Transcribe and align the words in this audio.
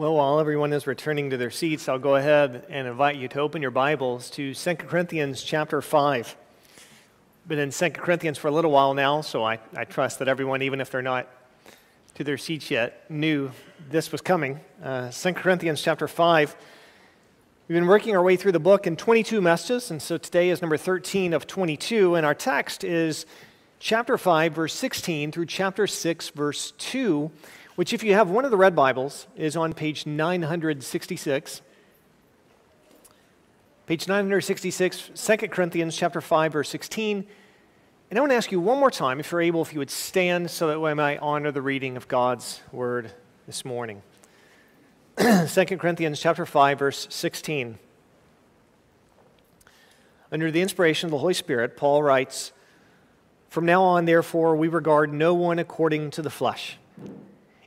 Well, 0.00 0.14
while 0.14 0.40
everyone 0.40 0.72
is 0.72 0.86
returning 0.86 1.28
to 1.28 1.36
their 1.36 1.50
seats, 1.50 1.86
I'll 1.86 1.98
go 1.98 2.16
ahead 2.16 2.64
and 2.70 2.88
invite 2.88 3.16
you 3.16 3.28
to 3.28 3.40
open 3.40 3.60
your 3.60 3.70
Bibles 3.70 4.30
to 4.30 4.54
2 4.54 4.76
Corinthians 4.76 5.42
chapter 5.42 5.82
5. 5.82 6.36
Been 7.46 7.58
in 7.58 7.70
2 7.70 7.90
Corinthians 7.90 8.38
for 8.38 8.48
a 8.48 8.50
little 8.50 8.70
while 8.70 8.94
now, 8.94 9.20
so 9.20 9.44
I, 9.44 9.58
I 9.76 9.84
trust 9.84 10.20
that 10.20 10.26
everyone, 10.26 10.62
even 10.62 10.80
if 10.80 10.90
they're 10.90 11.02
not 11.02 11.28
to 12.14 12.24
their 12.24 12.38
seats 12.38 12.70
yet, 12.70 13.10
knew 13.10 13.50
this 13.90 14.10
was 14.10 14.22
coming. 14.22 14.60
Uh, 14.82 15.10
2 15.10 15.34
Corinthians 15.34 15.82
chapter 15.82 16.08
5. 16.08 16.56
We've 17.68 17.76
been 17.76 17.86
working 17.86 18.16
our 18.16 18.22
way 18.22 18.36
through 18.36 18.52
the 18.52 18.58
book 18.58 18.86
in 18.86 18.96
22 18.96 19.42
messages, 19.42 19.90
and 19.90 20.00
so 20.00 20.16
today 20.16 20.48
is 20.48 20.62
number 20.62 20.78
13 20.78 21.34
of 21.34 21.46
22, 21.46 22.14
and 22.14 22.24
our 22.24 22.34
text 22.34 22.84
is 22.84 23.26
chapter 23.80 24.16
5, 24.16 24.54
verse 24.54 24.72
16 24.72 25.30
through 25.30 25.44
chapter 25.44 25.86
6, 25.86 26.30
verse 26.30 26.72
2 26.78 27.30
which, 27.80 27.94
if 27.94 28.04
you 28.04 28.12
have 28.12 28.28
one 28.28 28.44
of 28.44 28.50
the 28.50 28.58
red 28.58 28.76
Bibles, 28.76 29.26
is 29.36 29.56
on 29.56 29.72
page 29.72 30.04
966. 30.04 31.62
Page 33.86 34.06
966, 34.06 35.10
2 35.14 35.36
Corinthians 35.48 35.96
chapter 35.96 36.20
5, 36.20 36.52
verse 36.52 36.68
16. 36.68 37.26
And 38.10 38.18
I 38.18 38.20
want 38.20 38.32
to 38.32 38.36
ask 38.36 38.52
you 38.52 38.60
one 38.60 38.78
more 38.78 38.90
time, 38.90 39.18
if 39.18 39.32
you're 39.32 39.40
able, 39.40 39.62
if 39.62 39.72
you 39.72 39.78
would 39.78 39.88
stand 39.88 40.50
so 40.50 40.68
that 40.68 40.78
we 40.78 40.92
might 40.92 41.20
honor 41.20 41.50
the 41.50 41.62
reading 41.62 41.96
of 41.96 42.06
God's 42.06 42.60
word 42.70 43.12
this 43.46 43.64
morning. 43.64 44.02
2 45.16 45.46
Corinthians 45.78 46.20
chapter 46.20 46.44
5, 46.44 46.78
verse 46.78 47.06
16. 47.08 47.78
Under 50.30 50.50
the 50.50 50.60
inspiration 50.60 51.06
of 51.06 51.12
the 51.12 51.18
Holy 51.18 51.32
Spirit, 51.32 51.78
Paul 51.78 52.02
writes, 52.02 52.52
From 53.48 53.64
now 53.64 53.82
on, 53.84 54.04
therefore, 54.04 54.54
we 54.54 54.68
regard 54.68 55.14
no 55.14 55.32
one 55.32 55.58
according 55.58 56.10
to 56.10 56.20
the 56.20 56.28
flesh. 56.28 56.76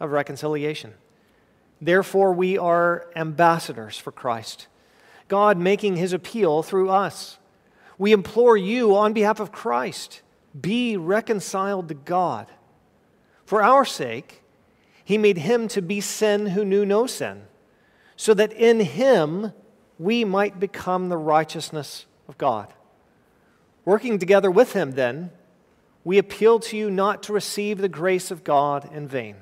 of 0.00 0.10
reconciliation. 0.10 0.94
Therefore, 1.80 2.32
we 2.32 2.58
are 2.58 3.06
ambassadors 3.14 3.96
for 3.96 4.10
Christ, 4.12 4.66
God 5.28 5.58
making 5.58 5.96
his 5.96 6.12
appeal 6.12 6.62
through 6.62 6.90
us. 6.90 7.38
We 7.98 8.12
implore 8.12 8.56
you 8.56 8.96
on 8.96 9.12
behalf 9.12 9.40
of 9.40 9.52
Christ 9.52 10.22
be 10.58 10.96
reconciled 10.96 11.88
to 11.88 11.94
God. 11.94 12.46
For 13.44 13.62
our 13.62 13.84
sake, 13.84 14.42
he 15.04 15.18
made 15.18 15.38
him 15.38 15.68
to 15.68 15.82
be 15.82 16.00
sin 16.00 16.46
who 16.46 16.64
knew 16.64 16.84
no 16.84 17.06
sin, 17.06 17.42
so 18.16 18.34
that 18.34 18.52
in 18.52 18.80
him 18.80 19.52
we 19.98 20.24
might 20.24 20.60
become 20.60 21.08
the 21.08 21.16
righteousness 21.16 22.06
of 22.28 22.38
God. 22.38 22.72
Working 23.84 24.18
together 24.18 24.50
with 24.50 24.72
him, 24.72 24.92
then, 24.92 25.30
we 26.04 26.18
appeal 26.18 26.58
to 26.60 26.76
you 26.76 26.90
not 26.90 27.22
to 27.24 27.32
receive 27.32 27.78
the 27.78 27.88
grace 27.88 28.30
of 28.30 28.44
God 28.44 28.88
in 28.92 29.06
vain. 29.06 29.36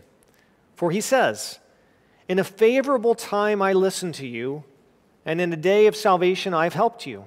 For 0.79 0.93
he 0.93 1.01
says, 1.01 1.59
In 2.29 2.39
a 2.39 2.45
favorable 2.45 3.17
time 3.17 3.61
I 3.61 3.73
listened 3.73 4.15
to 4.15 4.29
you, 4.29 4.63
and 5.27 5.41
in 5.41 5.53
a 5.53 5.57
day 5.57 5.89
of 5.89 5.97
salvation 5.97 6.55
I've 6.55 6.75
helped 6.75 7.05
you. 7.05 7.25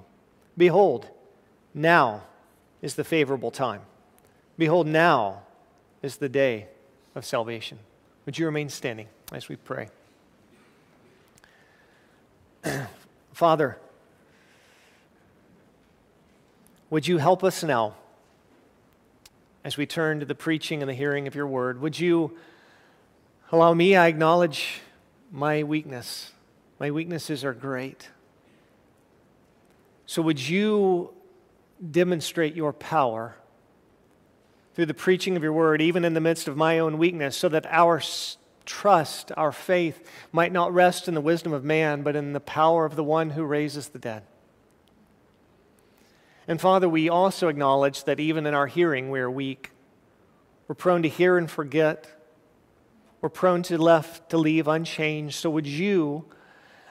Behold, 0.57 1.09
now 1.73 2.23
is 2.81 2.95
the 2.95 3.03
favorable 3.03 3.51
time. 3.51 3.81
Behold, 4.57 4.88
now 4.88 5.41
is 6.01 6.16
the 6.16 6.29
day 6.29 6.67
of 7.13 7.25
salvation. 7.25 7.79
Would 8.25 8.39
you 8.39 8.45
remain 8.45 8.69
standing 8.69 9.09
as 9.34 9.50
we 9.50 9.57
pray? 9.57 9.89
Father, 13.33 13.78
would 16.89 17.06
you 17.06 17.18
help 17.18 17.44
us 17.44 17.66
now 17.66 17.95
as 19.66 19.75
we 19.75 19.85
turn 19.85 20.22
to 20.22 20.25
the 20.25 20.35
preaching 20.35 20.81
and 20.81 20.88
the 20.88 20.94
hearing 20.94 21.28
of 21.28 21.35
your 21.35 21.47
word? 21.47 21.81
Would 21.81 22.00
you 22.00 22.38
Allow 23.53 23.73
me, 23.73 23.97
I 23.97 24.07
acknowledge 24.07 24.79
my 25.29 25.63
weakness. 25.63 26.31
My 26.79 26.89
weaknesses 26.89 27.44
are 27.44 27.53
great. 27.53 28.09
So, 30.06 30.22
would 30.22 30.39
you 30.39 31.13
demonstrate 31.89 32.56
your 32.56 32.72
power 32.72 33.35
through 34.73 34.85
the 34.85 34.94
preaching 34.94 35.35
of 35.35 35.44
your 35.44 35.51
word, 35.51 35.81
even 35.81 36.06
in 36.06 36.13
the 36.13 36.22
midst 36.22 36.47
of 36.47 36.56
my 36.56 36.79
own 36.79 36.97
weakness, 36.97 37.35
so 37.35 37.50
that 37.50 37.66
our 37.69 38.01
trust, 38.63 39.34
our 39.35 39.51
faith, 39.51 40.09
might 40.31 40.53
not 40.53 40.73
rest 40.73 41.09
in 41.09 41.13
the 41.13 41.19
wisdom 41.19 41.51
of 41.51 41.66
man, 41.66 42.03
but 42.03 42.16
in 42.16 42.31
the 42.31 42.39
power 42.39 42.85
of 42.85 42.95
the 42.95 43.03
one 43.03 43.31
who 43.31 43.44
raises 43.44 43.89
the 43.89 44.00
dead? 44.00 44.23
And 46.47 46.62
Father, 46.62 46.88
we 46.88 47.09
also 47.09 47.50
acknowledge 47.50 48.06
that 48.06 48.18
even 48.18 48.45
in 48.45 48.53
our 48.53 48.68
hearing, 48.68 49.12
we 49.12 49.19
are 49.19 49.29
weak. 49.29 49.72
We're 50.69 50.75
prone 50.75 51.03
to 51.03 51.09
hear 51.09 51.38
and 51.38 51.51
forget 51.51 52.20
we're 53.21 53.29
prone 53.29 53.61
to 53.63 53.77
left 53.77 54.31
to 54.31 54.37
leave 54.37 54.67
unchanged. 54.67 55.35
So 55.35 55.49
would 55.51 55.67
you 55.67 56.25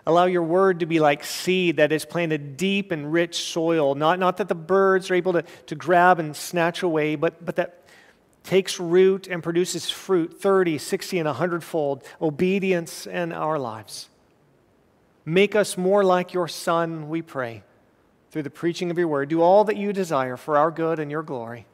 allow 0.07 0.27
your 0.27 0.43
word 0.43 0.81
to 0.81 0.87
be 0.87 1.01
like 1.01 1.25
seed 1.25 1.77
that 1.77 1.93
is 1.93 2.05
planted 2.05 2.57
deep 2.57 2.93
in 2.93 3.11
rich 3.11 3.37
soil? 3.37 3.95
Not, 3.95 4.19
not 4.19 4.37
that 4.37 4.49
the 4.49 4.55
birds 4.55 5.11
are 5.11 5.15
able 5.15 5.33
to, 5.35 5.43
to 5.67 5.75
grab 5.75 6.19
and 6.19 6.35
snatch 6.35 6.83
away, 6.83 7.17
but, 7.17 7.45
but 7.45 7.57
that 7.57 7.85
takes 8.45 8.79
root 8.81 9.27
and 9.27 9.43
produces 9.43 9.91
fruit 9.91 10.41
30, 10.41 10.79
60, 10.79 11.19
and 11.19 11.27
100 11.27 11.65
fold 11.65 12.05
obedience 12.23 13.07
in 13.07 13.33
our 13.33 13.59
lives. 13.59 14.09
Make 15.25 15.55
us 15.55 15.77
more 15.77 16.03
like 16.03 16.33
your 16.33 16.49
Son, 16.49 17.09
we 17.09 17.23
pray, 17.23 17.63
through 18.31 18.45
the 18.45 18.51
preaching 18.51 18.91
of 18.91 18.99
your 18.99 19.09
word. 19.09 19.29
Do 19.29 19.43
all 19.43 19.65
that 19.65 19.77
you 19.77 19.93
desire 19.93 20.37
for 20.37 20.57
our 20.57 20.71
good 20.71 20.99
and 20.99 21.11
your 21.11 21.23
glory. 21.23 21.67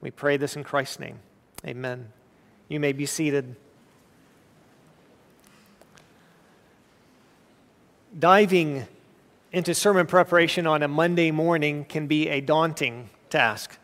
We 0.00 0.10
pray 0.10 0.36
this 0.36 0.56
in 0.56 0.64
Christ's 0.64 0.98
name. 0.98 1.20
Amen. 1.64 2.12
You 2.68 2.80
may 2.80 2.92
be 2.92 3.06
seated. 3.06 3.56
Diving 8.18 8.86
into 9.52 9.74
sermon 9.74 10.06
preparation 10.06 10.66
on 10.66 10.82
a 10.82 10.88
Monday 10.88 11.30
morning 11.30 11.84
can 11.84 12.06
be 12.06 12.28
a 12.28 12.40
daunting 12.40 13.10
task. 13.30 13.78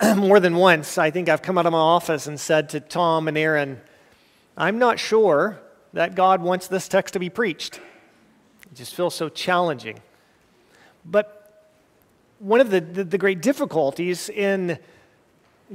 More 0.16 0.40
than 0.40 0.56
once, 0.56 0.98
I 0.98 1.10
think 1.10 1.28
I've 1.28 1.42
come 1.42 1.56
out 1.56 1.66
of 1.66 1.72
my 1.72 1.78
office 1.78 2.26
and 2.26 2.38
said 2.38 2.68
to 2.70 2.80
Tom 2.80 3.28
and 3.28 3.38
Aaron, 3.38 3.80
I'm 4.56 4.78
not 4.78 4.98
sure 4.98 5.58
that 5.92 6.14
God 6.14 6.42
wants 6.42 6.68
this 6.68 6.88
text 6.88 7.14
to 7.14 7.18
be 7.18 7.30
preached. 7.30 7.80
It 8.64 8.74
just 8.74 8.94
feels 8.94 9.14
so 9.14 9.28
challenging. 9.28 10.00
But 11.04 11.68
one 12.38 12.60
of 12.60 12.70
the, 12.70 12.80
the, 12.80 13.04
the 13.04 13.18
great 13.18 13.40
difficulties 13.40 14.28
in 14.28 14.78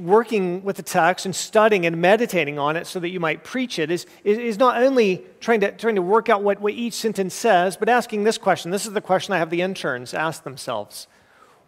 working 0.04 0.62
with 0.64 0.76
the 0.76 0.82
text 0.82 1.26
and 1.26 1.34
studying 1.34 1.86
and 1.86 1.96
meditating 1.96 2.58
on 2.58 2.76
it 2.76 2.86
so 2.86 3.00
that 3.00 3.10
you 3.10 3.20
might 3.20 3.44
preach 3.44 3.78
it 3.78 3.90
is, 3.90 4.06
is, 4.24 4.38
is, 4.38 4.58
not 4.58 4.82
only 4.82 5.24
trying 5.40 5.60
to, 5.60 5.72
trying 5.72 5.96
to 5.96 6.02
work 6.02 6.28
out 6.28 6.42
what, 6.42 6.60
what 6.60 6.72
each 6.72 6.94
sentence 6.94 7.34
says, 7.34 7.76
but 7.76 7.88
asking 7.88 8.24
this 8.24 8.38
question. 8.38 8.70
This 8.70 8.86
is 8.86 8.92
the 8.92 9.00
question 9.00 9.34
I 9.34 9.38
have 9.38 9.50
the 9.50 9.62
interns 9.62 10.14
ask 10.14 10.42
themselves 10.42 11.06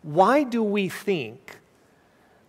Why 0.03 0.45
do 0.45 0.63
we 0.63 0.89
think 0.89 1.59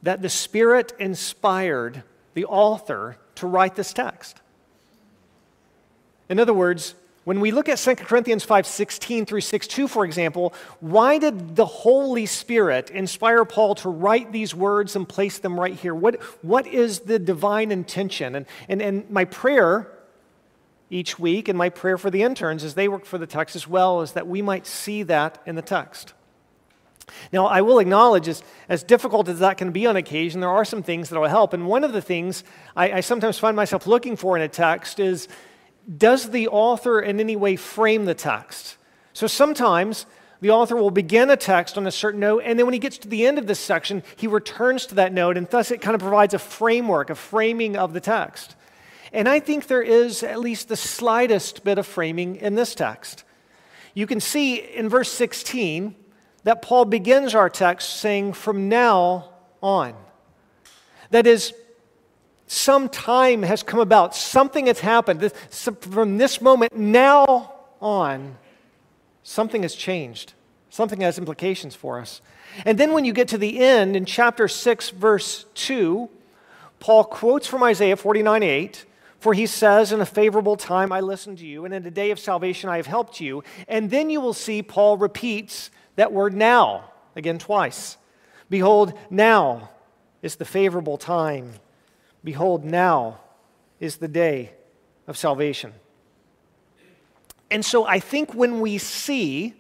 that 0.02 0.22
the 0.22 0.30
Spirit 0.30 0.94
inspired 1.00 2.04
the 2.34 2.46
author 2.46 3.18
to 3.36 3.48
write 3.48 3.76
this 3.76 3.94
text? 3.94 4.42
In 6.30 6.40
other 6.40 6.54
words, 6.54 6.96
when 7.24 7.40
we 7.40 7.52
look 7.52 7.70
at 7.70 7.80
2 7.80 7.96
Corinthians 7.96 8.46
5:16 8.46 9.26
through 9.26 9.42
6:2 9.42 9.88
for 9.90 10.06
example, 10.06 10.54
why 10.80 11.18
did 11.18 11.56
the 11.56 11.66
Holy 11.66 12.26
Spirit 12.26 12.90
inspire 12.90 13.46
Paul 13.46 13.76
to 13.76 13.90
write 13.90 14.32
these 14.32 14.54
words 14.54 14.96
and 14.96 15.08
place 15.08 15.38
them 15.40 15.60
right 15.60 15.74
here? 15.74 15.96
What, 15.96 16.22
what 16.42 16.68
is 16.68 17.02
the 17.02 17.20
divine 17.20 17.72
intention? 17.72 18.36
And, 18.36 18.46
and, 18.68 18.82
and 18.82 19.10
my 19.10 19.26
prayer 19.26 19.90
each 20.90 21.18
week 21.18 21.48
and 21.48 21.58
my 21.58 21.70
prayer 21.70 21.98
for 21.98 22.12
the 22.12 22.22
interns 22.24 22.64
as 22.64 22.76
they 22.76 22.88
work 22.88 23.06
for 23.06 23.18
the 23.18 23.28
text 23.28 23.56
as 23.56 23.68
well 23.68 24.02
is 24.02 24.12
that 24.12 24.28
we 24.28 24.42
might 24.42 24.68
see 24.68 25.04
that 25.04 25.42
in 25.46 25.56
the 25.56 25.62
text. 25.62 26.14
Now, 27.32 27.48
I 27.48 27.62
will 27.62 27.80
acknowledge, 27.80 28.28
as, 28.28 28.44
as 28.70 28.84
difficult 28.84 29.28
as 29.28 29.40
that 29.40 29.58
can 29.58 29.72
be 29.72 29.86
on 29.86 29.96
occasion, 29.96 30.40
there 30.40 30.50
are 30.50 30.66
some 30.66 30.84
things 30.84 31.10
that 31.10 31.20
will 31.20 31.28
help. 31.28 31.54
And 31.54 31.68
one 31.68 31.84
of 31.84 31.94
the 31.94 32.02
things 32.02 32.44
I, 32.76 32.94
I 32.94 33.00
sometimes 33.02 33.38
find 33.40 33.56
myself 33.56 33.88
looking 33.88 34.16
for 34.16 34.36
in 34.38 34.42
a 34.42 34.48
text 34.48 35.00
is 35.00 35.28
does 35.98 36.30
the 36.30 36.48
author 36.48 37.00
in 37.00 37.20
any 37.20 37.36
way 37.36 37.56
frame 37.56 38.06
the 38.06 38.14
text? 38.14 38.78
So 39.14 39.28
sometimes 39.28 40.06
the 40.42 40.52
author 40.52 40.76
will 40.76 40.92
begin 40.92 41.30
a 41.30 41.38
text 41.38 41.78
on 41.78 41.88
a 41.88 41.92
certain 41.92 42.20
note, 42.20 42.44
and 42.46 42.60
then 42.60 42.66
when 42.66 42.74
he 42.74 42.80
gets 42.80 42.98
to 43.00 43.08
the 43.08 43.26
end 43.26 43.38
of 43.38 43.48
this 43.48 43.60
section, 43.60 44.04
he 44.16 44.28
returns 44.28 44.86
to 44.88 44.96
that 44.96 45.14
note, 45.14 45.38
and 45.38 45.50
thus 45.50 45.72
it 45.72 45.82
kind 45.82 45.96
of 45.96 46.02
provides 46.02 46.34
a 46.34 46.40
framework, 46.40 47.10
a 47.10 47.16
framing 47.16 47.78
of 47.78 47.94
the 47.94 48.02
text. 48.02 48.56
And 49.14 49.30
I 49.30 49.40
think 49.40 49.68
there 49.68 49.82
is 49.82 50.24
at 50.24 50.40
least 50.40 50.68
the 50.68 50.76
slightest 50.76 51.64
bit 51.64 51.78
of 51.78 51.86
framing 51.86 52.36
in 52.38 52.56
this 52.56 52.76
text. 52.76 53.24
You 53.94 54.08
can 54.08 54.20
see 54.20 54.56
in 54.56 54.90
verse 54.90 55.12
16 55.12 55.96
that 56.44 56.62
Paul 56.62 56.86
begins 56.86 57.36
our 57.36 57.50
text 57.50 57.98
saying, 57.98 58.34
From 58.34 58.68
now 58.70 59.30
on. 59.62 59.94
That 61.12 61.28
is, 61.28 61.54
some 62.54 62.88
time 62.88 63.42
has 63.42 63.64
come 63.64 63.80
about, 63.80 64.16
something 64.16 64.68
has 64.68 64.80
happened. 64.80 65.32
From 65.50 66.18
this 66.18 66.40
moment 66.40 66.76
now 66.78 67.56
on, 67.82 68.38
something 69.24 69.64
has 69.64 69.74
changed. 69.74 70.34
Something 70.70 71.02
has 71.02 71.18
implications 71.18 71.76
for 71.76 72.00
us. 72.00 72.22
And 72.66 72.78
then 72.78 72.94
when 72.94 73.06
you 73.06 73.14
get 73.14 73.28
to 73.30 73.38
the 73.38 73.60
end 73.60 73.96
in 73.96 74.06
chapter 74.06 74.48
6, 74.48 74.92
verse 74.92 75.46
2, 75.56 76.10
Paul 76.80 77.04
quotes 77.06 77.48
from 77.48 77.64
Isaiah 77.64 77.98
49 77.98 78.44
8, 78.44 78.86
for 79.20 79.34
he 79.34 79.46
says, 79.48 79.92
In 79.92 80.02
a 80.02 80.06
favorable 80.06 80.56
time 80.56 80.92
I 80.92 81.00
listened 81.00 81.40
to 81.40 81.46
you, 81.46 81.66
and 81.66 81.74
in 81.74 81.82
the 81.84 81.92
day 81.92 82.12
of 82.12 82.20
salvation 82.20 82.70
I 82.70 82.78
have 82.78 82.88
helped 82.88 83.20
you. 83.20 83.44
And 83.68 83.90
then 83.90 84.10
you 84.10 84.22
will 84.22 84.34
see 84.34 84.62
Paul 84.62 84.98
repeats 84.98 85.72
that 85.96 86.12
word 86.12 86.34
now 86.36 86.92
again 87.16 87.40
twice. 87.40 87.98
Behold, 88.50 88.94
now 89.10 89.70
is 90.22 90.36
the 90.36 90.46
favorable 90.46 90.98
time. 90.98 91.54
Behold, 92.24 92.64
now 92.64 93.20
is 93.80 93.98
the 93.98 94.08
day 94.08 94.54
of 95.08 95.18
salvation. 95.18 95.74
And 97.52 97.64
so 97.64 97.86
I 97.86 98.00
think 98.00 98.34
when 98.34 98.62
we 98.62 98.78
see 98.78 99.54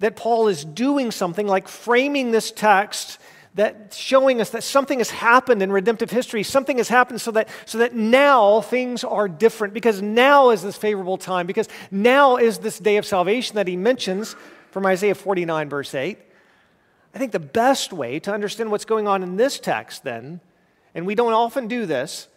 that 0.00 0.16
Paul 0.16 0.48
is 0.48 0.64
doing 0.64 1.10
something 1.10 1.46
like 1.46 1.66
framing 1.66 2.30
this 2.30 2.50
text 2.50 3.18
that 3.54 3.94
showing 3.94 4.40
us 4.40 4.50
that 4.50 4.64
something 4.64 4.98
has 4.98 5.10
happened 5.10 5.62
in 5.62 5.70
redemptive 5.70 6.10
history 6.10 6.42
something 6.42 6.78
has 6.78 6.88
happened 6.88 7.20
so 7.20 7.30
that 7.30 7.48
so 7.66 7.78
that 7.78 7.94
now 7.94 8.60
things 8.60 9.04
are 9.04 9.28
different 9.28 9.72
because 9.72 10.02
now 10.02 10.50
is 10.50 10.62
this 10.62 10.76
favorable 10.76 11.16
time 11.16 11.46
because 11.46 11.68
now 11.90 12.36
is 12.36 12.58
this 12.58 12.78
day 12.78 12.96
of 12.96 13.06
salvation 13.06 13.54
that 13.54 13.68
he 13.68 13.76
mentions 13.76 14.34
from 14.72 14.84
Isaiah 14.86 15.14
49 15.14 15.68
verse 15.68 15.94
8 15.94 16.18
I 17.14 17.18
think 17.18 17.30
the 17.30 17.38
best 17.38 17.92
way 17.92 18.18
to 18.20 18.32
understand 18.32 18.72
what's 18.72 18.84
going 18.84 19.06
on 19.06 19.22
in 19.22 19.36
this 19.36 19.60
text 19.60 20.02
then 20.02 20.40
and 20.94 21.06
we 21.06 21.14
don't 21.14 21.32
often 21.32 21.66
do 21.68 21.86
this 21.86 22.28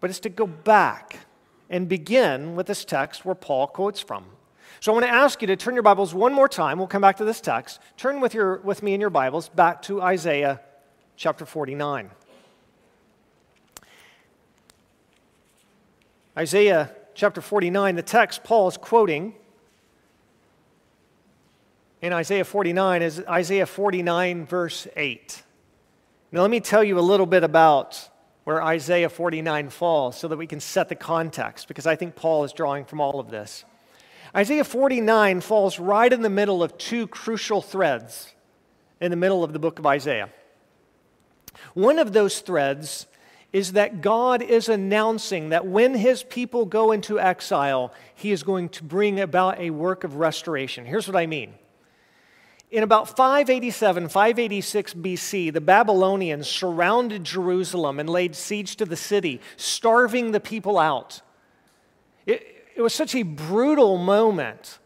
but 0.00 0.10
it's 0.10 0.20
to 0.20 0.28
go 0.28 0.46
back 0.46 1.20
and 1.70 1.88
begin 1.88 2.54
with 2.56 2.66
this 2.66 2.84
text 2.84 3.24
where 3.24 3.34
Paul 3.34 3.66
quotes 3.66 4.00
from 4.00 4.26
so 4.80 4.92
I 4.92 4.94
want 4.94 5.06
to 5.06 5.12
ask 5.12 5.40
you 5.40 5.46
to 5.46 5.56
turn 5.56 5.72
your 5.72 5.82
Bibles 5.82 6.12
one 6.12 6.34
more 6.34 6.46
time. 6.46 6.76
We'll 6.76 6.88
come 6.88 7.00
back 7.00 7.16
to 7.16 7.24
this 7.24 7.40
text. 7.40 7.80
Turn 7.96 8.20
with, 8.20 8.34
your, 8.34 8.58
with 8.58 8.82
me 8.82 8.92
in 8.92 9.00
your 9.00 9.08
Bibles 9.08 9.48
back 9.48 9.80
to 9.82 10.02
Isaiah 10.02 10.60
chapter 11.16 11.46
49. 11.46 12.10
Isaiah 16.36 16.94
chapter 17.14 17.40
49, 17.40 17.96
the 17.96 18.02
text 18.02 18.44
Paul 18.44 18.68
is 18.68 18.76
quoting 18.76 19.34
in 22.02 22.12
Isaiah 22.12 22.44
49 22.44 23.00
is 23.00 23.22
Isaiah 23.26 23.64
49, 23.64 24.44
verse 24.44 24.86
8. 24.94 25.42
Now, 26.34 26.40
let 26.40 26.50
me 26.50 26.58
tell 26.58 26.82
you 26.82 26.98
a 26.98 27.00
little 27.00 27.26
bit 27.26 27.44
about 27.44 28.10
where 28.42 28.60
Isaiah 28.60 29.08
49 29.08 29.68
falls 29.68 30.18
so 30.18 30.26
that 30.26 30.36
we 30.36 30.48
can 30.48 30.58
set 30.58 30.88
the 30.88 30.96
context, 30.96 31.68
because 31.68 31.86
I 31.86 31.94
think 31.94 32.16
Paul 32.16 32.42
is 32.42 32.52
drawing 32.52 32.86
from 32.86 33.00
all 33.00 33.20
of 33.20 33.30
this. 33.30 33.64
Isaiah 34.34 34.64
49 34.64 35.42
falls 35.42 35.78
right 35.78 36.12
in 36.12 36.22
the 36.22 36.28
middle 36.28 36.60
of 36.60 36.76
two 36.76 37.06
crucial 37.06 37.62
threads 37.62 38.34
in 39.00 39.12
the 39.12 39.16
middle 39.16 39.44
of 39.44 39.52
the 39.52 39.60
book 39.60 39.78
of 39.78 39.86
Isaiah. 39.86 40.28
One 41.74 42.00
of 42.00 42.12
those 42.12 42.40
threads 42.40 43.06
is 43.52 43.74
that 43.74 44.00
God 44.00 44.42
is 44.42 44.68
announcing 44.68 45.50
that 45.50 45.64
when 45.64 45.94
his 45.94 46.24
people 46.24 46.66
go 46.66 46.90
into 46.90 47.20
exile, 47.20 47.94
he 48.12 48.32
is 48.32 48.42
going 48.42 48.70
to 48.70 48.82
bring 48.82 49.20
about 49.20 49.60
a 49.60 49.70
work 49.70 50.02
of 50.02 50.16
restoration. 50.16 50.84
Here's 50.84 51.06
what 51.06 51.16
I 51.16 51.26
mean. 51.26 51.54
In 52.70 52.82
about 52.82 53.16
587, 53.16 54.08
586 54.08 54.94
BC, 54.94 55.52
the 55.52 55.60
Babylonians 55.60 56.48
surrounded 56.48 57.22
Jerusalem 57.22 58.00
and 58.00 58.08
laid 58.08 58.34
siege 58.34 58.76
to 58.76 58.84
the 58.84 58.96
city, 58.96 59.40
starving 59.56 60.32
the 60.32 60.40
people 60.40 60.78
out. 60.78 61.22
It, 62.26 62.42
it 62.74 62.82
was 62.82 62.92
such 62.92 63.14
a 63.14 63.22
brutal 63.22 63.96
moment 63.96 64.78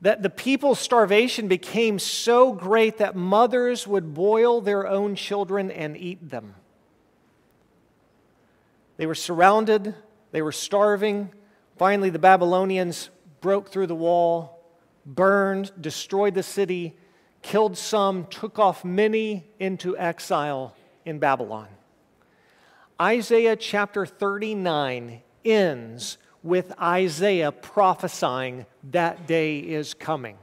that 0.00 0.22
the 0.22 0.30
people's 0.30 0.78
starvation 0.78 1.48
became 1.48 1.98
so 1.98 2.52
great 2.52 2.98
that 2.98 3.16
mothers 3.16 3.86
would 3.86 4.14
boil 4.14 4.60
their 4.60 4.86
own 4.86 5.14
children 5.14 5.70
and 5.70 5.96
eat 5.96 6.30
them. 6.30 6.54
They 8.96 9.06
were 9.06 9.14
surrounded, 9.14 9.94
they 10.32 10.42
were 10.42 10.52
starving. 10.52 11.32
Finally, 11.76 12.10
the 12.10 12.18
Babylonians 12.18 13.10
broke 13.40 13.68
through 13.68 13.86
the 13.86 13.94
wall, 13.94 14.64
burned, 15.04 15.72
destroyed 15.80 16.34
the 16.34 16.42
city, 16.42 16.96
killed 17.46 17.78
some, 17.78 18.26
took 18.26 18.58
off 18.58 18.84
many 18.84 19.44
into 19.60 19.96
exile 19.96 20.74
in 21.04 21.20
Babylon. 21.20 21.68
Isaiah 23.00 23.54
chapter 23.54 24.04
39 24.04 25.22
ends 25.44 26.18
with 26.42 26.72
Isaiah 26.80 27.52
prophesying 27.52 28.66
that 28.90 29.28
day 29.28 29.60
is 29.60 29.94
coming. 29.94 30.36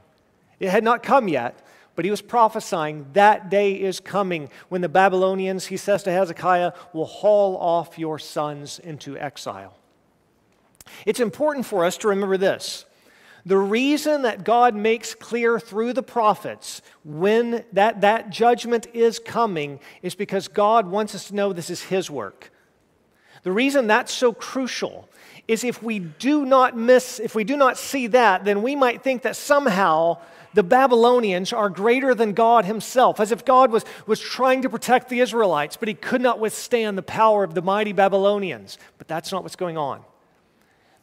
It 0.58 0.70
had 0.70 0.82
not 0.82 1.02
come 1.02 1.28
yet, 1.28 1.66
but 1.94 2.06
he 2.06 2.10
was 2.10 2.22
prophesying 2.22 3.04
that 3.12 3.50
day 3.50 3.74
is 3.74 4.00
coming 4.00 4.48
when 4.70 4.80
the 4.80 4.88
Babylonians, 4.88 5.66
he 5.66 5.76
says 5.76 6.04
to 6.04 6.10
Hezekiah, 6.10 6.72
will 6.94 7.04
haul 7.04 7.58
off 7.58 7.98
your 7.98 8.18
sons 8.18 8.78
into 8.78 9.18
exile. 9.18 9.76
It's 11.04 11.20
important 11.20 11.66
for 11.66 11.84
us 11.84 11.98
to 11.98 12.08
remember 12.08 12.38
this. 12.38 12.86
The 13.46 13.58
reason 13.58 14.22
that 14.22 14.44
God 14.44 14.74
makes 14.74 15.14
clear 15.14 15.60
through 15.60 15.92
the 15.92 16.02
prophets 16.02 16.80
when 17.04 17.64
that, 17.72 18.00
that 18.00 18.30
judgment 18.30 18.86
is 18.94 19.18
coming 19.18 19.80
is 20.02 20.14
because 20.14 20.48
God 20.48 20.86
wants 20.86 21.14
us 21.14 21.28
to 21.28 21.34
know 21.34 21.52
this 21.52 21.68
is 21.68 21.82
His 21.82 22.10
work. 22.10 22.50
The 23.42 23.52
reason 23.52 23.86
that's 23.86 24.12
so 24.12 24.32
crucial 24.32 25.08
is 25.46 25.62
if 25.62 25.82
we 25.82 25.98
do 25.98 26.46
not 26.46 26.74
miss, 26.74 27.20
if 27.20 27.34
we 27.34 27.44
do 27.44 27.58
not 27.58 27.76
see 27.76 28.06
that, 28.08 28.46
then 28.46 28.62
we 28.62 28.74
might 28.74 29.02
think 29.02 29.22
that 29.22 29.36
somehow 29.36 30.18
the 30.54 30.62
Babylonians 30.62 31.52
are 31.52 31.68
greater 31.68 32.14
than 32.14 32.32
God 32.32 32.64
Himself, 32.64 33.20
as 33.20 33.30
if 33.30 33.44
God 33.44 33.70
was, 33.70 33.84
was 34.06 34.20
trying 34.20 34.62
to 34.62 34.70
protect 34.70 35.10
the 35.10 35.20
Israelites, 35.20 35.76
but 35.76 35.88
He 35.88 35.94
could 35.94 36.22
not 36.22 36.40
withstand 36.40 36.96
the 36.96 37.02
power 37.02 37.44
of 37.44 37.54
the 37.54 37.60
mighty 37.60 37.92
Babylonians. 37.92 38.78
But 38.96 39.06
that's 39.06 39.30
not 39.32 39.42
what's 39.42 39.56
going 39.56 39.76
on. 39.76 40.02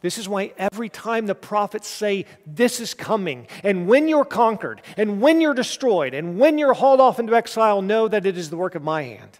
This 0.02 0.18
is 0.18 0.28
why 0.28 0.52
every 0.58 0.88
time 0.88 1.26
the 1.26 1.34
prophets 1.34 1.86
say, 1.86 2.26
This 2.44 2.80
is 2.80 2.92
coming, 2.92 3.46
and 3.62 3.86
when 3.86 4.08
you're 4.08 4.24
conquered, 4.24 4.82
and 4.96 5.22
when 5.22 5.40
you're 5.40 5.54
destroyed, 5.54 6.12
and 6.12 6.38
when 6.38 6.58
you're 6.58 6.74
hauled 6.74 7.00
off 7.00 7.20
into 7.20 7.34
exile, 7.34 7.80
know 7.80 8.08
that 8.08 8.26
it 8.26 8.36
is 8.36 8.50
the 8.50 8.56
work 8.56 8.74
of 8.74 8.82
my 8.82 9.04
hand 9.04 9.38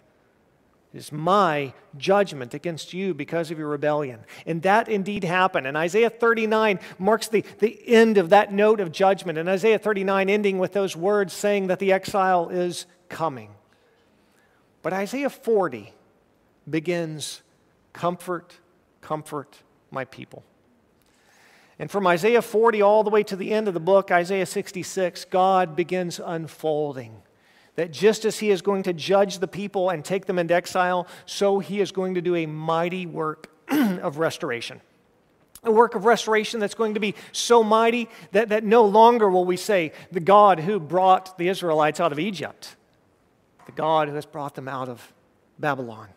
It 0.93 0.99
is 0.99 1.11
my 1.11 1.73
judgment 1.97 2.53
against 2.53 2.93
you 2.93 3.13
because 3.13 3.51
of 3.51 3.59
your 3.59 3.67
rebellion. 3.67 4.21
And 4.45 4.61
that 4.61 4.87
indeed 4.87 5.25
happened. 5.25 5.67
And 5.67 5.75
Isaiah 5.75 6.09
39 6.09 6.79
marks 6.97 7.27
the, 7.27 7.43
the 7.59 7.77
end 7.85 8.17
of 8.17 8.29
that 8.29 8.53
note 8.53 8.79
of 8.79 8.93
judgment. 8.93 9.37
And 9.37 9.49
Isaiah 9.49 9.79
39 9.79 10.29
ending 10.29 10.59
with 10.59 10.71
those 10.71 10.95
words 10.95 11.33
saying 11.33 11.67
that 11.67 11.79
the 11.79 11.91
exile 11.91 12.47
is 12.47 12.85
coming. 13.09 13.53
But 14.81 14.93
Isaiah 14.93 15.29
40 15.29 15.93
begins 16.69 17.41
comfort, 17.91 18.53
comfort 19.01 19.57
my 19.91 20.05
people. 20.05 20.43
And 21.79 21.89
from 21.89 22.05
Isaiah 22.07 22.41
40 22.41 22.81
all 22.81 23.03
the 23.03 23.09
way 23.09 23.23
to 23.23 23.35
the 23.35 23.51
end 23.51 23.67
of 23.67 23.73
the 23.73 23.79
book, 23.79 24.11
Isaiah 24.11 24.45
66, 24.45 25.25
God 25.25 25.75
begins 25.75 26.19
unfolding 26.23 27.23
that 27.75 27.91
just 27.91 28.25
as 28.25 28.39
he 28.39 28.51
is 28.51 28.61
going 28.61 28.83
to 28.83 28.93
judge 28.93 29.39
the 29.39 29.47
people 29.47 29.89
and 29.89 30.05
take 30.05 30.25
them 30.25 30.37
into 30.37 30.53
exile, 30.53 31.07
so 31.25 31.59
he 31.59 31.81
is 31.81 31.91
going 31.91 32.15
to 32.15 32.21
do 32.21 32.35
a 32.35 32.45
mighty 32.45 33.05
work 33.05 33.49
of 33.69 34.17
restoration. 34.17 34.79
A 35.63 35.71
work 35.71 35.95
of 35.95 36.05
restoration 36.05 36.59
that's 36.59 36.75
going 36.75 36.93
to 36.93 36.99
be 36.99 37.15
so 37.31 37.63
mighty 37.63 38.09
that, 38.31 38.49
that 38.49 38.63
no 38.63 38.85
longer 38.85 39.29
will 39.29 39.45
we 39.45 39.57
say, 39.57 39.93
the 40.11 40.19
God 40.19 40.59
who 40.59 40.79
brought 40.79 41.37
the 41.37 41.47
Israelites 41.47 41.99
out 41.99 42.11
of 42.11 42.19
Egypt, 42.19 42.75
the 43.65 43.71
God 43.71 44.09
who 44.09 44.15
has 44.15 44.25
brought 44.25 44.55
them 44.55 44.67
out 44.67 44.89
of 44.89 45.13
Babylon. 45.57 46.09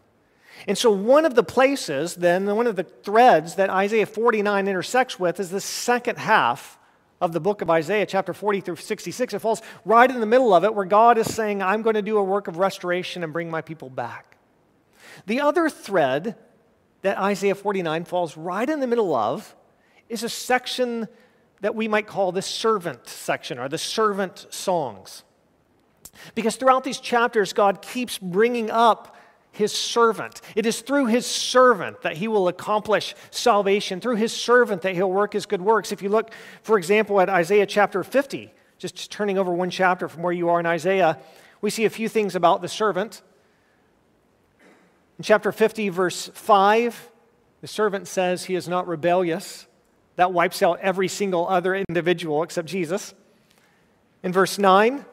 And 0.67 0.77
so, 0.77 0.91
one 0.91 1.25
of 1.25 1.35
the 1.35 1.43
places, 1.43 2.15
then, 2.15 2.47
one 2.47 2.67
of 2.67 2.77
the 2.77 2.83
threads 2.83 3.57
that 3.57 3.71
Isaiah 3.71 4.07
49 4.07 4.69
intersects 4.69 5.19
with 5.19 5.39
is 5.39 5.51
the 5.51 5.61
second 5.61 6.19
half 6.19 6.79
of 7.21 7.33
the 7.33 7.41
book 7.41 7.63
of 7.63 7.71
Isaiah, 7.71 8.07
chapter 8.07 8.35
40 8.35 8.61
through 8.61 8.77
66. 8.77 9.35
It 9.35 9.39
falls 9.39 9.63
right 9.85 10.11
in 10.11 10.21
the 10.21 10.27
middle 10.27 10.53
of 10.53 10.65
it 10.65 10.75
where 10.75 10.85
God 10.85 11.19
is 11.19 11.33
saying, 11.33 11.63
I'm 11.63 11.83
going 11.83 11.95
to 11.95 12.03
do 12.03 12.19
a 12.19 12.25
work 12.25 12.49
of 12.49 12.59
restoration 12.59 13.23
and 13.23 13.33
bring 13.33 13.51
my 13.51 13.63
people 13.63 13.91
back. 13.91 14.37
The 15.27 15.41
other 15.41 15.71
thread 15.71 16.37
that 17.03 17.19
Isaiah 17.19 17.55
49 17.55 18.05
falls 18.05 18.37
right 18.37 18.69
in 18.69 18.81
the 18.81 18.87
middle 18.87 19.15
of 19.15 19.55
is 20.09 20.23
a 20.23 20.29
section 20.29 21.09
that 21.61 21.75
we 21.75 21.89
might 21.89 22.07
call 22.07 22.33
the 22.33 22.43
servant 22.43 23.09
section 23.09 23.59
or 23.59 23.69
the 23.69 23.79
servant 23.79 24.47
songs. 24.51 25.23
Because 26.35 26.57
throughout 26.57 26.85
these 26.85 27.01
chapters, 27.01 27.53
God 27.53 27.83
keeps 27.83 28.19
bringing 28.19 28.71
up 28.71 29.16
his 29.57 29.73
servant. 29.73 30.41
It 30.55 30.67
is 30.67 30.81
through 30.81 31.07
his 31.07 31.27
servant 31.27 32.03
that 32.03 32.17
he 32.17 32.29
will 32.29 32.49
accomplish 32.49 33.15
salvation, 33.31 34.01
through 34.01 34.17
his 34.17 34.33
servant 34.33 34.83
that 34.83 34.95
he'll 34.95 35.11
work 35.11 35.33
his 35.33 35.47
good 35.47 35.63
works. 35.63 35.93
If 35.93 36.03
you 36.03 36.09
look, 36.09 36.31
for 36.63 36.79
example, 36.79 37.21
at 37.21 37.29
Isaiah 37.29 37.67
chapter 37.67 38.05
50, 38.05 38.53
just 38.79 39.11
turning 39.11 39.39
over 39.39 39.53
one 39.53 39.71
chapter 39.71 40.09
from 40.09 40.23
where 40.23 40.33
you 40.33 40.49
are 40.51 40.61
in 40.61 40.67
Isaiah, 40.67 41.19
we 41.61 41.71
see 41.71 41.85
a 41.85 41.91
few 41.91 42.09
things 42.09 42.35
about 42.35 42.63
the 42.63 42.69
servant. 42.69 43.23
In 45.19 45.25
chapter 45.25 45.51
50, 45.51 45.89
verse 45.89 46.31
5, 46.35 47.11
the 47.63 47.67
servant 47.67 48.07
says 48.07 48.45
he 48.45 48.55
is 48.55 48.69
not 48.69 48.87
rebellious. 48.87 49.67
That 50.17 50.33
wipes 50.33 50.63
out 50.63 50.81
every 50.81 51.09
single 51.09 51.49
other 51.49 51.75
individual 51.75 52.43
except 52.43 52.69
Jesus. 52.69 53.15
In 54.23 54.33
verse 54.33 54.59
9, 54.59 55.05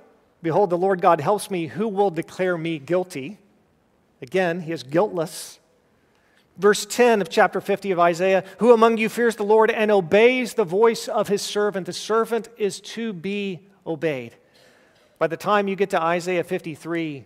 behold, 0.41 0.69
the 0.69 0.77
Lord 0.77 1.01
God 1.01 1.21
helps 1.21 1.49
me. 1.49 1.67
Who 1.67 1.87
will 1.87 2.09
declare 2.09 2.57
me 2.57 2.79
guilty? 2.79 3.39
Again, 4.23 4.61
he 4.61 4.71
is 4.71 4.83
guiltless. 4.83 5.59
Verse 6.57 6.85
10 6.85 7.19
of 7.19 7.27
chapter 7.27 7.59
50 7.59 7.91
of 7.91 7.99
Isaiah 7.99 8.45
Who 8.59 8.71
among 8.71 8.97
you 8.97 9.09
fears 9.09 9.35
the 9.35 9.43
Lord 9.43 9.69
and 9.69 9.91
obeys 9.91 10.53
the 10.53 10.63
voice 10.63 11.09
of 11.09 11.27
his 11.27 11.41
servant? 11.41 11.87
The 11.87 11.93
servant 11.93 12.47
is 12.57 12.79
to 12.81 13.11
be 13.11 13.67
obeyed. 13.85 14.33
By 15.19 15.27
the 15.27 15.35
time 15.35 15.67
you 15.67 15.75
get 15.75 15.89
to 15.89 16.01
Isaiah 16.01 16.45
53, 16.45 17.25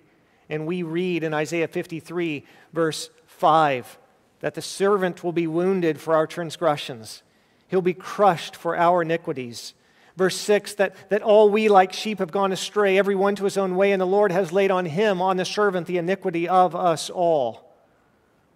and 0.50 0.66
we 0.66 0.82
read 0.82 1.24
in 1.24 1.36
Isaiah 1.36 1.68
53, 1.68 2.44
verse 2.74 3.12
5, 3.28 4.00
that 4.40 4.56
the 4.56 4.62
servant 4.64 5.24
will 5.24 5.32
be 5.32 5.46
wounded 5.46 6.02
for 6.02 6.16
our 6.16 6.26
transgressions, 6.26 7.22
he'll 7.68 7.82
be 7.82 7.94
crushed 7.94 8.56
for 8.56 8.76
our 8.76 9.04
iniquities. 9.04 9.76
Verse 10.18 10.36
6 10.36 10.74
that, 10.76 10.96
that 11.10 11.22
all 11.22 11.50
we 11.50 11.70
like 11.70 11.94
sheep 11.94 12.18
have 12.20 12.32
gone 12.32 12.52
astray, 12.52 12.98
every 12.98 13.14
one 13.14 13.36
to 13.36 13.44
his 13.44 13.56
own 13.56 13.76
way, 13.76 13.92
and 13.92 14.02
the 14.02 14.08
Lord 14.08 14.32
has 14.32 14.52
laid 14.52 14.72
on 14.72 14.86
him, 14.86 15.22
on 15.22 15.38
the 15.38 15.46
servant, 15.46 15.86
the 15.86 16.00
iniquity 16.00 16.50
of 16.50 16.76
us 16.76 17.12
all. 17.12 17.64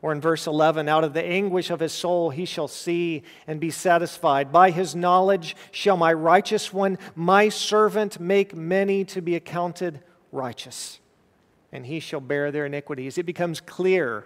Or 0.02 0.12
in 0.12 0.20
verse 0.20 0.48
11, 0.48 0.90
out 0.90 1.04
of 1.04 1.14
the 1.14 1.24
anguish 1.24 1.70
of 1.70 1.80
his 1.80 1.94
soul 1.94 2.32
he 2.32 2.46
shall 2.46 2.68
see 2.68 3.22
and 3.46 3.60
be 3.60 3.70
satisfied. 3.70 4.52
By 4.52 4.72
his 4.72 4.96
knowledge 4.96 5.56
shall 5.70 5.96
my 5.96 6.12
righteous 6.12 6.74
one, 6.74 6.98
my 7.14 7.50
servant, 7.50 8.20
make 8.20 8.56
many 8.56 9.06
to 9.06 9.22
be 9.22 9.36
accounted 9.36 10.02
righteous, 10.32 11.00
and 11.72 11.86
he 11.86 12.00
shall 12.00 12.22
bear 12.22 12.52
their 12.52 12.66
iniquities. 12.66 13.20
It 13.20 13.28
becomes 13.28 13.62
clear 13.62 14.26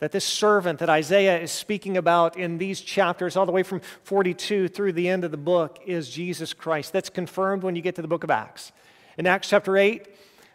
that 0.00 0.12
this 0.12 0.24
servant 0.24 0.80
that 0.80 0.88
Isaiah 0.88 1.38
is 1.38 1.52
speaking 1.52 1.96
about 1.96 2.36
in 2.36 2.58
these 2.58 2.80
chapters, 2.80 3.36
all 3.36 3.46
the 3.46 3.52
way 3.52 3.62
from 3.62 3.80
42 4.02 4.68
through 4.68 4.94
the 4.94 5.08
end 5.08 5.24
of 5.24 5.30
the 5.30 5.36
book, 5.36 5.78
is 5.86 6.10
Jesus 6.10 6.52
Christ. 6.52 6.92
That's 6.92 7.10
confirmed 7.10 7.62
when 7.62 7.76
you 7.76 7.82
get 7.82 7.94
to 7.96 8.02
the 8.02 8.08
book 8.08 8.24
of 8.24 8.30
Acts. 8.30 8.72
In 9.18 9.26
Acts 9.26 9.48
chapter 9.48 9.76
8, 9.76 10.08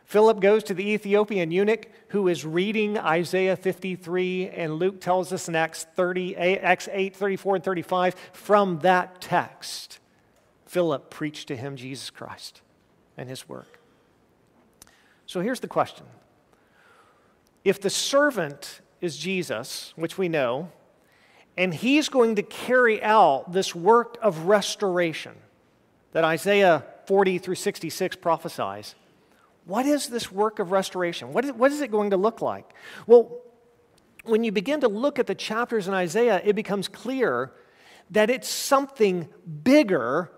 Philip 0.06 0.40
goes 0.40 0.64
to 0.64 0.74
the 0.74 0.88
Ethiopian 0.90 1.52
eunuch 1.52 1.88
who 2.10 2.28
is 2.28 2.46
reading 2.46 2.98
Isaiah 2.98 3.56
53, 3.56 4.50
and 4.50 4.76
Luke 4.76 5.00
tells 5.00 5.32
us 5.32 5.48
in 5.48 5.56
Acts, 5.56 5.86
30, 5.96 6.36
eh, 6.36 6.56
Acts 6.62 6.90
8, 6.92 7.16
34, 7.16 7.56
and 7.56 7.64
35, 7.64 8.16
from 8.34 8.80
that 8.80 9.22
text, 9.22 10.00
Philip 10.66 11.10
preached 11.10 11.48
to 11.48 11.56
him 11.56 11.76
Jesus 11.76 12.10
Christ 12.10 12.62
and 13.18 13.30
his 13.30 13.48
work. 13.48 13.80
So 15.28 15.42
here's 15.42 15.60
the 15.60 15.68
question 15.68 16.06
If 17.64 17.82
the 17.82 17.90
servant 17.90 18.82
is 19.06 19.16
Jesus, 19.16 19.94
which 19.96 20.18
we 20.18 20.28
know, 20.28 20.72
and 21.58 21.74
he's 21.74 22.10
going 22.10 22.36
to 22.36 22.44
carry 22.44 23.02
out 23.02 23.54
this 23.54 23.74
work 23.74 24.18
of 24.22 24.48
restoration 24.48 25.34
that 26.12 26.24
Isaiah 26.26 26.84
40 27.06 27.38
through 27.38 27.56
66 27.56 28.16
prophesies. 28.18 28.96
What 29.66 29.86
is 29.86 30.08
this 30.08 30.32
work 30.32 30.60
of 30.60 30.72
restoration? 30.72 31.34
What 31.34 31.46
is, 31.46 31.54
what 31.54 31.72
is 31.72 31.82
it 31.82 31.92
going 31.92 32.10
to 32.10 32.18
look 32.18 32.42
like? 32.42 32.74
Well, 33.08 33.42
when 34.24 34.44
you 34.44 34.52
begin 34.52 34.82
to 34.82 34.88
look 34.88 35.20
at 35.20 35.28
the 35.28 35.36
chapters 35.36 35.88
in 35.88 35.94
Isaiah, 35.94 36.42
it 36.44 36.56
becomes 36.56 36.88
clear 36.88 37.52
that 38.12 38.30
it's 38.30 38.50
something 38.50 39.28
bigger 39.64 40.32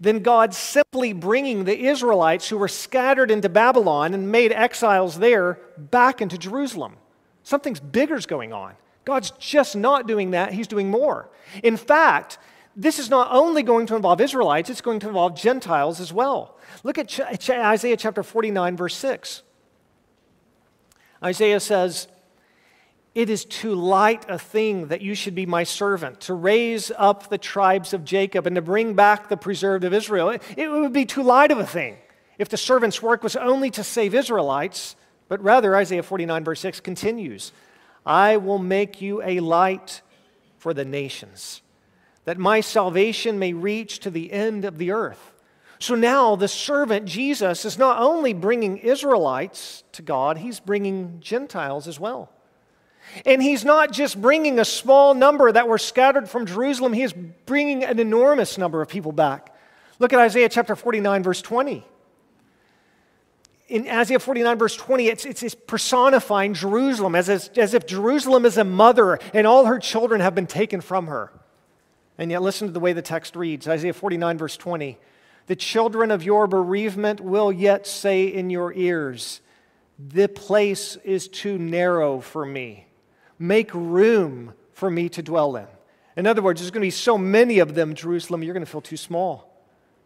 than 0.00 0.20
God 0.20 0.54
simply 0.54 1.12
bringing 1.12 1.64
the 1.64 1.86
Israelites 1.86 2.48
who 2.48 2.58
were 2.58 2.68
scattered 2.68 3.30
into 3.30 3.48
Babylon 3.48 4.14
and 4.14 4.32
made 4.32 4.52
exiles 4.52 5.18
there 5.18 5.60
back 5.78 6.20
into 6.20 6.36
Jerusalem. 6.36 6.96
Something's 7.42 7.80
bigger 7.80 8.14
is 8.14 8.26
going 8.26 8.52
on. 8.52 8.74
God's 9.04 9.32
just 9.32 9.74
not 9.74 10.06
doing 10.06 10.30
that, 10.30 10.52
He's 10.52 10.68
doing 10.68 10.90
more. 10.90 11.28
In 11.62 11.76
fact, 11.76 12.38
this 12.74 12.98
is 12.98 13.10
not 13.10 13.28
only 13.30 13.62
going 13.62 13.86
to 13.86 13.96
involve 13.96 14.20
Israelites, 14.20 14.70
it's 14.70 14.80
going 14.80 15.00
to 15.00 15.08
involve 15.08 15.34
Gentiles 15.34 16.00
as 16.00 16.12
well. 16.12 16.56
Look 16.84 16.98
at 16.98 17.08
Ch- 17.08 17.50
Isaiah 17.50 17.96
chapter 17.96 18.22
49, 18.22 18.76
verse 18.76 18.96
6. 18.96 19.42
Isaiah 21.22 21.60
says, 21.60 22.08
It 23.14 23.28
is 23.28 23.44
too 23.44 23.74
light 23.74 24.24
a 24.28 24.38
thing 24.38 24.88
that 24.88 25.02
you 25.02 25.14
should 25.14 25.34
be 25.34 25.44
my 25.44 25.64
servant, 25.64 26.20
to 26.22 26.34
raise 26.34 26.90
up 26.96 27.28
the 27.28 27.38
tribes 27.38 27.92
of 27.92 28.04
Jacob 28.04 28.46
and 28.46 28.56
to 28.56 28.62
bring 28.62 28.94
back 28.94 29.28
the 29.28 29.36
preserved 29.36 29.84
of 29.84 29.92
Israel. 29.92 30.30
It, 30.30 30.42
it 30.56 30.68
would 30.70 30.92
be 30.92 31.04
too 31.04 31.22
light 31.22 31.50
of 31.50 31.58
a 31.58 31.66
thing 31.66 31.98
if 32.38 32.48
the 32.48 32.56
servant's 32.56 33.02
work 33.02 33.22
was 33.22 33.36
only 33.36 33.70
to 33.70 33.84
save 33.84 34.14
Israelites 34.14 34.96
but 35.32 35.42
rather, 35.42 35.74
Isaiah 35.74 36.02
49, 36.02 36.44
verse 36.44 36.60
6 36.60 36.80
continues 36.80 37.52
I 38.04 38.36
will 38.36 38.58
make 38.58 39.00
you 39.00 39.22
a 39.22 39.40
light 39.40 40.02
for 40.58 40.74
the 40.74 40.84
nations, 40.84 41.62
that 42.26 42.36
my 42.36 42.60
salvation 42.60 43.38
may 43.38 43.54
reach 43.54 44.00
to 44.00 44.10
the 44.10 44.30
end 44.30 44.66
of 44.66 44.76
the 44.76 44.90
earth. 44.90 45.32
So 45.78 45.94
now 45.94 46.36
the 46.36 46.48
servant 46.48 47.06
Jesus 47.06 47.64
is 47.64 47.78
not 47.78 47.98
only 47.98 48.34
bringing 48.34 48.76
Israelites 48.76 49.84
to 49.92 50.02
God, 50.02 50.36
he's 50.36 50.60
bringing 50.60 51.20
Gentiles 51.20 51.88
as 51.88 51.98
well. 51.98 52.30
And 53.24 53.42
he's 53.42 53.64
not 53.64 53.90
just 53.90 54.20
bringing 54.20 54.58
a 54.58 54.66
small 54.66 55.14
number 55.14 55.50
that 55.50 55.66
were 55.66 55.78
scattered 55.78 56.28
from 56.28 56.44
Jerusalem, 56.44 56.92
he 56.92 57.04
is 57.04 57.14
bringing 57.46 57.84
an 57.84 57.98
enormous 57.98 58.58
number 58.58 58.82
of 58.82 58.88
people 58.90 59.12
back. 59.12 59.56
Look 59.98 60.12
at 60.12 60.18
Isaiah 60.18 60.50
chapter 60.50 60.76
49, 60.76 61.22
verse 61.22 61.40
20 61.40 61.86
in 63.72 63.88
Isaiah 63.88 64.18
49, 64.18 64.58
verse 64.58 64.76
20, 64.76 65.08
it's, 65.08 65.24
it's, 65.24 65.42
it's 65.42 65.54
personifying 65.54 66.52
Jerusalem 66.52 67.14
as, 67.14 67.30
as, 67.30 67.48
as 67.56 67.72
if 67.72 67.86
Jerusalem 67.86 68.44
is 68.44 68.58
a 68.58 68.64
mother 68.64 69.18
and 69.32 69.46
all 69.46 69.64
her 69.64 69.78
children 69.78 70.20
have 70.20 70.34
been 70.34 70.46
taken 70.46 70.82
from 70.82 71.06
her. 71.06 71.32
And 72.18 72.30
yet, 72.30 72.42
listen 72.42 72.68
to 72.68 72.72
the 72.72 72.80
way 72.80 72.92
the 72.92 73.00
text 73.00 73.34
reads 73.34 73.66
Isaiah 73.66 73.94
49, 73.94 74.36
verse 74.36 74.58
20. 74.58 74.98
The 75.46 75.56
children 75.56 76.10
of 76.10 76.22
your 76.22 76.46
bereavement 76.46 77.22
will 77.22 77.50
yet 77.50 77.86
say 77.86 78.26
in 78.26 78.50
your 78.50 78.74
ears, 78.74 79.40
The 79.98 80.28
place 80.28 80.96
is 81.02 81.26
too 81.26 81.56
narrow 81.56 82.20
for 82.20 82.44
me. 82.44 82.86
Make 83.38 83.72
room 83.72 84.52
for 84.74 84.90
me 84.90 85.08
to 85.08 85.22
dwell 85.22 85.56
in. 85.56 85.66
In 86.18 86.26
other 86.26 86.42
words, 86.42 86.60
there's 86.60 86.70
going 86.70 86.82
to 86.82 86.86
be 86.86 86.90
so 86.90 87.16
many 87.16 87.58
of 87.58 87.74
them, 87.74 87.94
Jerusalem, 87.94 88.42
you're 88.42 88.52
going 88.52 88.66
to 88.66 88.70
feel 88.70 88.82
too 88.82 88.98
small. 88.98 89.51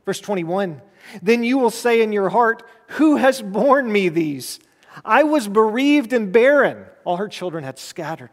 Verse 0.06 0.20
21 0.20 0.80
Then 1.20 1.44
you 1.44 1.58
will 1.58 1.70
say 1.70 2.00
in 2.00 2.12
your 2.12 2.30
heart, 2.30 2.62
Who 2.90 3.16
has 3.16 3.42
borne 3.42 3.92
me 3.92 4.08
these? 4.08 4.60
I 5.04 5.24
was 5.24 5.46
bereaved 5.48 6.14
and 6.14 6.32
barren. 6.32 6.86
All 7.04 7.18
her 7.18 7.28
children 7.28 7.64
had 7.64 7.78
scattered, 7.78 8.30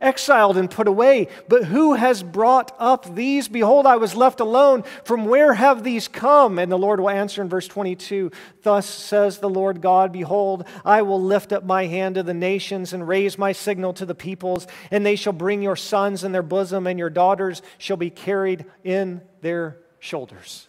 exiled 0.00 0.56
and 0.56 0.70
put 0.70 0.86
away. 0.86 1.28
But 1.48 1.64
who 1.64 1.94
has 1.94 2.22
brought 2.22 2.74
up 2.78 3.14
these? 3.14 3.48
Behold, 3.48 3.86
I 3.86 3.96
was 3.96 4.14
left 4.14 4.40
alone. 4.40 4.84
From 5.04 5.24
where 5.24 5.54
have 5.54 5.82
these 5.82 6.06
come? 6.06 6.58
And 6.58 6.70
the 6.70 6.78
Lord 6.78 7.00
will 7.00 7.10
answer 7.10 7.42
in 7.42 7.48
verse 7.48 7.66
22 7.66 8.30
Thus 8.62 8.86
says 8.86 9.38
the 9.38 9.50
Lord 9.50 9.80
God 9.80 10.12
Behold, 10.12 10.68
I 10.84 11.02
will 11.02 11.20
lift 11.20 11.52
up 11.52 11.64
my 11.64 11.86
hand 11.86 12.14
to 12.16 12.22
the 12.22 12.34
nations 12.34 12.92
and 12.92 13.08
raise 13.08 13.38
my 13.38 13.52
signal 13.52 13.94
to 13.94 14.06
the 14.06 14.14
peoples, 14.14 14.66
and 14.90 15.04
they 15.04 15.16
shall 15.16 15.32
bring 15.32 15.62
your 15.62 15.76
sons 15.76 16.24
in 16.24 16.32
their 16.32 16.42
bosom, 16.42 16.86
and 16.86 16.98
your 16.98 17.10
daughters 17.10 17.62
shall 17.78 17.96
be 17.96 18.10
carried 18.10 18.66
in 18.84 19.22
their 19.40 19.78
shoulders. 19.98 20.68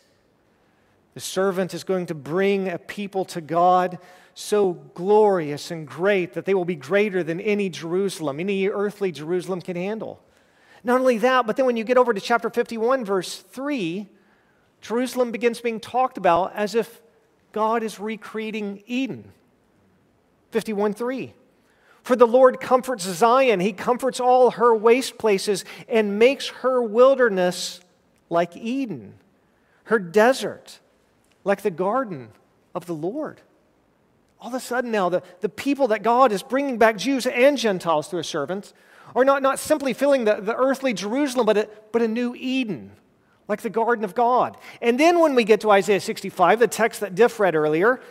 The 1.17 1.21
servant 1.21 1.73
is 1.73 1.83
going 1.83 2.05
to 2.05 2.13
bring 2.13 2.69
a 2.69 2.77
people 2.77 3.25
to 3.25 3.41
God 3.41 3.97
so 4.35 4.73
glorious 4.93 5.71
and 5.71 5.87
great 5.87 6.33
that 6.33 6.45
they 6.45 6.53
will 6.53 6.63
be 6.63 6.75
greater 6.75 7.23
than 7.23 7.39
any 7.39 7.71
Jerusalem, 7.71 8.39
any 8.39 8.69
earthly 8.69 9.11
Jerusalem 9.11 9.59
can 9.59 9.75
handle. 9.75 10.21
Not 10.83 10.99
only 10.99 11.17
that, 11.17 11.47
but 11.47 11.55
then 11.55 11.65
when 11.65 11.75
you 11.75 11.83
get 11.83 11.97
over 11.97 12.13
to 12.13 12.21
chapter 12.21 12.51
51, 12.51 13.03
verse 13.03 13.35
3, 13.35 14.05
Jerusalem 14.81 15.31
begins 15.31 15.59
being 15.59 15.79
talked 15.79 16.19
about 16.19 16.53
as 16.53 16.75
if 16.75 17.01
God 17.51 17.81
is 17.81 17.99
recreating 17.99 18.83
Eden. 18.85 19.31
51 20.51 20.93
3. 20.93 21.33
For 22.03 22.15
the 22.15 22.27
Lord 22.27 22.59
comforts 22.59 23.05
Zion, 23.05 23.59
He 23.59 23.73
comforts 23.73 24.19
all 24.19 24.51
her 24.51 24.75
waste 24.75 25.17
places 25.17 25.65
and 25.89 26.19
makes 26.19 26.49
her 26.49 26.79
wilderness 26.79 27.81
like 28.29 28.55
Eden, 28.55 29.15
her 29.85 29.97
desert 29.97 30.79
like 31.47 31.61
the 31.61 31.71
garden 31.71 32.27
of 32.75 32.85
the 32.85 32.93
Lord. 32.93 33.41
All 34.39 34.49
of 34.49 34.53
a 34.53 34.59
sudden, 34.59 34.91
now, 34.91 35.09
the, 35.09 35.23
the 35.39 35.49
people 35.49 35.87
that 35.87 36.03
God 36.03 36.31
is 36.31 36.43
bringing 36.43 36.77
back, 36.77 36.97
Jews 36.97 37.25
and 37.25 37.57
Gentiles 37.57 38.07
through 38.07 38.17
his 38.17 38.27
servant, 38.27 38.73
are 39.15 39.23
not, 39.23 39.41
not 39.41 39.57
simply 39.57 39.93
filling 39.93 40.25
the, 40.25 40.35
the 40.35 40.55
earthly 40.55 40.93
Jerusalem, 40.93 41.45
but 41.45 41.57
a, 41.57 41.69
but 41.91 42.01
a 42.01 42.07
new 42.07 42.35
Eden, 42.35 42.91
like 43.47 43.61
the 43.61 43.69
garden 43.69 44.03
of 44.03 44.13
God. 44.13 44.57
And 44.81 44.99
then 44.99 45.19
when 45.19 45.33
we 45.33 45.45
get 45.45 45.61
to 45.61 45.71
Isaiah 45.71 46.01
65, 46.01 46.59
the 46.59 46.67
text 46.67 46.99
that 46.99 47.15
Diff 47.15 47.39
read 47.39 47.55
earlier, 47.55 48.01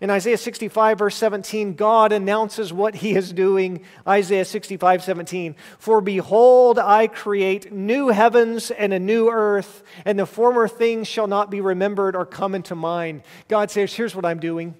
In 0.00 0.10
Isaiah 0.10 0.38
65, 0.38 0.98
verse 0.98 1.16
17, 1.16 1.74
God 1.74 2.12
announces 2.12 2.72
what 2.72 2.94
he 2.94 3.16
is 3.16 3.32
doing. 3.32 3.80
Isaiah 4.06 4.44
65, 4.44 5.02
17. 5.02 5.56
For 5.78 6.00
behold, 6.00 6.78
I 6.78 7.08
create 7.08 7.72
new 7.72 8.08
heavens 8.08 8.70
and 8.70 8.92
a 8.92 9.00
new 9.00 9.28
earth, 9.28 9.82
and 10.04 10.16
the 10.16 10.26
former 10.26 10.68
things 10.68 11.08
shall 11.08 11.26
not 11.26 11.50
be 11.50 11.60
remembered 11.60 12.14
or 12.14 12.24
come 12.24 12.54
into 12.54 12.76
mind. 12.76 13.22
God 13.48 13.72
says, 13.72 13.92
Here's 13.92 14.14
what 14.14 14.24
I'm 14.24 14.38
doing. 14.38 14.76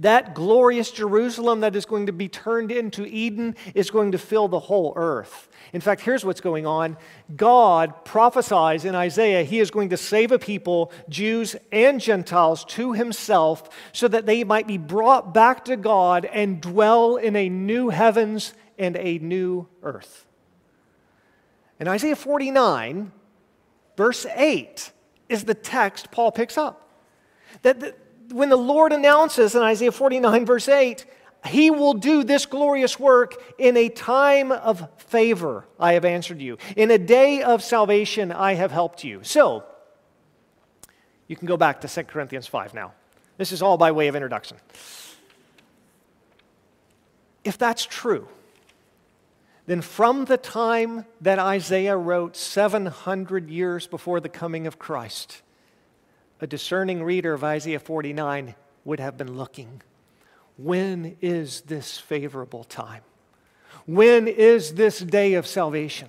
That 0.00 0.34
glorious 0.34 0.90
Jerusalem 0.90 1.60
that 1.60 1.74
is 1.74 1.86
going 1.86 2.06
to 2.06 2.12
be 2.12 2.28
turned 2.28 2.70
into 2.70 3.06
Eden 3.06 3.56
is 3.74 3.90
going 3.90 4.12
to 4.12 4.18
fill 4.18 4.46
the 4.46 4.60
whole 4.60 4.92
earth. 4.94 5.48
In 5.72 5.80
fact, 5.80 6.02
here's 6.02 6.24
what's 6.24 6.40
going 6.40 6.66
on 6.66 6.98
God 7.34 8.04
prophesies 8.04 8.84
in 8.84 8.94
Isaiah, 8.94 9.42
He 9.42 9.58
is 9.58 9.70
going 9.70 9.88
to 9.90 9.96
save 9.96 10.32
a 10.32 10.38
people, 10.38 10.92
Jews 11.08 11.56
and 11.72 12.00
Gentiles, 12.00 12.64
to 12.66 12.92
Himself 12.92 13.70
so 13.92 14.06
that 14.08 14.26
they 14.26 14.44
might 14.44 14.66
be 14.66 14.78
brought 14.78 15.32
back 15.32 15.64
to 15.64 15.76
God 15.76 16.26
and 16.26 16.60
dwell 16.60 17.16
in 17.16 17.34
a 17.34 17.48
new 17.48 17.88
heavens 17.88 18.52
and 18.78 18.96
a 18.96 19.18
new 19.18 19.66
earth. 19.82 20.26
In 21.80 21.88
Isaiah 21.88 22.16
49, 22.16 23.12
verse 23.96 24.26
8, 24.26 24.92
is 25.28 25.44
the 25.44 25.54
text 25.54 26.10
Paul 26.10 26.32
picks 26.32 26.56
up. 26.56 26.88
That, 27.62 27.96
when 28.30 28.48
the 28.48 28.56
Lord 28.56 28.92
announces 28.92 29.54
in 29.54 29.62
Isaiah 29.62 29.92
49, 29.92 30.46
verse 30.46 30.68
8, 30.68 31.04
he 31.46 31.70
will 31.70 31.94
do 31.94 32.24
this 32.24 32.46
glorious 32.46 32.98
work 32.98 33.34
in 33.58 33.76
a 33.76 33.88
time 33.88 34.52
of 34.52 34.88
favor, 34.98 35.66
I 35.78 35.92
have 35.92 36.04
answered 36.04 36.40
you. 36.40 36.58
In 36.76 36.90
a 36.90 36.98
day 36.98 37.42
of 37.42 37.62
salvation, 37.62 38.32
I 38.32 38.54
have 38.54 38.72
helped 38.72 39.04
you. 39.04 39.20
So, 39.22 39.64
you 41.28 41.36
can 41.36 41.46
go 41.46 41.56
back 41.56 41.80
to 41.82 41.88
2 41.88 42.04
Corinthians 42.04 42.46
5 42.46 42.74
now. 42.74 42.92
This 43.36 43.52
is 43.52 43.62
all 43.62 43.76
by 43.76 43.92
way 43.92 44.08
of 44.08 44.16
introduction. 44.16 44.56
If 47.44 47.58
that's 47.58 47.84
true, 47.84 48.28
then 49.66 49.80
from 49.82 50.24
the 50.24 50.36
time 50.36 51.04
that 51.20 51.38
Isaiah 51.38 51.96
wrote 51.96 52.36
700 52.36 53.50
years 53.50 53.86
before 53.86 54.20
the 54.20 54.28
coming 54.28 54.66
of 54.66 54.78
Christ, 54.78 55.42
a 56.40 56.46
discerning 56.46 57.02
reader 57.02 57.32
of 57.32 57.44
Isaiah 57.44 57.78
49 57.78 58.54
would 58.84 59.00
have 59.00 59.16
been 59.16 59.36
looking. 59.36 59.82
When 60.56 61.16
is 61.20 61.62
this 61.62 61.98
favorable 61.98 62.64
time? 62.64 63.02
When 63.86 64.26
is 64.28 64.74
this 64.74 64.98
day 64.98 65.34
of 65.34 65.46
salvation? 65.46 66.08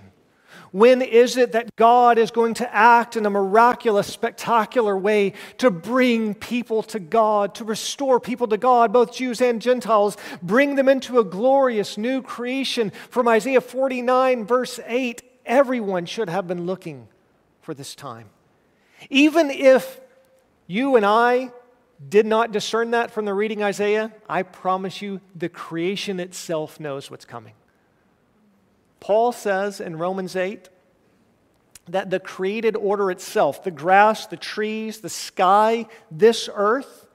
When 0.71 1.01
is 1.01 1.37
it 1.37 1.53
that 1.53 1.75
God 1.75 2.17
is 2.17 2.31
going 2.31 2.55
to 2.55 2.75
act 2.75 3.15
in 3.15 3.25
a 3.25 3.29
miraculous, 3.29 4.07
spectacular 4.07 4.97
way 4.97 5.33
to 5.59 5.71
bring 5.71 6.33
people 6.33 6.83
to 6.83 6.99
God, 6.99 7.55
to 7.55 7.63
restore 7.63 8.19
people 8.19 8.47
to 8.47 8.57
God, 8.57 8.91
both 8.91 9.13
Jews 9.13 9.41
and 9.41 9.61
Gentiles, 9.61 10.17
bring 10.41 10.75
them 10.75 10.89
into 10.89 11.19
a 11.19 11.23
glorious 11.23 11.97
new 11.97 12.21
creation? 12.21 12.91
From 13.09 13.27
Isaiah 13.27 13.61
49, 13.61 14.45
verse 14.45 14.79
8, 14.85 15.21
everyone 15.45 16.05
should 16.05 16.29
have 16.29 16.47
been 16.47 16.65
looking 16.65 17.07
for 17.61 17.73
this 17.73 17.95
time. 17.95 18.29
Even 19.09 19.49
if 19.49 20.01
you 20.67 20.95
and 20.95 21.05
I 21.05 21.51
did 22.09 22.25
not 22.25 22.51
discern 22.51 22.91
that 22.91 23.09
from 23.11 23.25
the 23.25 23.33
reading 23.33 23.63
Isaiah, 23.63 24.13
I 24.29 24.43
promise 24.43 25.01
you 25.01 25.21
the 25.35 25.49
creation 25.49 26.19
itself 26.19 26.79
knows 26.79 27.09
what's 27.09 27.25
coming. 27.25 27.53
Paul 28.99 29.31
says 29.31 29.79
in 29.79 29.97
Romans 29.97 30.35
8 30.35 30.69
that 31.87 32.09
the 32.09 32.19
created 32.19 32.75
order 32.75 33.09
itself, 33.09 33.63
the 33.63 33.71
grass, 33.71 34.27
the 34.27 34.37
trees, 34.37 34.99
the 34.99 35.09
sky, 35.09 35.87
this 36.11 36.49
earth, 36.53 37.07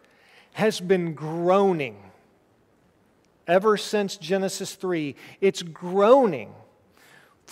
has 0.55 0.81
been 0.81 1.15
groaning 1.15 1.97
ever 3.47 3.77
since 3.77 4.17
Genesis 4.17 4.75
3. 4.75 5.15
It's 5.41 5.63
groaning 5.63 6.55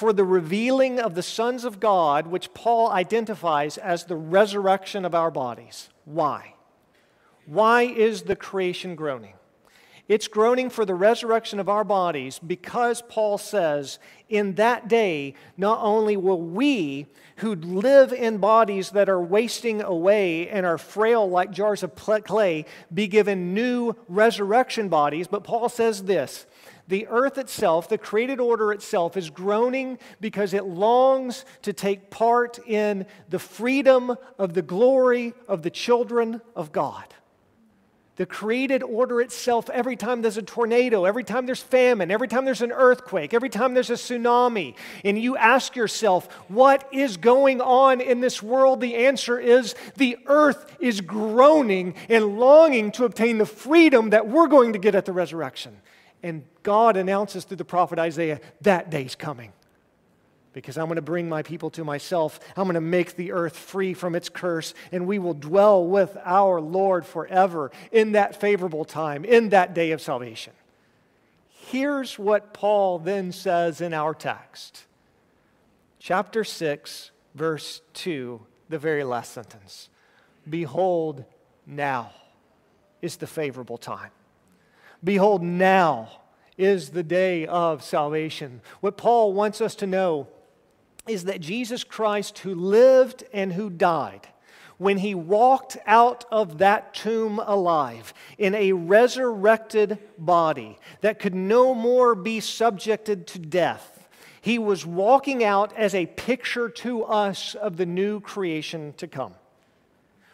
for 0.01 0.15
the 0.15 0.25
revealing 0.25 0.99
of 0.99 1.15
the 1.15 1.23
sons 1.23 1.63
of 1.63 1.79
God, 1.79 2.27
which 2.27 2.55
Paul 2.55 2.91
identifies 2.91 3.77
as 3.77 4.05
the 4.05 4.17
resurrection 4.17 5.05
of 5.05 5.15
our 5.15 5.31
bodies. 5.31 5.91
Why? 6.07 6.55
Why 7.45 7.83
is 7.83 8.23
the 8.23 8.35
creation 8.35 8.95
groaning? 8.95 9.35
It's 10.09 10.27
groaning 10.27 10.71
for 10.71 10.87
the 10.87 10.95
resurrection 10.95 11.61
of 11.61 11.69
our 11.69 11.85
bodies 11.85 12.39
because 12.39 13.03
Paul 13.11 13.37
says, 13.37 13.99
in 14.31 14.55
that 14.55 14.89
day, 14.89 15.35
not 15.59 15.81
only 15.83 16.17
will 16.17 16.41
we 16.41 17.07
who 17.37 17.55
live 17.55 18.15
in 18.15 18.39
bodies 18.39 18.93
that 18.93 19.11
are 19.11 19.21
wasting 19.21 19.83
away 19.83 20.49
and 20.49 20.65
are 20.65 20.79
frail 20.79 21.29
like 21.29 21.51
jars 21.51 21.83
of 21.83 21.95
clay 21.95 22.65
be 22.93 23.07
given 23.07 23.53
new 23.53 23.95
resurrection 24.09 24.89
bodies, 24.89 25.27
but 25.29 25.45
Paul 25.45 25.69
says 25.69 26.05
this 26.05 26.47
the 26.91 27.07
earth 27.07 27.39
itself, 27.39 27.89
the 27.89 27.97
created 27.97 28.41
order 28.41 28.73
itself, 28.73 29.17
is 29.17 29.31
groaning 29.31 29.99
because 30.21 30.53
it 30.53 30.65
longs 30.65 31.45
to 31.63 31.73
take 31.73 32.11
part 32.11 32.59
in 32.67 33.07
the 33.29 33.39
freedom 33.39 34.17
of 34.39 34.55
the 34.55 34.63
glory 34.63 35.33
of 35.49 35.63
the 35.63 35.71
children 35.71 36.43
of 36.55 36.73
God. 36.73 37.05
The 38.17 38.27
created 38.27 38.83
order 38.83 39.23
itself, 39.23 39.71
every 39.71 39.97
time 39.97 40.21
there's 40.21 40.37
a 40.37 40.43
tornado, 40.43 41.05
every 41.05 41.25
time 41.25 41.47
there's 41.47 41.63
famine, 41.63 42.11
every 42.11 42.29
time 42.29 42.45
there's 42.45 42.61
an 42.61 42.73
earthquake, 42.73 43.33
every 43.33 43.49
time 43.49 43.73
there's 43.73 43.89
a 43.89 43.95
tsunami, 43.95 44.75
and 45.05 45.17
you 45.17 45.37
ask 45.39 45.75
yourself, 45.75 46.27
what 46.49 46.87
is 46.93 47.17
going 47.17 47.63
on 47.63 48.01
in 48.03 48.21
this 48.21 48.43
world? 48.43 48.81
The 48.81 48.97
answer 48.97 49.39
is 49.39 49.75
the 49.97 50.19
earth 50.27 50.77
is 50.81 51.01
groaning 51.01 51.95
and 52.11 52.39
longing 52.39 52.91
to 52.93 53.05
obtain 53.05 53.39
the 53.39 53.47
freedom 53.47 54.11
that 54.11 54.29
we're 54.29 54.49
going 54.49 54.75
to 54.75 54.79
get 54.79 54.95
at 54.95 55.07
the 55.07 55.13
resurrection. 55.13 55.81
And 56.23 56.45
God 56.63 56.97
announces 56.97 57.45
through 57.45 57.57
the 57.57 57.65
prophet 57.65 57.99
Isaiah, 57.99 58.41
that 58.61 58.91
day's 58.91 59.15
coming. 59.15 59.53
Because 60.53 60.77
I'm 60.77 60.87
going 60.87 60.97
to 60.97 61.03
bring 61.03 61.29
my 61.29 61.43
people 61.43 61.71
to 61.71 61.85
myself. 61.85 62.41
I'm 62.57 62.65
going 62.65 62.75
to 62.75 62.81
make 62.81 63.17
the 63.17 63.33
earth 63.33 63.57
free 63.57 63.95
from 63.95 64.15
its 64.15 64.29
curse, 64.29 64.75
and 64.91 65.07
we 65.07 65.19
will 65.19 65.35
dwell 65.35 65.87
with 65.87 66.17
our 66.25 66.61
Lord 66.61 67.07
forever 67.07 67.71
in 67.93 68.13
that 68.13 68.41
favorable 68.41 68.85
time, 68.85 69.25
in 69.25 69.51
that 69.51 69.75
day 69.75 69.93
of 69.93 70.01
salvation. 70.01 70.53
Here's 71.49 72.19
what 72.19 72.53
Paul 72.53 72.99
then 72.99 73.31
says 73.31 73.81
in 73.81 73.95
our 73.95 74.13
text. 74.13 74.87
Chapter 76.01 76.43
6, 76.43 77.13
verse 77.35 77.81
2, 77.95 78.41
the 78.69 78.79
very 78.79 79.05
last 79.05 79.33
sentence. 79.33 79.89
Behold, 80.49 81.25
now 81.67 82.11
is 83.03 83.19
the 83.19 83.27
favorable 83.27 83.79
time. 83.79 84.11
Behold, 85.03 85.43
now 85.43 86.11
is 86.59 86.91
the 86.91 87.03
day 87.03 87.47
of 87.47 87.83
salvation. 87.83 88.61
What 88.81 88.97
Paul 88.97 89.33
wants 89.33 89.61
us 89.61 89.75
to 89.77 89.87
know 89.87 90.29
is 91.09 91.25
that 91.25 91.41
Jesus 91.41 91.85
Christ, 91.85 92.41
who 92.41 92.55
lived 92.55 93.25
and 93.33 93.53
who 93.53 93.71
died, 93.71 94.29
when 94.77 94.99
he 94.99 95.15
walked 95.15 95.77
out 95.87 96.25
of 96.31 96.59
that 96.59 96.95
tomb 96.95 97.39
alive 97.45 98.15
in 98.39 98.55
a 98.55 98.73
resurrected 98.73 99.99
body 100.17 100.79
that 101.03 101.19
could 101.19 101.35
no 101.35 101.75
more 101.75 102.15
be 102.15 102.41
subjected 102.41 103.27
to 103.27 103.39
death, 103.39 104.09
he 104.41 104.59
was 104.59 104.87
walking 104.87 105.45
out 105.45 105.77
as 105.77 105.95
a 105.95 106.07
picture 106.07 106.69
to 106.69 107.05
us 107.05 107.55
of 107.55 107.77
the 107.77 107.85
new 107.85 108.21
creation 108.21 108.95
to 108.97 109.07
come 109.07 109.35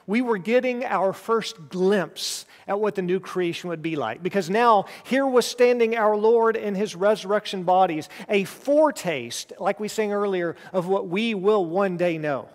we 0.07 0.23
were 0.23 0.39
getting 0.39 0.85
our 0.85 1.13
first 1.13 1.69
glimpse 1.69 2.47
at 2.69 2.81
what 2.81 2.95
the 2.95 3.03
new 3.03 3.21
creation 3.21 3.69
would 3.71 3.83
be 3.83 3.97
like. 3.97 4.23
Because 4.23 4.49
now, 4.49 4.87
here 5.05 5.27
was 5.27 5.47
standing 5.47 5.97
our 5.97 6.17
Lord 6.17 6.57
in 6.57 6.75
his 6.75 6.95
resurrection 6.95 7.65
bodies, 7.65 8.09
a 8.29 8.45
foretaste, 8.45 9.53
like 9.59 9.81
we 9.81 9.89
sang 9.89 10.13
earlier, 10.13 10.57
of 10.73 10.87
what 10.87 11.09
we 11.09 11.35
will 11.35 11.65
one 11.65 11.97
day 11.97 12.19
know. 12.19 12.49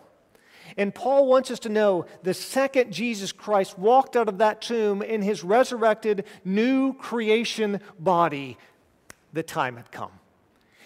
And 0.78 0.96
Paul 0.96 1.28
wants 1.28 1.52
us 1.52 1.60
to 1.60 1.70
know 1.70 2.06
the 2.24 2.34
second 2.34 2.94
Jesus 2.94 3.34
Christ 3.34 3.78
walked 3.78 4.16
out 4.16 4.30
of 4.30 4.38
that 4.38 4.62
tomb 4.62 5.02
in 5.02 5.22
his 5.22 5.44
resurrected 5.44 6.26
new 6.46 6.94
creation 6.94 7.82
body, 8.00 8.58
the 9.34 9.44
time 9.44 9.76
had 9.76 9.92
come. 9.92 10.12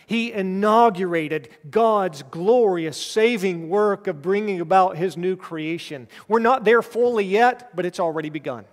He 0.06 0.32
inaugurated 0.32 1.50
God's 1.70 2.24
glorious 2.24 3.02
saving 3.02 3.70
work 3.70 4.08
of 4.08 4.22
bringing 4.22 4.62
about 4.62 4.98
His 4.98 5.18
new 5.18 5.36
creation. 5.36 6.08
We're 6.28 6.40
not 6.40 6.64
there 6.64 6.82
fully 6.82 7.26
yet, 7.26 7.76
but 7.76 7.86
it's 7.86 8.00
already 8.00 8.30
begun. 8.30 8.66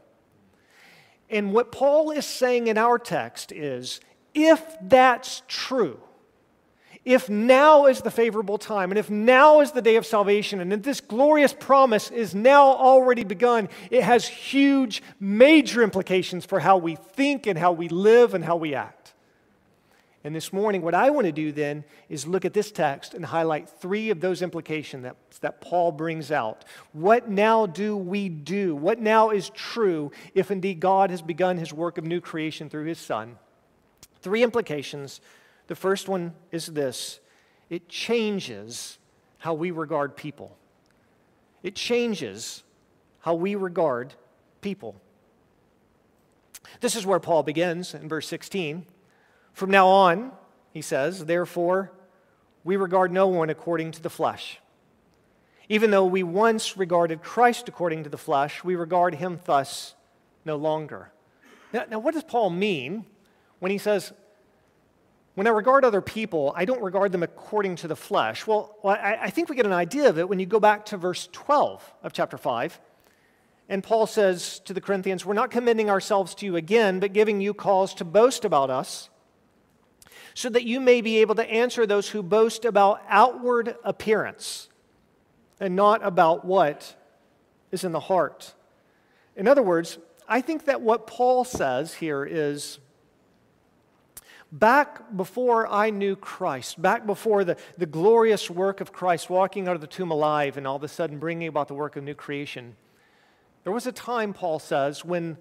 And 1.30 1.52
what 1.54 1.72
Paul 1.72 2.10
is 2.10 2.26
saying 2.26 2.66
in 2.66 2.76
our 2.76 2.98
text 2.98 3.52
is 3.52 4.00
if 4.34 4.62
that's 4.82 5.42
true, 5.48 5.98
if 7.04 7.28
now 7.28 7.86
is 7.86 8.00
the 8.00 8.10
favorable 8.10 8.58
time, 8.58 8.92
and 8.92 8.98
if 8.98 9.10
now 9.10 9.60
is 9.60 9.72
the 9.72 9.82
day 9.82 9.96
of 9.96 10.06
salvation, 10.06 10.60
and 10.60 10.72
if 10.72 10.82
this 10.82 11.00
glorious 11.00 11.52
promise 11.52 12.10
is 12.12 12.32
now 12.34 12.66
already 12.66 13.24
begun, 13.24 13.68
it 13.90 14.04
has 14.04 14.28
huge, 14.28 15.02
major 15.18 15.82
implications 15.82 16.44
for 16.44 16.60
how 16.60 16.76
we 16.76 16.94
think 16.94 17.48
and 17.48 17.58
how 17.58 17.72
we 17.72 17.88
live 17.88 18.34
and 18.34 18.44
how 18.44 18.54
we 18.56 18.74
act. 18.74 19.01
And 20.24 20.34
this 20.34 20.52
morning, 20.52 20.82
what 20.82 20.94
I 20.94 21.10
want 21.10 21.26
to 21.26 21.32
do 21.32 21.50
then 21.50 21.84
is 22.08 22.26
look 22.26 22.44
at 22.44 22.52
this 22.52 22.70
text 22.70 23.12
and 23.12 23.24
highlight 23.24 23.68
three 23.68 24.10
of 24.10 24.20
those 24.20 24.40
implications 24.40 25.02
that, 25.02 25.16
that 25.40 25.60
Paul 25.60 25.90
brings 25.90 26.30
out. 26.30 26.64
What 26.92 27.28
now 27.28 27.66
do 27.66 27.96
we 27.96 28.28
do? 28.28 28.76
What 28.76 29.00
now 29.00 29.30
is 29.30 29.50
true 29.50 30.12
if 30.34 30.52
indeed 30.52 30.78
God 30.78 31.10
has 31.10 31.22
begun 31.22 31.58
his 31.58 31.72
work 31.72 31.98
of 31.98 32.04
new 32.04 32.20
creation 32.20 32.70
through 32.70 32.84
his 32.84 32.98
Son? 32.98 33.36
Three 34.20 34.44
implications. 34.44 35.20
The 35.66 35.74
first 35.74 36.08
one 36.08 36.34
is 36.52 36.66
this 36.66 37.18
it 37.68 37.88
changes 37.88 38.98
how 39.38 39.54
we 39.54 39.72
regard 39.72 40.16
people. 40.16 40.56
It 41.64 41.74
changes 41.74 42.62
how 43.20 43.34
we 43.34 43.56
regard 43.56 44.14
people. 44.60 44.94
This 46.80 46.94
is 46.94 47.04
where 47.04 47.18
Paul 47.18 47.42
begins 47.42 47.92
in 47.92 48.08
verse 48.08 48.28
16. 48.28 48.86
From 49.52 49.70
now 49.70 49.88
on, 49.88 50.32
he 50.72 50.82
says, 50.82 51.24
therefore, 51.26 51.92
we 52.64 52.76
regard 52.76 53.12
no 53.12 53.28
one 53.28 53.50
according 53.50 53.92
to 53.92 54.02
the 54.02 54.10
flesh. 54.10 54.58
Even 55.68 55.90
though 55.90 56.06
we 56.06 56.22
once 56.22 56.76
regarded 56.76 57.22
Christ 57.22 57.68
according 57.68 58.04
to 58.04 58.10
the 58.10 58.18
flesh, 58.18 58.64
we 58.64 58.74
regard 58.74 59.14
him 59.14 59.40
thus 59.44 59.94
no 60.44 60.56
longer. 60.56 61.12
Now, 61.72 61.84
now, 61.90 61.98
what 61.98 62.14
does 62.14 62.24
Paul 62.24 62.50
mean 62.50 63.06
when 63.58 63.70
he 63.70 63.78
says, 63.78 64.12
when 65.34 65.46
I 65.46 65.50
regard 65.50 65.84
other 65.84 66.02
people, 66.02 66.52
I 66.54 66.64
don't 66.64 66.82
regard 66.82 67.12
them 67.12 67.22
according 67.22 67.76
to 67.76 67.88
the 67.88 67.96
flesh? 67.96 68.46
Well, 68.46 68.76
I, 68.84 69.16
I 69.22 69.30
think 69.30 69.48
we 69.48 69.56
get 69.56 69.64
an 69.64 69.72
idea 69.72 70.08
of 70.08 70.18
it 70.18 70.28
when 70.28 70.38
you 70.38 70.46
go 70.46 70.60
back 70.60 70.84
to 70.86 70.96
verse 70.96 71.28
12 71.32 71.94
of 72.02 72.12
chapter 72.12 72.36
5. 72.36 72.78
And 73.68 73.82
Paul 73.82 74.06
says 74.06 74.58
to 74.66 74.74
the 74.74 74.80
Corinthians, 74.80 75.24
We're 75.24 75.32
not 75.34 75.50
commending 75.50 75.88
ourselves 75.88 76.34
to 76.36 76.46
you 76.46 76.56
again, 76.56 77.00
but 77.00 77.14
giving 77.14 77.40
you 77.40 77.54
cause 77.54 77.94
to 77.94 78.04
boast 78.04 78.44
about 78.44 78.68
us 78.68 79.08
so 80.34 80.48
that 80.48 80.64
you 80.64 80.80
may 80.80 81.00
be 81.00 81.18
able 81.18 81.34
to 81.34 81.50
answer 81.50 81.86
those 81.86 82.08
who 82.08 82.22
boast 82.22 82.64
about 82.64 83.02
outward 83.08 83.76
appearance 83.84 84.68
and 85.60 85.76
not 85.76 86.04
about 86.04 86.44
what 86.44 86.96
is 87.70 87.84
in 87.84 87.92
the 87.92 88.00
heart. 88.00 88.54
In 89.36 89.46
other 89.46 89.62
words, 89.62 89.98
I 90.28 90.40
think 90.40 90.64
that 90.66 90.80
what 90.80 91.06
Paul 91.06 91.44
says 91.44 91.94
here 91.94 92.24
is 92.24 92.78
back 94.50 95.16
before 95.16 95.66
I 95.66 95.90
knew 95.90 96.14
Christ, 96.14 96.80
back 96.80 97.06
before 97.06 97.44
the, 97.44 97.56
the 97.78 97.86
glorious 97.86 98.50
work 98.50 98.80
of 98.80 98.92
Christ 98.92 99.30
walking 99.30 99.66
out 99.66 99.74
of 99.74 99.80
the 99.80 99.86
tomb 99.86 100.10
alive 100.10 100.56
and 100.56 100.66
all 100.66 100.76
of 100.76 100.82
a 100.82 100.88
sudden 100.88 101.18
bringing 101.18 101.48
about 101.48 101.68
the 101.68 101.74
work 101.74 101.96
of 101.96 102.04
new 102.04 102.14
creation, 102.14 102.76
there 103.64 103.72
was 103.72 103.86
a 103.86 103.92
time, 103.92 104.34
Paul 104.34 104.58
says, 104.58 105.04
when 105.04 105.38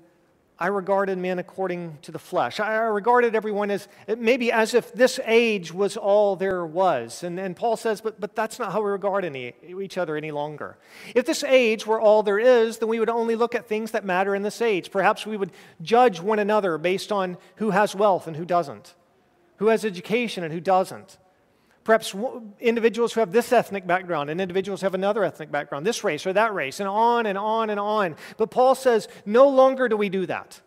I 0.61 0.67
regarded 0.67 1.17
men 1.17 1.39
according 1.39 1.97
to 2.03 2.11
the 2.11 2.19
flesh. 2.19 2.59
I 2.59 2.73
regarded 2.73 3.33
everyone 3.33 3.71
as 3.71 3.87
maybe 4.15 4.51
as 4.51 4.75
if 4.75 4.93
this 4.93 5.19
age 5.25 5.73
was 5.73 5.97
all 5.97 6.35
there 6.35 6.63
was. 6.63 7.23
And, 7.23 7.39
and 7.39 7.55
Paul 7.55 7.75
says, 7.77 7.99
but, 7.99 8.21
but 8.21 8.35
that's 8.35 8.59
not 8.59 8.71
how 8.71 8.83
we 8.83 8.91
regard 8.91 9.25
any, 9.25 9.53
each 9.67 9.97
other 9.97 10.15
any 10.15 10.29
longer. 10.29 10.77
If 11.15 11.25
this 11.25 11.43
age 11.43 11.87
were 11.87 11.99
all 11.99 12.21
there 12.21 12.37
is, 12.37 12.77
then 12.77 12.89
we 12.89 12.99
would 12.99 13.09
only 13.09 13.35
look 13.35 13.55
at 13.55 13.67
things 13.67 13.89
that 13.89 14.05
matter 14.05 14.35
in 14.35 14.43
this 14.43 14.61
age. 14.61 14.91
Perhaps 14.91 15.25
we 15.25 15.35
would 15.35 15.51
judge 15.81 16.21
one 16.21 16.37
another 16.37 16.77
based 16.77 17.11
on 17.11 17.39
who 17.55 17.71
has 17.71 17.95
wealth 17.95 18.27
and 18.27 18.37
who 18.37 18.45
doesn't, 18.45 18.93
who 19.57 19.69
has 19.69 19.83
education 19.83 20.43
and 20.43 20.53
who 20.53 20.59
doesn't. 20.59 21.17
Perhaps 21.83 22.15
individuals 22.59 23.13
who 23.13 23.21
have 23.21 23.31
this 23.31 23.51
ethnic 23.51 23.87
background 23.87 24.29
and 24.29 24.39
individuals 24.39 24.81
who 24.81 24.85
have 24.85 24.93
another 24.93 25.23
ethnic 25.23 25.51
background, 25.51 25.85
this 25.85 26.03
race 26.03 26.27
or 26.27 26.33
that 26.33 26.53
race, 26.53 26.79
and 26.79 26.87
on 26.87 27.25
and 27.25 27.37
on 27.37 27.69
and 27.71 27.79
on. 27.79 28.15
But 28.37 28.51
Paul 28.51 28.75
says, 28.75 29.07
no 29.25 29.49
longer 29.49 29.89
do 29.89 29.97
we 29.97 30.09
do 30.09 30.25
that. 30.27 30.61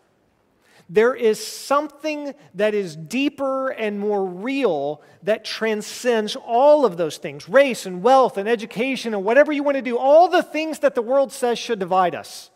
There 0.89 1.15
is 1.15 1.45
something 1.45 2.35
that 2.55 2.75
is 2.75 2.95
deeper 2.95 3.71
and 3.71 3.99
more 3.99 4.25
real 4.25 5.03
that 5.23 5.45
transcends 5.45 6.37
all 6.37 6.85
of 6.85 6.97
those 6.97 7.17
things 7.17 7.49
race 7.49 7.87
and 7.87 8.03
wealth 8.03 8.37
and 8.37 8.49
education 8.49 9.15
and 9.15 9.25
whatever 9.25 9.51
you 9.51 9.63
want 9.63 9.77
to 9.77 9.83
do, 9.83 9.97
all 9.97 10.29
the 10.29 10.43
things 10.43 10.81
that 10.81 10.95
the 10.95 11.01
world 11.01 11.33
says 11.33 11.59
should 11.59 11.79
divide 11.79 12.15
us. 12.15 12.51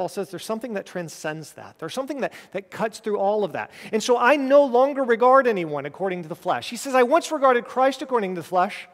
Paul 0.00 0.08
says 0.08 0.30
there's 0.30 0.46
something 0.46 0.72
that 0.72 0.86
transcends 0.86 1.52
that. 1.52 1.78
There's 1.78 1.92
something 1.92 2.22
that, 2.22 2.32
that 2.52 2.70
cuts 2.70 3.00
through 3.00 3.18
all 3.18 3.44
of 3.44 3.52
that. 3.52 3.70
And 3.92 4.02
so 4.02 4.16
I 4.16 4.36
no 4.36 4.64
longer 4.64 5.04
regard 5.04 5.46
anyone 5.46 5.84
according 5.84 6.22
to 6.22 6.28
the 6.30 6.34
flesh. 6.34 6.70
He 6.70 6.78
says, 6.78 6.94
I 6.94 7.02
once 7.02 7.30
regarded 7.30 7.66
Christ 7.66 8.00
according 8.00 8.34
to 8.34 8.40
the 8.40 8.46
flesh. 8.46 8.88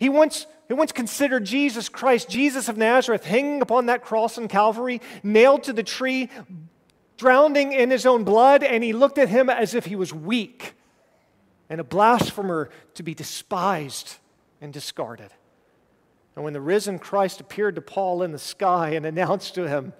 He 0.00 0.08
once, 0.08 0.46
he 0.68 0.72
once 0.72 0.90
considered 0.90 1.44
Jesus 1.44 1.90
Christ, 1.90 2.30
Jesus 2.30 2.70
of 2.70 2.78
Nazareth, 2.78 3.26
hanging 3.26 3.60
upon 3.60 3.84
that 3.86 4.02
cross 4.02 4.38
in 4.38 4.48
Calvary, 4.48 5.02
nailed 5.22 5.64
to 5.64 5.74
the 5.74 5.82
tree, 5.82 6.30
drowning 7.18 7.74
in 7.74 7.90
his 7.90 8.06
own 8.06 8.24
blood, 8.24 8.64
and 8.64 8.82
he 8.82 8.94
looked 8.94 9.18
at 9.18 9.28
him 9.28 9.50
as 9.50 9.74
if 9.74 9.84
he 9.84 9.96
was 9.96 10.14
weak 10.14 10.72
and 11.68 11.78
a 11.78 11.84
blasphemer 11.84 12.70
to 12.94 13.02
be 13.02 13.12
despised 13.12 14.16
and 14.62 14.72
discarded. 14.72 15.30
And 16.34 16.42
when 16.42 16.54
the 16.54 16.60
risen 16.62 16.98
Christ 16.98 17.42
appeared 17.42 17.74
to 17.74 17.82
Paul 17.82 18.22
in 18.22 18.32
the 18.32 18.38
sky 18.38 18.92
and 18.92 19.04
announced 19.04 19.56
to 19.56 19.68
him, 19.68 19.92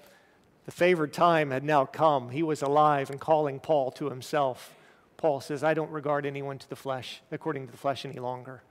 the 0.64 0.72
favored 0.72 1.12
time 1.12 1.51
had 1.51 1.64
now 1.64 1.85
come. 1.85 2.31
He 2.31 2.42
was 2.42 2.62
alive 2.62 3.11
and 3.11 3.20
calling 3.20 3.61
Paul 3.61 3.90
to 3.92 4.09
himself. 4.09 4.75
Paul 5.16 5.40
says, 5.40 5.62
I 5.62 5.75
don't 5.75 5.90
regard 5.90 6.27
anyone 6.27 6.59
to 6.59 6.68
the 6.68 6.77
flesh, 6.77 7.22
according 7.31 7.66
to 7.66 7.72
the 7.72 7.79
flesh, 7.79 8.05
any 8.05 8.18
longer. 8.18 8.62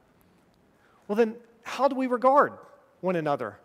Well, 1.08 1.16
then, 1.16 1.36
how 1.64 1.88
do 1.88 1.96
we 1.96 2.08
regard 2.08 2.54
one 3.02 3.16
another? 3.16 3.58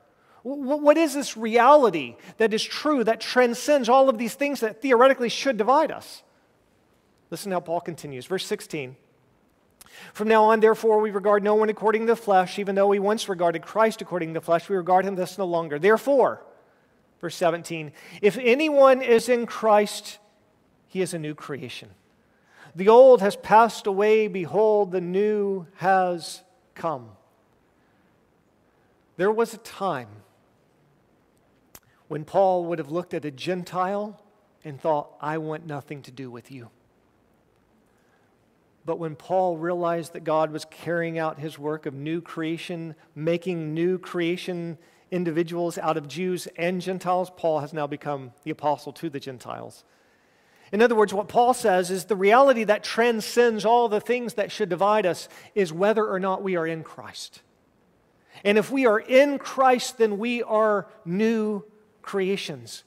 What 0.42 0.96
is 0.96 1.14
this 1.14 1.36
reality 1.36 2.16
that 2.38 2.54
is 2.54 2.62
true, 2.62 3.02
that 3.02 3.20
transcends 3.20 3.88
all 3.88 4.08
of 4.08 4.18
these 4.18 4.34
things 4.34 4.60
that 4.60 4.80
theoretically 4.80 5.28
should 5.28 5.56
divide 5.56 5.90
us? 5.90 6.22
Listen 7.30 7.50
how 7.50 7.58
Paul 7.58 7.80
continues. 7.80 8.26
Verse 8.26 8.46
16. 8.46 8.94
From 10.12 10.28
now 10.28 10.44
on, 10.44 10.60
therefore, 10.60 11.00
we 11.00 11.10
regard 11.10 11.42
no 11.42 11.56
one 11.56 11.68
according 11.68 12.02
to 12.02 12.06
the 12.06 12.16
flesh, 12.16 12.58
even 12.58 12.74
though 12.74 12.86
we 12.86 12.98
once 12.98 13.28
regarded 13.28 13.62
Christ 13.62 14.02
according 14.02 14.34
to 14.34 14.40
the 14.40 14.44
flesh, 14.44 14.68
we 14.68 14.76
regard 14.76 15.04
him 15.04 15.16
thus 15.16 15.38
no 15.38 15.46
longer. 15.46 15.78
Therefore, 15.78 16.42
Verse 17.20 17.36
17 17.36 17.92
If 18.22 18.38
anyone 18.38 19.02
is 19.02 19.28
in 19.28 19.46
Christ, 19.46 20.18
he 20.86 21.00
is 21.00 21.14
a 21.14 21.18
new 21.18 21.34
creation. 21.34 21.90
The 22.74 22.88
old 22.88 23.22
has 23.22 23.36
passed 23.36 23.86
away, 23.86 24.28
behold, 24.28 24.92
the 24.92 25.00
new 25.00 25.66
has 25.76 26.42
come. 26.74 27.10
There 29.16 29.32
was 29.32 29.54
a 29.54 29.58
time 29.58 30.08
when 32.08 32.24
Paul 32.24 32.66
would 32.66 32.78
have 32.78 32.90
looked 32.90 33.14
at 33.14 33.24
a 33.24 33.30
Gentile 33.30 34.20
and 34.62 34.80
thought, 34.80 35.16
I 35.20 35.38
want 35.38 35.66
nothing 35.66 36.02
to 36.02 36.10
do 36.10 36.30
with 36.30 36.50
you. 36.50 36.70
But 38.84 38.98
when 38.98 39.16
Paul 39.16 39.56
realized 39.56 40.12
that 40.12 40.22
God 40.22 40.52
was 40.52 40.64
carrying 40.66 41.18
out 41.18 41.40
his 41.40 41.58
work 41.58 41.86
of 41.86 41.94
new 41.94 42.20
creation, 42.20 42.94
making 43.14 43.74
new 43.74 43.98
creation 43.98 44.78
individuals 45.10 45.78
out 45.78 45.96
of 45.96 46.08
Jews 46.08 46.48
and 46.56 46.80
Gentiles, 46.80 47.30
Paul 47.36 47.60
has 47.60 47.72
now 47.72 47.86
become 47.86 48.32
the 48.44 48.50
apostle 48.50 48.92
to 48.94 49.08
the 49.08 49.20
Gentiles. 49.20 49.84
In 50.72 50.82
other 50.82 50.96
words, 50.96 51.14
what 51.14 51.28
Paul 51.28 51.54
says 51.54 51.90
is 51.90 52.06
the 52.06 52.16
reality 52.16 52.64
that 52.64 52.82
transcends 52.82 53.64
all 53.64 53.88
the 53.88 54.00
things 54.00 54.34
that 54.34 54.50
should 54.50 54.68
divide 54.68 55.06
us 55.06 55.28
is 55.54 55.72
whether 55.72 56.04
or 56.04 56.18
not 56.18 56.42
we 56.42 56.56
are 56.56 56.66
in 56.66 56.82
Christ. 56.82 57.42
And 58.44 58.58
if 58.58 58.70
we 58.70 58.86
are 58.86 58.98
in 58.98 59.38
Christ, 59.38 59.98
then 59.98 60.18
we 60.18 60.42
are 60.42 60.88
new 61.04 61.64
creations. 62.02 62.84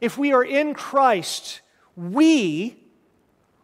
If 0.00 0.18
we 0.18 0.32
are 0.32 0.44
in 0.44 0.74
Christ, 0.74 1.60
we 1.96 2.76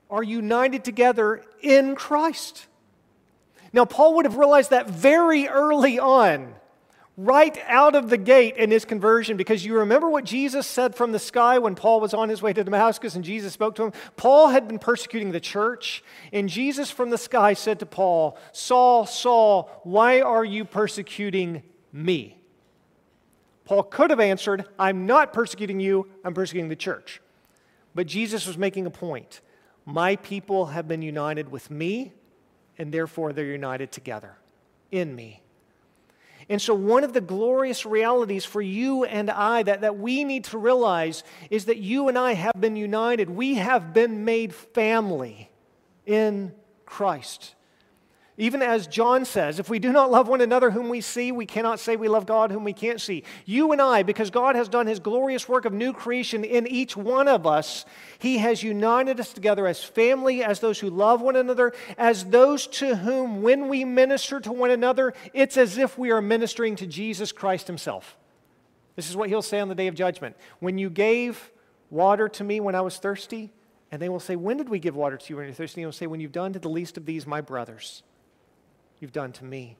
are 0.08 0.22
united 0.22 0.84
together 0.84 1.42
in 1.60 1.96
Christ. 1.96 2.66
Now, 3.72 3.84
Paul 3.84 4.14
would 4.14 4.24
have 4.24 4.36
realized 4.36 4.70
that 4.70 4.88
very 4.88 5.48
early 5.48 5.98
on 5.98 6.54
right 7.16 7.58
out 7.66 7.94
of 7.94 8.10
the 8.10 8.18
gate 8.18 8.56
in 8.56 8.70
his 8.70 8.84
conversion 8.84 9.36
because 9.36 9.64
you 9.64 9.78
remember 9.78 10.08
what 10.08 10.24
Jesus 10.24 10.66
said 10.66 10.94
from 10.94 11.12
the 11.12 11.18
sky 11.18 11.58
when 11.58 11.74
Paul 11.74 12.00
was 12.00 12.12
on 12.12 12.28
his 12.28 12.42
way 12.42 12.52
to 12.52 12.62
Damascus 12.62 13.14
and 13.14 13.24
Jesus 13.24 13.54
spoke 13.54 13.74
to 13.76 13.84
him? 13.84 13.92
Paul 14.16 14.48
had 14.48 14.68
been 14.68 14.78
persecuting 14.78 15.32
the 15.32 15.40
church, 15.40 16.04
and 16.32 16.48
Jesus 16.48 16.90
from 16.90 17.10
the 17.10 17.18
sky 17.18 17.54
said 17.54 17.78
to 17.80 17.86
Paul, 17.86 18.38
Saul, 18.52 19.06
Saul, 19.06 19.70
why 19.84 20.20
are 20.20 20.44
you 20.44 20.64
persecuting 20.64 21.62
me? 21.92 22.38
Paul 23.64 23.82
could 23.82 24.10
have 24.10 24.20
answered, 24.20 24.66
I'm 24.78 25.06
not 25.06 25.32
persecuting 25.32 25.80
you, 25.80 26.08
I'm 26.24 26.34
persecuting 26.34 26.68
the 26.68 26.76
church. 26.76 27.20
But 27.94 28.06
Jesus 28.06 28.46
was 28.46 28.58
making 28.58 28.86
a 28.86 28.90
point. 28.90 29.40
My 29.86 30.16
people 30.16 30.66
have 30.66 30.86
been 30.86 31.02
united 31.02 31.50
with 31.50 31.70
me, 31.70 32.12
and 32.76 32.92
therefore 32.92 33.32
they're 33.32 33.46
united 33.46 33.90
together 33.90 34.36
in 34.92 35.14
me. 35.14 35.42
And 36.48 36.62
so, 36.62 36.74
one 36.74 37.02
of 37.02 37.12
the 37.12 37.20
glorious 37.20 37.84
realities 37.84 38.44
for 38.44 38.62
you 38.62 39.04
and 39.04 39.30
I 39.30 39.64
that, 39.64 39.80
that 39.80 39.98
we 39.98 40.22
need 40.22 40.44
to 40.44 40.58
realize 40.58 41.24
is 41.50 41.64
that 41.64 41.78
you 41.78 42.08
and 42.08 42.16
I 42.16 42.34
have 42.34 42.54
been 42.60 42.76
united. 42.76 43.28
We 43.28 43.54
have 43.54 43.92
been 43.92 44.24
made 44.24 44.54
family 44.54 45.50
in 46.04 46.54
Christ. 46.84 47.55
Even 48.38 48.60
as 48.60 48.86
John 48.86 49.24
says, 49.24 49.58
if 49.58 49.70
we 49.70 49.78
do 49.78 49.90
not 49.90 50.10
love 50.10 50.28
one 50.28 50.42
another 50.42 50.70
whom 50.70 50.90
we 50.90 51.00
see, 51.00 51.32
we 51.32 51.46
cannot 51.46 51.80
say 51.80 51.96
we 51.96 52.08
love 52.08 52.26
God 52.26 52.50
whom 52.50 52.64
we 52.64 52.74
can't 52.74 53.00
see. 53.00 53.24
You 53.46 53.72
and 53.72 53.80
I, 53.80 54.02
because 54.02 54.30
God 54.30 54.56
has 54.56 54.68
done 54.68 54.86
his 54.86 54.98
glorious 54.98 55.48
work 55.48 55.64
of 55.64 55.72
new 55.72 55.94
creation 55.94 56.44
in 56.44 56.66
each 56.66 56.98
one 56.98 57.28
of 57.28 57.46
us, 57.46 57.86
he 58.18 58.36
has 58.38 58.62
united 58.62 59.18
us 59.20 59.32
together 59.32 59.66
as 59.66 59.82
family, 59.82 60.44
as 60.44 60.60
those 60.60 60.78
who 60.78 60.90
love 60.90 61.22
one 61.22 61.34
another, 61.34 61.72
as 61.96 62.26
those 62.26 62.66
to 62.66 62.96
whom, 62.96 63.40
when 63.40 63.68
we 63.68 63.86
minister 63.86 64.38
to 64.40 64.52
one 64.52 64.70
another, 64.70 65.14
it's 65.32 65.56
as 65.56 65.78
if 65.78 65.96
we 65.96 66.10
are 66.10 66.20
ministering 66.20 66.76
to 66.76 66.86
Jesus 66.86 67.32
Christ 67.32 67.66
himself. 67.66 68.18
This 68.96 69.08
is 69.08 69.16
what 69.16 69.30
he'll 69.30 69.40
say 69.40 69.60
on 69.60 69.68
the 69.68 69.74
day 69.74 69.86
of 69.86 69.94
judgment. 69.94 70.36
When 70.58 70.76
you 70.76 70.90
gave 70.90 71.50
water 71.88 72.28
to 72.28 72.44
me 72.44 72.60
when 72.60 72.74
I 72.74 72.82
was 72.82 72.98
thirsty, 72.98 73.50
and 73.90 74.02
they 74.02 74.10
will 74.10 74.20
say, 74.20 74.36
When 74.36 74.58
did 74.58 74.68
we 74.68 74.78
give 74.78 74.94
water 74.94 75.16
to 75.16 75.30
you 75.30 75.36
when 75.36 75.46
you're 75.46 75.54
thirsty? 75.54 75.80
And 75.80 75.86
he'll 75.86 75.92
say, 75.92 76.06
When 76.06 76.20
you've 76.20 76.32
done 76.32 76.52
to 76.52 76.58
the 76.58 76.68
least 76.68 76.98
of 76.98 77.06
these, 77.06 77.26
my 77.26 77.40
brothers 77.40 78.02
you've 79.00 79.12
done 79.12 79.32
to 79.32 79.44
me. 79.44 79.76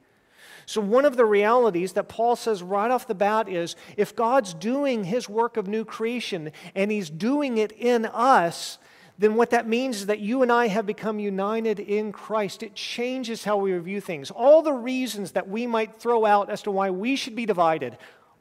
So, 0.65 0.81
one 0.81 1.05
of 1.05 1.17
the 1.17 1.25
realities 1.25 1.93
that 1.93 2.09
Paul 2.09 2.35
says 2.35 2.63
right 2.63 2.91
off 2.91 3.07
the 3.07 3.15
bat 3.15 3.49
is 3.49 3.77
if 3.97 4.17
God's 4.17 4.53
doing 4.53 5.05
his 5.05 5.29
work 5.29 5.57
of 5.57 5.69
new 5.69 5.85
creation 5.85 6.51
and 6.75 6.91
he's 6.91 7.09
doing 7.09 7.59
it 7.59 7.73
in 7.73 8.07
us, 8.07 8.79
then 9.19 9.37
what 9.37 9.51
that 9.51 9.69
means 9.69 9.99
is 9.99 10.07
that 10.07 10.19
you 10.19 10.43
and 10.43 10.53
I 10.53 10.69
have 10.69 10.85
become 10.85 11.19
united 11.19 11.81
in 11.81 12.13
Christ. 12.13 12.63
It 12.63 12.75
changes 12.75 13.45
how 13.45 13.57
we 13.57 13.73
review 13.73 14.01
things. 14.01 14.31
All 14.31 14.63
the 14.63 14.73
reasons 14.73 15.33
that 15.33 15.49
we 15.49 15.67
might 15.67 15.95
throw 15.95 16.27
out 16.27 16.51
as 16.51 16.63
to 16.63 16.71
why 16.71 16.91
we 16.91 17.17
should 17.17 17.35
be 17.35 17.47
divided 17.47 17.97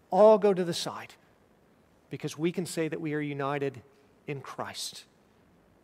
all 0.09 0.37
go 0.37 0.53
to 0.53 0.63
the 0.63 0.73
side 0.73 1.13
because 2.09 2.37
we 2.37 2.51
can 2.51 2.65
say 2.65 2.87
that 2.87 3.01
we 3.01 3.13
are 3.13 3.21
united 3.21 3.81
in 4.27 4.41
Christ, 4.41 5.05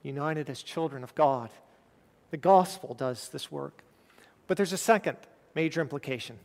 united 0.03 0.49
as 0.49 0.63
children 0.63 1.03
of 1.03 1.15
God. 1.15 1.49
The 2.31 2.37
gospel 2.37 2.93
does 2.93 3.29
this 3.29 3.51
work. 3.51 3.83
But 4.47 4.57
there's 4.57 4.73
a 4.73 4.77
second 4.77 5.17
major 5.55 5.81
implication. 5.81 6.37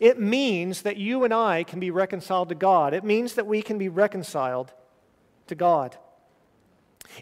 It 0.00 0.20
means 0.20 0.82
that 0.82 0.96
you 0.96 1.24
and 1.24 1.32
I 1.32 1.64
can 1.64 1.80
be 1.80 1.90
reconciled 1.90 2.48
to 2.48 2.54
God. 2.54 2.94
It 2.94 3.04
means 3.04 3.34
that 3.34 3.46
we 3.46 3.62
can 3.62 3.78
be 3.78 3.88
reconciled 3.88 4.72
to 5.46 5.54
God. 5.54 5.96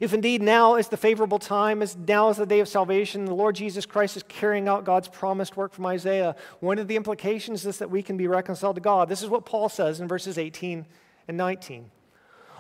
If 0.01 0.15
indeed 0.15 0.43
now 0.43 0.77
is 0.77 0.89
the 0.89 0.97
favorable 0.97 1.39
time, 1.39 1.83
as 1.83 1.97
now 1.97 2.29
is 2.31 2.39
the 2.39 2.47
day 2.47 2.61
of 2.61 2.69
salvation, 2.69 3.27
the 3.27 3.35
Lord 3.35 3.55
Jesus 3.55 3.87
Christ 3.87 4.17
is 4.17 4.23
carrying 4.25 4.67
out 4.67 4.85
God's 4.85 5.09
promised 5.09 5.57
work 5.57 5.73
from 5.73 5.87
Isaiah, 5.87 6.37
one 6.61 6.79
of 6.79 6.89
the 6.89 6.97
implications 6.97 7.67
is 7.67 7.79
that 7.79 7.91
we 7.91 8.03
can 8.03 8.17
be 8.17 8.27
reconciled 8.27 8.77
to 8.77 8.81
God. 8.81 9.09
This 9.09 9.23
is 9.23 9.29
what 9.29 9.45
Paul 9.45 9.69
says 9.69 10.01
in 10.01 10.09
verses 10.09 10.39
18 10.39 10.87
and 11.29 11.37
19. 11.37 11.91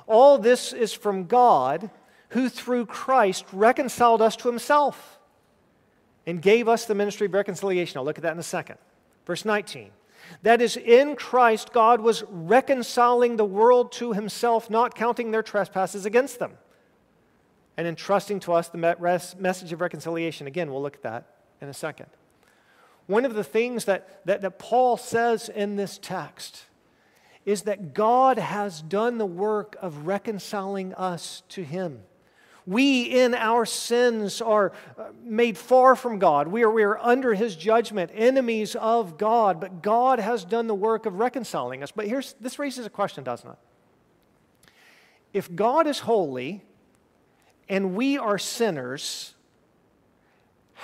All 0.07 0.38
this 0.38 0.73
is 0.73 0.93
from 0.93 1.25
God, 1.25 1.90
who 2.31 2.49
through 2.49 2.87
Christ 2.87 3.47
reconciled 3.53 4.21
us 4.21 4.37
to 4.37 4.49
himself 4.49 5.19
and 6.27 6.41
gave 6.41 6.69
us 6.69 6.85
the 6.85 6.95
ministry 6.95 7.27
of 7.27 7.35
reconciliation. 7.35 7.99
I'll 7.99 8.05
look 8.05 8.19
at 8.19 8.23
that 8.23 8.33
in 8.33 8.39
a 8.39 8.43
second. 8.43 8.79
Verse 9.27 9.45
19. 9.45 9.91
That 10.43 10.63
is, 10.63 10.77
in 10.77 11.17
Christ, 11.17 11.73
God 11.73 12.01
was 12.01 12.23
reconciling 12.29 13.37
the 13.37 13.45
world 13.45 13.93
to 13.93 14.13
himself, 14.13 14.71
not 14.71 14.95
counting 14.95 15.31
their 15.31 15.43
trespasses 15.43 16.07
against 16.07 16.39
them, 16.39 16.53
and 17.77 17.87
entrusting 17.87 18.41
to 18.41 18.53
us 18.55 18.69
the 18.69 19.35
message 19.39 19.73
of 19.73 19.81
reconciliation. 19.81 20.47
Again, 20.47 20.71
we'll 20.71 20.83
look 20.83 20.97
at 20.97 21.03
that 21.03 21.27
in 21.61 21.69
a 21.69 21.75
second. 21.75 22.07
One 23.07 23.25
of 23.25 23.35
the 23.35 23.45
things 23.45 23.85
that, 23.85 24.25
that, 24.25 24.41
that 24.41 24.59
Paul 24.59 24.97
says 24.97 25.51
in 25.51 25.77
this 25.77 25.99
text 26.01 26.65
is 27.45 27.63
that 27.63 27.93
God 27.93 28.39
has 28.39 28.81
done 28.81 29.19
the 29.19 29.27
work 29.27 29.77
of 29.83 30.07
reconciling 30.07 30.95
us 30.95 31.43
to 31.51 31.63
him. 31.63 32.01
We, 32.66 33.03
in 33.03 33.35
our 33.35 33.66
sins, 33.66 34.40
are 34.40 34.72
uh, 34.96 35.09
made 35.22 35.59
far 35.59 35.94
from 35.94 36.18
God. 36.18 36.48
We 36.48 36.62
are, 36.62 36.70
we 36.70 36.83
are 36.83 36.98
under 36.98 37.35
His 37.35 37.57
judgment, 37.57 38.11
enemies 38.14 38.74
of 38.74 39.18
God, 39.18 39.61
but 39.61 39.83
God 39.83 40.18
has 40.18 40.44
done 40.44 40.66
the 40.66 40.74
work 40.74 41.05
of 41.05 41.18
reconciling 41.18 41.83
us. 41.83 41.92
But 41.92 42.09
here's, 42.09 42.35
this 42.40 42.59
raises 42.59 42.87
a 42.87 42.90
question, 42.90 43.22
doesn't 43.22 43.50
it? 43.50 43.59
If 45.35 45.55
God 45.55 45.87
is 45.87 45.98
holy 46.00 46.62
and 47.68 47.94
we 47.94 48.16
are 48.16 48.38
sinners, 48.38 49.35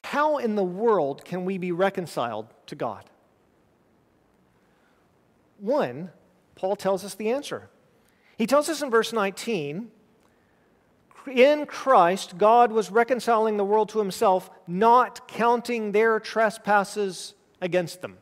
how 0.05 0.37
in 0.39 0.57
the 0.57 0.65
world 0.65 1.25
can 1.25 1.45
we 1.45 1.57
be 1.57 1.73
reconciled 1.73 2.47
to 2.67 2.75
God? 2.75 3.05
One, 5.59 6.11
Paul 6.57 6.77
tells 6.77 7.05
us 7.05 7.15
the 7.15 7.31
answer. 7.31 7.71
He 8.37 8.47
tells 8.47 8.69
us 8.69 8.83
in 8.83 8.91
verse 8.91 9.13
19 9.13 9.91
in 11.27 11.67
Christ, 11.67 12.39
God 12.39 12.73
was 12.73 12.91
reconciling 12.91 13.57
the 13.57 13.65
world 13.65 13.89
to 13.91 13.99
himself, 13.99 14.51
not 14.67 15.29
counting 15.29 15.93
their 15.93 16.21
trespasses 16.21 17.35
against 17.61 18.03
them. 18.03 18.19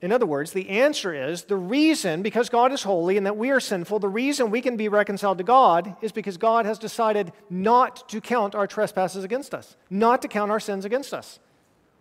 In 0.00 0.10
other 0.10 0.26
words, 0.26 0.50
the 0.50 0.68
answer 0.68 1.14
is 1.14 1.44
the 1.44 1.56
reason, 1.56 2.22
because 2.22 2.48
God 2.48 2.72
is 2.72 2.82
holy 2.82 3.16
and 3.16 3.24
that 3.24 3.36
we 3.36 3.50
are 3.50 3.60
sinful, 3.60 4.00
the 4.00 4.08
reason 4.08 4.50
we 4.50 4.60
can 4.60 4.76
be 4.76 4.88
reconciled 4.88 5.38
to 5.38 5.44
God 5.44 5.96
is 6.02 6.10
because 6.10 6.36
God 6.36 6.66
has 6.66 6.78
decided 6.78 7.32
not 7.48 8.08
to 8.08 8.20
count 8.20 8.56
our 8.56 8.66
trespasses 8.66 9.22
against 9.22 9.54
us, 9.54 9.76
not 9.88 10.20
to 10.22 10.28
count 10.28 10.50
our 10.50 10.58
sins 10.58 10.84
against 10.84 11.14
us. 11.14 11.38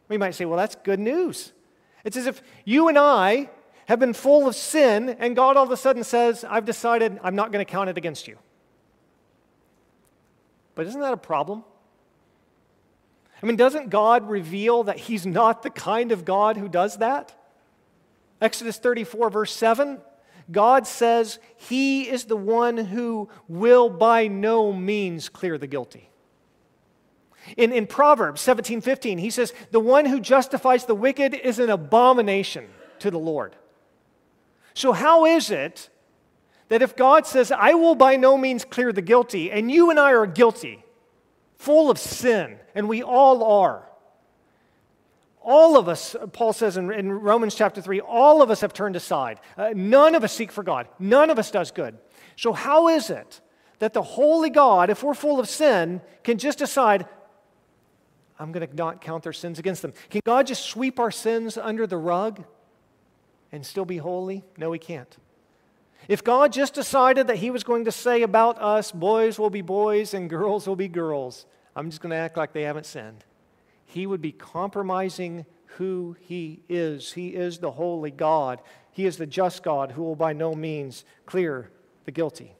We 0.09 0.17
might 0.17 0.33
say, 0.33 0.45
well, 0.45 0.57
that's 0.57 0.75
good 0.83 0.99
news. 0.99 1.53
It's 2.03 2.17
as 2.17 2.25
if 2.25 2.41
you 2.65 2.87
and 2.87 2.97
I 2.97 3.51
have 3.85 3.99
been 3.99 4.13
full 4.13 4.47
of 4.47 4.55
sin, 4.55 5.09
and 5.19 5.35
God 5.35 5.55
all 5.55 5.65
of 5.65 5.71
a 5.71 5.77
sudden 5.77 6.03
says, 6.03 6.43
I've 6.43 6.65
decided 6.65 7.19
I'm 7.23 7.35
not 7.35 7.51
going 7.51 7.63
to 7.63 7.71
count 7.71 7.89
it 7.89 7.99
against 7.99 8.27
you. 8.27 8.39
But 10.75 10.87
isn't 10.87 11.01
that 11.01 11.13
a 11.13 11.17
problem? 11.17 11.63
I 13.41 13.45
mean, 13.45 13.55
doesn't 13.55 13.89
God 13.89 14.29
reveal 14.29 14.83
that 14.83 14.97
He's 14.97 15.25
not 15.25 15.63
the 15.63 15.69
kind 15.69 16.11
of 16.11 16.25
God 16.25 16.57
who 16.57 16.69
does 16.69 16.97
that? 16.97 17.33
Exodus 18.39 18.77
34, 18.77 19.29
verse 19.29 19.55
7, 19.55 19.99
God 20.51 20.87
says 20.87 21.39
He 21.55 22.09
is 22.09 22.25
the 22.25 22.37
one 22.37 22.77
who 22.77 23.29
will 23.47 23.89
by 23.89 24.27
no 24.27 24.73
means 24.73 25.29
clear 25.29 25.57
the 25.57 25.67
guilty. 25.67 26.09
In, 27.57 27.71
in 27.71 27.87
Proverbs 27.87 28.41
17, 28.41 28.81
15, 28.81 29.17
he 29.17 29.29
says, 29.29 29.53
The 29.71 29.79
one 29.79 30.05
who 30.05 30.19
justifies 30.19 30.85
the 30.85 30.95
wicked 30.95 31.33
is 31.33 31.59
an 31.59 31.69
abomination 31.69 32.67
to 32.99 33.09
the 33.09 33.19
Lord. 33.19 33.55
So, 34.73 34.93
how 34.93 35.25
is 35.25 35.49
it 35.49 35.89
that 36.71 36.81
if 36.81 36.95
God 36.95 37.27
says, 37.27 37.51
I 37.51 37.73
will 37.73 37.95
by 37.95 38.15
no 38.15 38.37
means 38.37 38.63
clear 38.63 38.93
the 38.93 39.01
guilty, 39.01 39.51
and 39.51 39.69
you 39.69 39.89
and 39.89 39.99
I 39.99 40.13
are 40.13 40.25
guilty, 40.25 40.85
full 41.57 41.91
of 41.91 41.99
sin, 41.99 42.59
and 42.73 42.87
we 42.87 43.03
all 43.03 43.43
are. 43.43 43.89
All 45.41 45.77
of 45.77 45.89
us, 45.89 46.15
Paul 46.31 46.53
says 46.53 46.77
in, 46.77 46.89
in 46.93 47.11
Romans 47.11 47.55
chapter 47.55 47.81
3, 47.81 47.99
all 47.99 48.41
of 48.41 48.49
us 48.49 48.61
have 48.61 48.71
turned 48.71 48.95
aside. 48.95 49.41
Uh, 49.57 49.71
none 49.75 50.15
of 50.15 50.23
us 50.23 50.31
seek 50.31 50.49
for 50.49 50.63
God. 50.63 50.87
None 50.97 51.29
of 51.29 51.37
us 51.37 51.51
does 51.51 51.71
good. 51.71 51.97
So, 52.37 52.53
how 52.53 52.87
is 52.87 53.09
it 53.09 53.41
that 53.79 53.91
the 53.91 54.01
holy 54.01 54.49
God, 54.49 54.89
if 54.89 55.03
we're 55.03 55.13
full 55.13 55.41
of 55.41 55.49
sin, 55.49 55.99
can 56.23 56.37
just 56.37 56.59
decide, 56.59 57.05
I'm 58.39 58.53
going 58.53 58.65
to 58.65 58.73
not 58.73 59.01
count 59.01 59.23
their 59.23 59.33
sins 59.33 59.59
against 59.59 59.81
them? 59.81 59.91
Can 60.09 60.21
God 60.23 60.47
just 60.47 60.63
sweep 60.63 61.01
our 61.01 61.11
sins 61.11 61.57
under 61.57 61.85
the 61.85 61.97
rug 61.97 62.45
and 63.51 63.65
still 63.65 63.83
be 63.83 63.97
holy? 63.97 64.45
No, 64.57 64.71
He 64.71 64.79
can't. 64.79 65.17
If 66.07 66.23
God 66.23 66.51
just 66.51 66.73
decided 66.73 67.27
that 67.27 67.37
He 67.37 67.51
was 67.51 67.63
going 67.63 67.85
to 67.85 67.91
say 67.91 68.21
about 68.21 68.59
us, 68.61 68.91
boys 68.91 69.37
will 69.37 69.49
be 69.49 69.61
boys 69.61 70.13
and 70.13 70.29
girls 70.29 70.67
will 70.67 70.75
be 70.75 70.87
girls, 70.87 71.45
I'm 71.75 71.89
just 71.89 72.01
going 72.01 72.11
to 72.11 72.17
act 72.17 72.37
like 72.37 72.53
they 72.53 72.63
haven't 72.63 72.85
sinned. 72.85 73.23
He 73.85 74.05
would 74.05 74.21
be 74.21 74.31
compromising 74.31 75.45
who 75.77 76.15
He 76.19 76.61
is. 76.67 77.13
He 77.13 77.29
is 77.29 77.59
the 77.59 77.71
holy 77.71 78.11
God, 78.11 78.61
He 78.91 79.05
is 79.05 79.17
the 79.17 79.27
just 79.27 79.63
God 79.63 79.91
who 79.91 80.03
will 80.03 80.15
by 80.15 80.33
no 80.33 80.53
means 80.53 81.05
clear 81.25 81.71
the 82.05 82.11
guilty. 82.11 82.55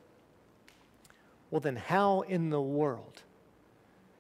Well, 1.50 1.62
then, 1.62 1.76
how 1.76 2.22
in 2.22 2.50
the 2.50 2.62
world 2.62 3.24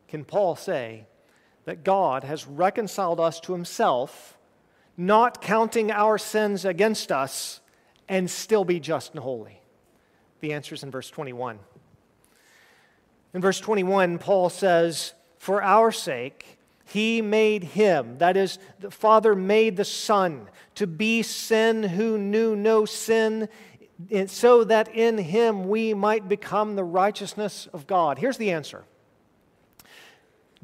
can 0.10 0.26
Paul 0.26 0.58
say 0.58 1.06
that 1.64 1.86
God 1.86 2.26
has 2.26 2.46
reconciled 2.46 3.22
us 3.22 3.40
to 3.42 3.54
Himself, 3.54 4.38
not 4.98 5.42
counting 5.42 5.92
our 5.92 6.18
sins 6.18 6.66
against 6.66 7.12
us? 7.12 7.61
And 8.12 8.30
still 8.30 8.66
be 8.66 8.80
just 8.80 9.14
and 9.14 9.24
holy? 9.24 9.62
The 10.42 10.52
answer 10.52 10.76
is 10.76 10.84
in 10.84 10.92
verse 10.92 11.10
21. 11.10 11.60
In 13.34 13.42
verse 13.42 13.62
21, 13.62 14.20
Paul 14.20 14.50
says, 14.50 15.14
For 15.38 15.64
our 15.64 15.94
sake, 15.94 16.60
he 16.84 17.22
made 17.22 17.64
him, 17.64 18.18
that 18.18 18.36
is, 18.36 18.60
the 18.82 18.92
Father 18.92 19.34
made 19.34 19.78
the 19.78 19.86
Son, 19.86 20.50
to 20.76 20.86
be 20.86 21.24
sin 21.24 21.84
who 21.84 22.18
knew 22.18 22.54
no 22.54 22.84
sin, 22.84 23.48
so 24.28 24.66
that 24.66 24.94
in 24.94 25.18
him 25.18 25.70
we 25.70 25.94
might 25.94 26.28
become 26.28 26.76
the 26.76 26.84
righteousness 26.84 27.70
of 27.72 27.88
God. 27.88 28.20
Here's 28.20 28.38
the 28.38 28.52
answer 28.52 28.84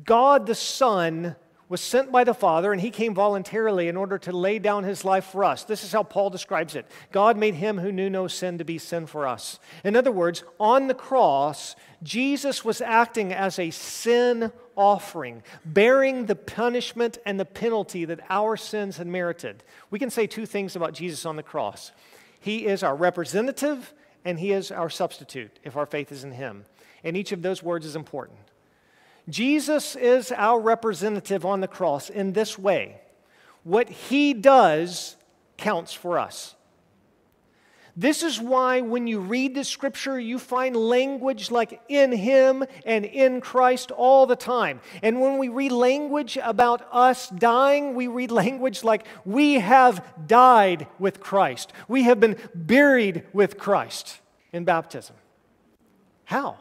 God 0.04 0.48
the 0.48 0.56
Son 0.56 1.38
was 1.70 1.82
sent 1.82 2.12
by 2.12 2.24
the 2.24 2.34
Father, 2.34 2.72
and 2.72 2.82
he 2.82 2.90
came 2.90 3.14
voluntarily 3.14 3.88
in 3.88 3.98
order 3.98 4.18
to 4.18 4.32
lay 4.32 4.58
down 4.58 4.84
his 4.84 5.04
life 5.04 5.26
for 5.26 5.44
us. 5.44 5.64
This 5.64 5.84
is 5.84 5.92
how 5.92 6.04
Paul 6.04 6.30
describes 6.30 6.76
it 6.76 6.86
God 7.12 7.38
made 7.38 7.56
him 7.56 7.78
who 7.78 7.92
knew 7.92 8.10
no 8.10 8.28
sin 8.28 8.58
to 8.58 8.64
be 8.64 8.78
sin 8.78 9.06
for 9.06 9.28
us. 9.28 9.60
In 9.84 9.96
other 9.96 10.12
words, 10.12 10.44
on 10.60 10.88
the 10.88 10.94
cross, 10.94 11.76
Jesus 12.04 12.64
was 12.64 12.82
acting 12.82 13.34
as 13.34 13.60
a 13.60 13.72
sin 13.72 14.52
offering, 14.76 15.44
bearing 15.66 16.28
the 16.28 16.36
punishment 16.36 17.18
and 17.26 17.40
the 17.40 17.46
penalty 17.46 18.06
that 18.06 18.22
our 18.30 18.56
sins 18.56 18.98
had 18.98 19.08
merited. 19.08 19.64
We 19.90 20.00
can 20.00 20.10
say 20.10 20.28
two 20.28 20.46
things 20.46 20.76
about 20.76 20.94
Jesus 20.94 21.26
on 21.26 21.36
the 21.36 21.44
cross 21.44 21.92
He 22.40 22.66
is 22.66 22.84
our 22.84 22.96
representative, 22.96 23.94
and 24.24 24.40
he 24.40 24.52
is 24.52 24.72
our 24.72 24.90
substitute 24.90 25.60
if 25.64 25.76
our 25.76 25.86
faith 25.86 26.12
is 26.12 26.24
in 26.24 26.34
him. 26.34 26.66
And 27.04 27.16
each 27.16 27.32
of 27.32 27.42
those 27.42 27.64
words 27.64 27.86
is 27.86 27.96
important. 27.96 28.40
Jesus 29.30 29.96
is 29.96 30.32
our 30.32 30.60
representative 30.60 31.46
on 31.46 31.60
the 31.60 31.68
cross 31.68 32.10
in 32.10 32.34
this 32.34 32.58
way 32.58 33.02
what 33.64 33.90
he 33.90 34.34
does 34.34 35.18
counts 35.58 35.94
for 35.94 36.18
us. 36.18 36.56
This 37.98 38.22
is 38.22 38.40
why 38.40 38.82
when 38.82 39.08
you 39.08 39.20
read 39.20 39.56
the 39.56 39.64
scripture, 39.64 40.20
you 40.20 40.38
find 40.38 40.76
language 40.76 41.50
like 41.50 41.82
in 41.90 42.12
him 42.12 42.64
and 42.86 43.04
in 43.04 43.42
Christ 43.42 43.90
all 43.90 44.28
the 44.28 44.36
time. 44.36 44.82
And 45.02 45.20
when 45.20 45.40
we 45.40 45.50
read 45.50 45.72
language 45.72 46.38
about 46.42 46.88
us 46.92 47.28
dying, 47.30 47.96
we 47.96 48.08
read 48.08 48.30
language 48.32 48.84
like 48.84 49.06
we 49.26 49.56
have 49.56 50.06
died 50.28 50.86
with 51.00 51.20
Christ, 51.20 51.74
we 51.88 52.04
have 52.04 52.20
been 52.20 52.38
buried 52.54 53.24
with 53.34 53.58
Christ 53.58 54.22
in 54.54 54.64
baptism. 54.64 55.16
How? 56.26 56.58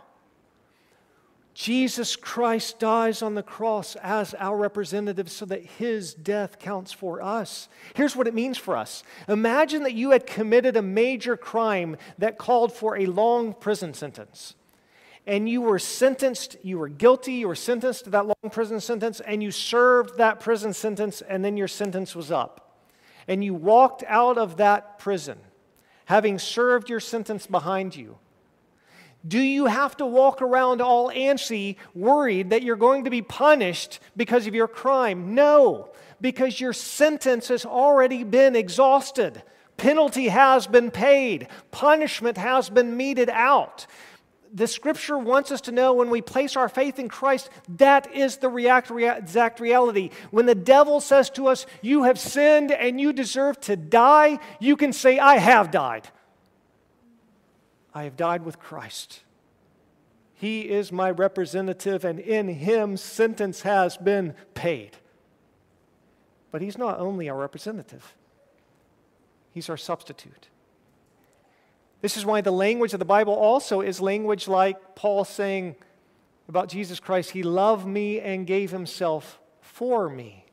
Jesus 1.57 2.16
Christ 2.16 2.79
dies 2.79 3.23
on 3.23 3.35
the 3.35 3.42
cross 3.42 3.97
as 4.03 4.35
our 4.35 4.59
representative 4.59 5.31
so 5.31 5.47
that 5.47 5.64
his 5.64 6.12
death 6.12 6.59
counts 6.59 6.92
for 6.92 7.23
us. 7.23 7.71
Here's 7.95 8.14
what 8.14 8.29
it 8.29 8.35
means 8.35 8.59
for 8.59 8.77
us 8.77 9.03
Imagine 9.27 9.83
that 9.85 9.95
you 9.95 10.11
had 10.11 10.27
committed 10.27 10.77
a 10.77 10.83
major 10.83 11.35
crime 11.35 11.97
that 12.19 12.37
called 12.37 12.75
for 12.75 12.99
a 12.99 13.07
long 13.07 13.55
prison 13.55 13.95
sentence. 13.95 14.55
And 15.27 15.49
you 15.49 15.62
were 15.62 15.79
sentenced, 15.79 16.59
you 16.62 16.79
were 16.79 16.90
guilty, 16.90 17.33
you 17.33 17.49
were 17.49 17.55
sentenced 17.55 18.05
to 18.05 18.11
that 18.11 18.27
long 18.27 18.51
prison 18.51 18.79
sentence, 18.79 19.21
and 19.21 19.42
you 19.42 19.51
served 19.51 20.19
that 20.19 20.40
prison 20.40 20.75
sentence, 20.75 21.23
and 21.23 21.42
then 21.42 21.57
your 21.57 21.69
sentence 21.69 22.14
was 22.14 22.31
up. 22.31 22.83
And 23.27 23.42
you 23.42 23.55
walked 23.55 24.05
out 24.07 24.37
of 24.37 24.59
that 24.59 24.99
prison, 24.99 25.38
having 26.05 26.38
served 26.38 26.90
your 26.90 27.01
sentence 27.01 27.47
behind 27.47 27.97
you 27.97 28.19
do 29.26 29.40
you 29.40 29.66
have 29.66 29.96
to 29.96 30.07
walk 30.07 30.40
around 30.40 30.81
all 30.81 31.11
antsy, 31.11 31.76
worried 31.94 32.50
that 32.50 32.62
you're 32.62 32.76
going 32.76 33.05
to 33.05 33.11
be 33.11 33.22
punished 33.22 33.98
because 34.16 34.46
of 34.46 34.55
your 34.55 34.68
crime? 34.68 35.35
No, 35.35 35.90
because 36.20 36.61
your 36.61 36.72
sentence 36.72 37.48
has 37.48 37.64
already 37.64 38.24
been 38.24 38.55
exhausted. 38.55 39.42
Penalty 39.76 40.29
has 40.29 40.66
been 40.66 40.90
paid, 40.90 41.48
punishment 41.70 42.38
has 42.38 42.70
been 42.70 42.96
meted 42.96 43.29
out. 43.29 43.87
The 44.55 44.66
scripture 44.66 45.18
wants 45.18 45.50
us 45.50 45.61
to 45.62 45.72
know 45.72 45.92
when 45.92 46.09
we 46.09 46.22
place 46.22 46.57
our 46.57 46.68
faith 46.68 46.98
in 46.98 47.09
Christ, 47.09 47.50
that 47.76 48.14
is 48.14 48.38
the 48.38 48.50
exact 48.50 49.61
reality. 49.61 50.11
When 50.31 50.46
the 50.46 50.55
devil 50.55 51.00
says 51.00 51.29
to 51.31 51.48
us, 51.48 51.66
You 51.83 52.05
have 52.05 52.18
sinned 52.18 52.72
and 52.72 53.00
you 53.00 53.12
deserve 53.12 53.61
to 53.62 53.76
die, 53.76 54.38
you 54.61 54.76
can 54.76 54.92
say, 54.92 55.18
I 55.18 55.37
have 55.37 55.70
died. 55.70 56.09
I 57.96 58.02
have 58.04 58.14
died 58.14 58.44
with 58.44 58.59
Christ. 58.59 59.20
He 60.35 60.68
is 60.68 60.92
my 60.92 61.11
representative, 61.11 62.04
and 62.04 62.20
in 62.20 62.46
him, 62.46 62.98
sentence 62.98 63.62
has 63.62 63.96
been 63.96 64.35
paid. 64.52 64.98
But 66.50 66.61
he's 66.61 66.76
not 66.76 66.98
only 67.00 67.30
our 67.30 67.38
representative, 67.38 68.14
he's 69.50 69.70
our 69.70 69.78
substitute. 69.78 70.48
This 72.02 72.18
is 72.18 72.26
why 72.26 72.42
the 72.42 72.50
language 72.50 72.92
of 72.92 72.98
the 72.98 73.06
Bible 73.06 73.32
also 73.32 73.80
is 73.80 73.98
language 73.98 74.46
like 74.46 74.94
Paul 74.94 75.24
saying 75.24 75.74
about 76.50 76.68
Jesus 76.68 77.00
Christ, 77.00 77.30
He 77.30 77.42
loved 77.42 77.87
me 77.87 78.20
and 78.20 78.46
gave 78.46 78.72
Himself 78.72 79.40
for 79.62 80.11
me 80.11 80.44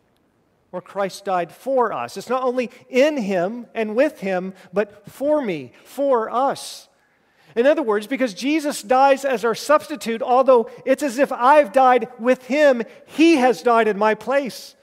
or 0.71 0.81
Christ 0.81 1.25
died 1.25 1.51
for 1.51 1.91
us. 1.91 2.15
It's 2.15 2.29
not 2.29 2.43
only 2.43 2.71
in 2.89 3.17
him 3.17 3.67
and 3.75 3.95
with 3.95 4.21
him, 4.21 4.53
but 4.71 5.07
for 5.07 5.41
me, 5.41 5.73
for 5.83 6.31
us. 6.31 6.87
In 7.55 7.67
other 7.67 7.83
words, 7.83 8.07
because 8.07 8.33
Jesus 8.33 8.81
dies 8.81 9.25
as 9.25 9.45
our 9.45 9.55
substitute, 9.55 10.21
although 10.21 10.69
it's 10.85 11.03
as 11.03 11.19
if 11.19 11.31
I've 11.31 11.71
died 11.71 12.07
with 12.19 12.45
him, 12.45 12.83
he 13.05 13.35
has 13.35 13.61
died 13.61 13.87
in 13.87 13.97
my 13.97 14.15
place. 14.15 14.75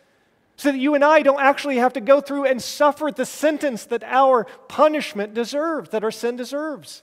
So 0.57 0.71
that 0.71 0.79
you 0.79 0.95
and 0.95 1.05
I 1.05 1.23
don't 1.23 1.41
actually 1.41 1.77
have 1.77 1.95
to 1.95 2.01
go 2.01 2.21
through 2.21 2.45
and 2.45 2.63
suffer 2.63 3.11
the 3.11 3.25
sentence 3.25 3.85
that 3.87 4.05
our 4.05 4.45
punishment 4.69 5.35
deserves, 5.35 5.91
that 5.91 6.05
our 6.05 6.11
sin 6.11 6.37
deserves. 6.37 7.03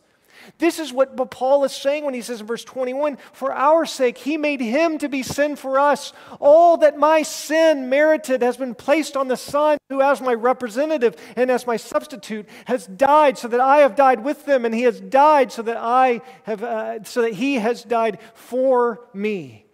This 0.57 0.79
is 0.79 0.93
what 0.93 1.15
Paul 1.31 1.63
is 1.63 1.71
saying 1.71 2.05
when 2.05 2.13
he 2.13 2.21
says 2.21 2.41
in 2.41 2.47
verse 2.47 2.63
21 2.63 3.17
For 3.33 3.53
our 3.53 3.85
sake, 3.85 4.17
he 4.17 4.37
made 4.37 4.61
him 4.61 4.97
to 4.99 5.09
be 5.09 5.23
sin 5.23 5.55
for 5.55 5.79
us. 5.79 6.13
All 6.39 6.77
that 6.77 6.97
my 6.97 7.21
sin 7.21 7.89
merited 7.89 8.41
has 8.41 8.57
been 8.57 8.75
placed 8.75 9.17
on 9.17 9.27
the 9.27 9.37
Son, 9.37 9.77
who, 9.89 10.01
as 10.01 10.21
my 10.21 10.33
representative 10.33 11.15
and 11.35 11.49
as 11.49 11.67
my 11.67 11.77
substitute, 11.77 12.47
has 12.65 12.87
died 12.87 13.37
so 13.37 13.47
that 13.47 13.59
I 13.59 13.77
have 13.79 13.95
died 13.95 14.23
with 14.23 14.45
them, 14.45 14.65
and 14.65 14.73
he 14.73 14.83
has 14.83 14.99
died 14.99 15.51
so 15.51 15.61
that 15.63 15.77
I 15.77 16.21
have, 16.43 16.63
uh, 16.63 17.03
so 17.03 17.21
that 17.23 17.33
he 17.33 17.55
has 17.55 17.83
died 17.83 18.19
for 18.33 19.01
me. 19.13 19.65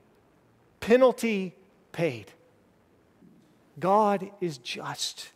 Penalty 0.79 1.55
paid. 1.91 2.31
God 3.79 4.29
is 4.39 4.57
just. 4.57 5.32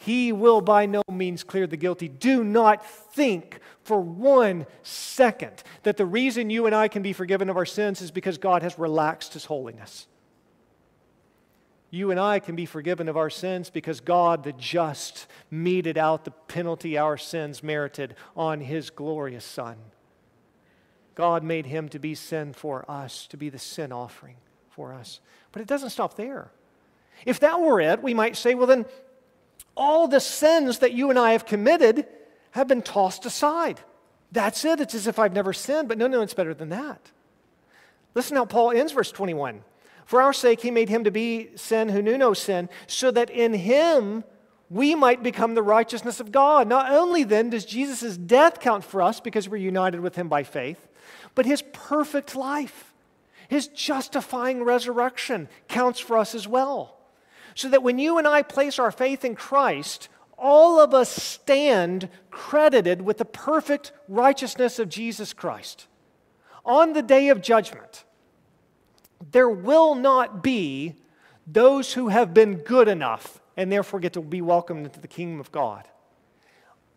He 0.00 0.30
will 0.32 0.60
by 0.60 0.86
no 0.86 1.02
means 1.10 1.42
clear 1.42 1.66
the 1.66 1.76
guilty. 1.76 2.08
Do 2.08 2.44
not 2.44 2.86
think 2.86 3.58
for 3.82 4.00
one 4.00 4.64
second 4.84 5.64
that 5.82 5.96
the 5.96 6.06
reason 6.06 6.50
you 6.50 6.66
and 6.66 6.74
I 6.74 6.86
can 6.86 7.02
be 7.02 7.12
forgiven 7.12 7.50
of 7.50 7.56
our 7.56 7.66
sins 7.66 8.00
is 8.00 8.12
because 8.12 8.38
God 8.38 8.62
has 8.62 8.78
relaxed 8.78 9.32
his 9.32 9.46
holiness. 9.46 10.06
You 11.90 12.12
and 12.12 12.20
I 12.20 12.38
can 12.38 12.54
be 12.54 12.64
forgiven 12.64 13.08
of 13.08 13.16
our 13.16 13.30
sins 13.30 13.70
because 13.70 13.98
God, 14.00 14.44
the 14.44 14.52
just, 14.52 15.26
meted 15.50 15.98
out 15.98 16.24
the 16.24 16.30
penalty 16.30 16.96
our 16.96 17.16
sins 17.16 17.62
merited 17.62 18.14
on 18.36 18.60
his 18.60 18.90
glorious 18.90 19.44
Son. 19.44 19.76
God 21.16 21.42
made 21.42 21.66
him 21.66 21.88
to 21.88 21.98
be 21.98 22.14
sin 22.14 22.52
for 22.52 22.88
us, 22.88 23.26
to 23.28 23.36
be 23.36 23.48
the 23.48 23.58
sin 23.58 23.90
offering 23.90 24.36
for 24.70 24.92
us. 24.92 25.18
But 25.50 25.62
it 25.62 25.66
doesn't 25.66 25.90
stop 25.90 26.14
there. 26.14 26.52
If 27.26 27.40
that 27.40 27.60
were 27.60 27.80
it, 27.80 28.00
we 28.00 28.14
might 28.14 28.36
say, 28.36 28.54
well, 28.54 28.68
then 28.68 28.86
all 29.78 30.08
the 30.08 30.20
sins 30.20 30.80
that 30.80 30.92
you 30.92 31.08
and 31.08 31.18
I 31.18 31.32
have 31.32 31.46
committed 31.46 32.06
have 32.50 32.68
been 32.68 32.82
tossed 32.82 33.24
aside. 33.24 33.80
That's 34.32 34.64
it. 34.64 34.80
It's 34.80 34.94
as 34.94 35.06
if 35.06 35.18
I've 35.18 35.32
never 35.32 35.52
sinned. 35.52 35.88
But 35.88 35.96
no, 35.96 36.06
no, 36.06 36.20
it's 36.20 36.34
better 36.34 36.52
than 36.52 36.68
that. 36.68 37.10
Listen 38.14 38.36
how 38.36 38.44
Paul 38.44 38.72
ends 38.72 38.92
verse 38.92 39.12
21. 39.12 39.62
For 40.04 40.20
our 40.20 40.32
sake, 40.32 40.60
he 40.60 40.70
made 40.70 40.88
him 40.88 41.04
to 41.04 41.10
be 41.10 41.50
sin 41.54 41.88
who 41.88 42.02
knew 42.02 42.18
no 42.18 42.34
sin, 42.34 42.68
so 42.86 43.10
that 43.10 43.30
in 43.30 43.54
him 43.54 44.24
we 44.70 44.94
might 44.94 45.22
become 45.22 45.54
the 45.54 45.62
righteousness 45.62 46.18
of 46.18 46.32
God. 46.32 46.66
Not 46.66 46.90
only 46.90 47.24
then 47.24 47.50
does 47.50 47.64
Jesus' 47.64 48.16
death 48.16 48.60
count 48.60 48.84
for 48.84 49.02
us 49.02 49.20
because 49.20 49.48
we're 49.48 49.58
united 49.58 50.00
with 50.00 50.16
him 50.16 50.28
by 50.28 50.42
faith, 50.42 50.88
but 51.34 51.46
his 51.46 51.62
perfect 51.72 52.34
life, 52.34 52.92
his 53.48 53.68
justifying 53.68 54.62
resurrection 54.62 55.48
counts 55.68 56.00
for 56.00 56.18
us 56.18 56.34
as 56.34 56.48
well 56.48 56.97
so 57.58 57.68
that 57.70 57.82
when 57.82 57.98
you 57.98 58.18
and 58.18 58.28
I 58.28 58.42
place 58.42 58.78
our 58.78 58.92
faith 58.92 59.24
in 59.24 59.34
Christ, 59.34 60.08
all 60.38 60.78
of 60.78 60.94
us 60.94 61.10
stand 61.10 62.08
credited 62.30 63.02
with 63.02 63.18
the 63.18 63.24
perfect 63.24 63.90
righteousness 64.06 64.78
of 64.78 64.88
Jesus 64.88 65.32
Christ. 65.32 65.88
On 66.64 66.92
the 66.92 67.02
day 67.02 67.30
of 67.30 67.42
judgment, 67.42 68.04
there 69.32 69.48
will 69.48 69.96
not 69.96 70.40
be 70.40 70.94
those 71.48 71.94
who 71.94 72.06
have 72.06 72.32
been 72.32 72.58
good 72.58 72.86
enough 72.86 73.40
and 73.56 73.72
therefore 73.72 73.98
get 73.98 74.12
to 74.12 74.20
be 74.20 74.40
welcomed 74.40 74.86
into 74.86 75.00
the 75.00 75.08
kingdom 75.08 75.40
of 75.40 75.50
God. 75.50 75.88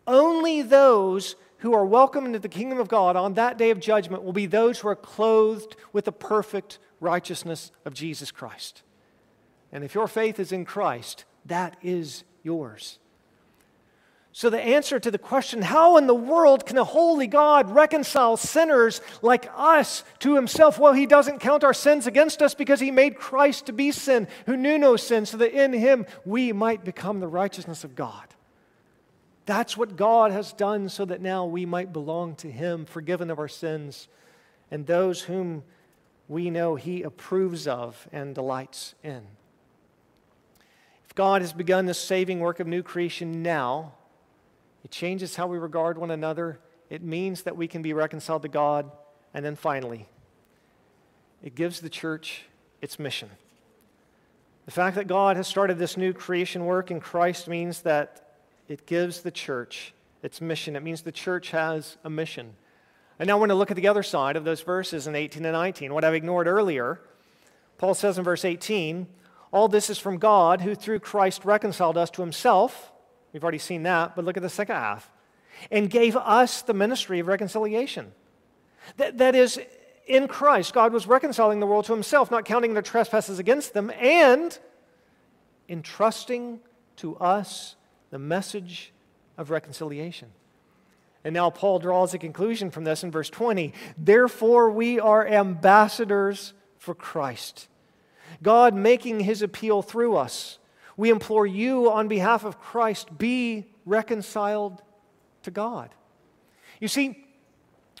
Only 0.06 0.62
those 0.62 1.34
who 1.58 1.74
are 1.74 1.84
welcomed 1.84 2.28
into 2.28 2.38
the 2.38 2.48
kingdom 2.48 2.78
of 2.78 2.86
God 2.86 3.16
on 3.16 3.34
that 3.34 3.58
day 3.58 3.70
of 3.70 3.80
judgment 3.80 4.22
will 4.22 4.32
be 4.32 4.46
those 4.46 4.78
who 4.78 4.86
are 4.86 4.94
clothed 4.94 5.74
with 5.92 6.04
the 6.04 6.12
perfect 6.12 6.78
righteousness 7.00 7.72
of 7.84 7.94
Jesus 7.94 8.30
Christ. 8.30 8.84
And 9.72 9.82
if 9.82 9.94
your 9.94 10.06
faith 10.06 10.38
is 10.38 10.52
in 10.52 10.64
Christ, 10.64 11.24
that 11.46 11.76
is 11.82 12.24
yours. 12.42 12.98
So, 14.34 14.48
the 14.48 14.60
answer 14.60 14.98
to 14.98 15.10
the 15.10 15.18
question, 15.18 15.60
how 15.60 15.98
in 15.98 16.06
the 16.06 16.14
world 16.14 16.64
can 16.64 16.78
a 16.78 16.84
holy 16.84 17.26
God 17.26 17.70
reconcile 17.70 18.38
sinners 18.38 19.02
like 19.20 19.50
us 19.54 20.04
to 20.20 20.34
himself? 20.34 20.78
Well, 20.78 20.94
he 20.94 21.04
doesn't 21.04 21.40
count 21.40 21.64
our 21.64 21.74
sins 21.74 22.06
against 22.06 22.40
us 22.40 22.54
because 22.54 22.80
he 22.80 22.90
made 22.90 23.16
Christ 23.16 23.66
to 23.66 23.74
be 23.74 23.92
sin, 23.92 24.26
who 24.46 24.56
knew 24.56 24.78
no 24.78 24.96
sin, 24.96 25.26
so 25.26 25.36
that 25.36 25.52
in 25.52 25.74
him 25.74 26.06
we 26.24 26.50
might 26.52 26.82
become 26.82 27.20
the 27.20 27.28
righteousness 27.28 27.84
of 27.84 27.94
God. 27.94 28.26
That's 29.44 29.76
what 29.76 29.96
God 29.96 30.32
has 30.32 30.54
done 30.54 30.88
so 30.88 31.04
that 31.04 31.20
now 31.20 31.44
we 31.44 31.66
might 31.66 31.92
belong 31.92 32.36
to 32.36 32.50
him, 32.50 32.86
forgiven 32.86 33.30
of 33.30 33.38
our 33.38 33.48
sins, 33.48 34.08
and 34.70 34.86
those 34.86 35.20
whom 35.20 35.62
we 36.26 36.48
know 36.48 36.74
he 36.76 37.02
approves 37.02 37.66
of 37.66 38.08
and 38.12 38.34
delights 38.34 38.94
in. 39.02 39.26
If 41.12 41.16
God 41.16 41.42
has 41.42 41.52
begun 41.52 41.84
the 41.84 41.92
saving 41.92 42.40
work 42.40 42.58
of 42.58 42.66
new 42.66 42.82
creation 42.82 43.42
now, 43.42 43.92
it 44.82 44.90
changes 44.90 45.36
how 45.36 45.46
we 45.46 45.58
regard 45.58 45.98
one 45.98 46.10
another. 46.10 46.58
It 46.88 47.02
means 47.02 47.42
that 47.42 47.54
we 47.54 47.68
can 47.68 47.82
be 47.82 47.92
reconciled 47.92 48.40
to 48.40 48.48
God. 48.48 48.90
And 49.34 49.44
then 49.44 49.54
finally, 49.54 50.08
it 51.42 51.54
gives 51.54 51.80
the 51.80 51.90
church 51.90 52.44
its 52.80 52.98
mission. 52.98 53.28
The 54.64 54.70
fact 54.70 54.96
that 54.96 55.06
God 55.06 55.36
has 55.36 55.46
started 55.46 55.78
this 55.78 55.98
new 55.98 56.14
creation 56.14 56.64
work 56.64 56.90
in 56.90 56.98
Christ 56.98 57.46
means 57.46 57.82
that 57.82 58.38
it 58.66 58.86
gives 58.86 59.20
the 59.20 59.30
church 59.30 59.92
its 60.22 60.40
mission. 60.40 60.76
It 60.76 60.82
means 60.82 61.02
the 61.02 61.12
church 61.12 61.50
has 61.50 61.98
a 62.04 62.08
mission. 62.08 62.54
And 63.18 63.26
now 63.26 63.36
I 63.36 63.38
want 63.38 63.50
to 63.50 63.54
look 63.54 63.70
at 63.70 63.76
the 63.76 63.88
other 63.88 64.02
side 64.02 64.36
of 64.36 64.44
those 64.44 64.62
verses 64.62 65.06
in 65.06 65.14
18 65.14 65.44
and 65.44 65.52
19. 65.52 65.92
What 65.92 66.04
I've 66.04 66.14
ignored 66.14 66.46
earlier, 66.46 67.02
Paul 67.76 67.92
says 67.92 68.16
in 68.16 68.24
verse 68.24 68.46
18, 68.46 69.08
All 69.52 69.68
this 69.68 69.90
is 69.90 69.98
from 69.98 70.18
God 70.18 70.62
who 70.62 70.74
through 70.74 71.00
Christ 71.00 71.44
reconciled 71.44 71.98
us 71.98 72.10
to 72.10 72.22
himself. 72.22 72.90
We've 73.32 73.42
already 73.42 73.58
seen 73.58 73.84
that, 73.84 74.16
but 74.16 74.24
look 74.24 74.36
at 74.36 74.42
the 74.42 74.48
second 74.48 74.76
half. 74.76 75.10
And 75.70 75.88
gave 75.88 76.16
us 76.16 76.62
the 76.62 76.74
ministry 76.74 77.20
of 77.20 77.28
reconciliation. 77.28 78.12
That, 78.96 79.18
that 79.18 79.34
is, 79.34 79.60
in 80.06 80.26
Christ, 80.26 80.74
God 80.74 80.92
was 80.92 81.06
reconciling 81.06 81.60
the 81.60 81.66
world 81.66 81.84
to 81.84 81.92
himself, 81.92 82.30
not 82.30 82.44
counting 82.44 82.72
their 82.72 82.82
trespasses 82.82 83.38
against 83.38 83.74
them, 83.74 83.92
and 83.98 84.58
entrusting 85.68 86.60
to 86.96 87.16
us 87.18 87.76
the 88.10 88.18
message 88.18 88.92
of 89.38 89.50
reconciliation. 89.50 90.30
And 91.24 91.34
now 91.34 91.50
Paul 91.50 91.78
draws 91.78 92.14
a 92.14 92.18
conclusion 92.18 92.70
from 92.70 92.84
this 92.84 93.04
in 93.04 93.10
verse 93.10 93.30
20. 93.30 93.72
Therefore, 93.96 94.70
we 94.70 94.98
are 94.98 95.26
ambassadors 95.26 96.52
for 96.78 96.94
Christ, 96.94 97.68
God 98.42 98.74
making 98.74 99.20
his 99.20 99.42
appeal 99.42 99.82
through 99.82 100.16
us. 100.16 100.58
We 100.96 101.10
implore 101.10 101.46
you 101.46 101.90
on 101.90 102.08
behalf 102.08 102.44
of 102.44 102.60
Christ, 102.60 103.18
be 103.18 103.66
reconciled 103.84 104.82
to 105.42 105.50
God. 105.50 105.90
You 106.80 106.88
see, 106.88 107.24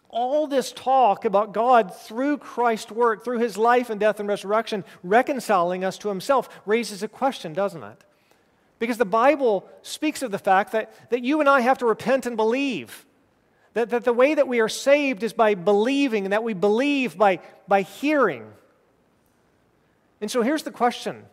all 0.08 0.46
this 0.46 0.72
talk 0.72 1.24
about 1.24 1.54
God 1.54 1.94
through 1.94 2.38
Christ's 2.38 2.92
work, 2.92 3.24
through 3.24 3.38
his 3.38 3.56
life 3.56 3.88
and 3.88 3.98
death 3.98 4.20
and 4.20 4.28
resurrection, 4.28 4.84
reconciling 5.02 5.84
us 5.84 5.96
to 5.98 6.08
himself, 6.08 6.48
raises 6.66 7.02
a 7.02 7.08
question, 7.08 7.54
doesn't 7.54 7.82
it? 7.82 8.04
Because 8.78 8.98
the 8.98 9.04
Bible 9.04 9.66
speaks 9.82 10.22
of 10.22 10.30
the 10.30 10.38
fact 10.38 10.72
that, 10.72 10.92
that 11.10 11.22
you 11.22 11.40
and 11.40 11.48
I 11.48 11.60
have 11.60 11.78
to 11.78 11.86
repent 11.86 12.26
and 12.26 12.36
believe. 12.36 13.06
That, 13.74 13.90
that 13.90 14.04
the 14.04 14.12
way 14.12 14.34
that 14.34 14.48
we 14.48 14.60
are 14.60 14.68
saved 14.68 15.22
is 15.22 15.32
by 15.32 15.54
believing, 15.54 16.26
and 16.26 16.32
that 16.32 16.44
we 16.44 16.52
believe 16.52 17.16
by, 17.16 17.40
by 17.66 17.82
hearing. 17.82 18.52
And 20.22 20.30
so 20.30 20.40
here's 20.40 20.62
the 20.62 20.70
question 20.70 21.26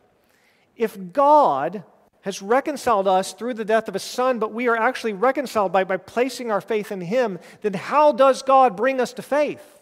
If 0.76 1.14
God 1.14 1.86
has 2.22 2.42
reconciled 2.42 3.08
us 3.08 3.32
through 3.32 3.54
the 3.54 3.64
death 3.64 3.88
of 3.88 3.94
his 3.94 4.04
son, 4.04 4.40
but 4.40 4.52
we 4.52 4.68
are 4.68 4.76
actually 4.76 5.14
reconciled 5.14 5.72
by, 5.72 5.86
by 5.86 5.96
placing 5.96 6.52
our 6.52 6.60
faith 6.60 6.92
in 6.92 7.00
him, 7.00 7.40
then 7.62 7.74
how 7.74 8.12
does 8.12 8.42
God 8.42 8.76
bring 8.76 9.00
us 9.00 9.14
to 9.14 9.22
faith? 9.22 9.80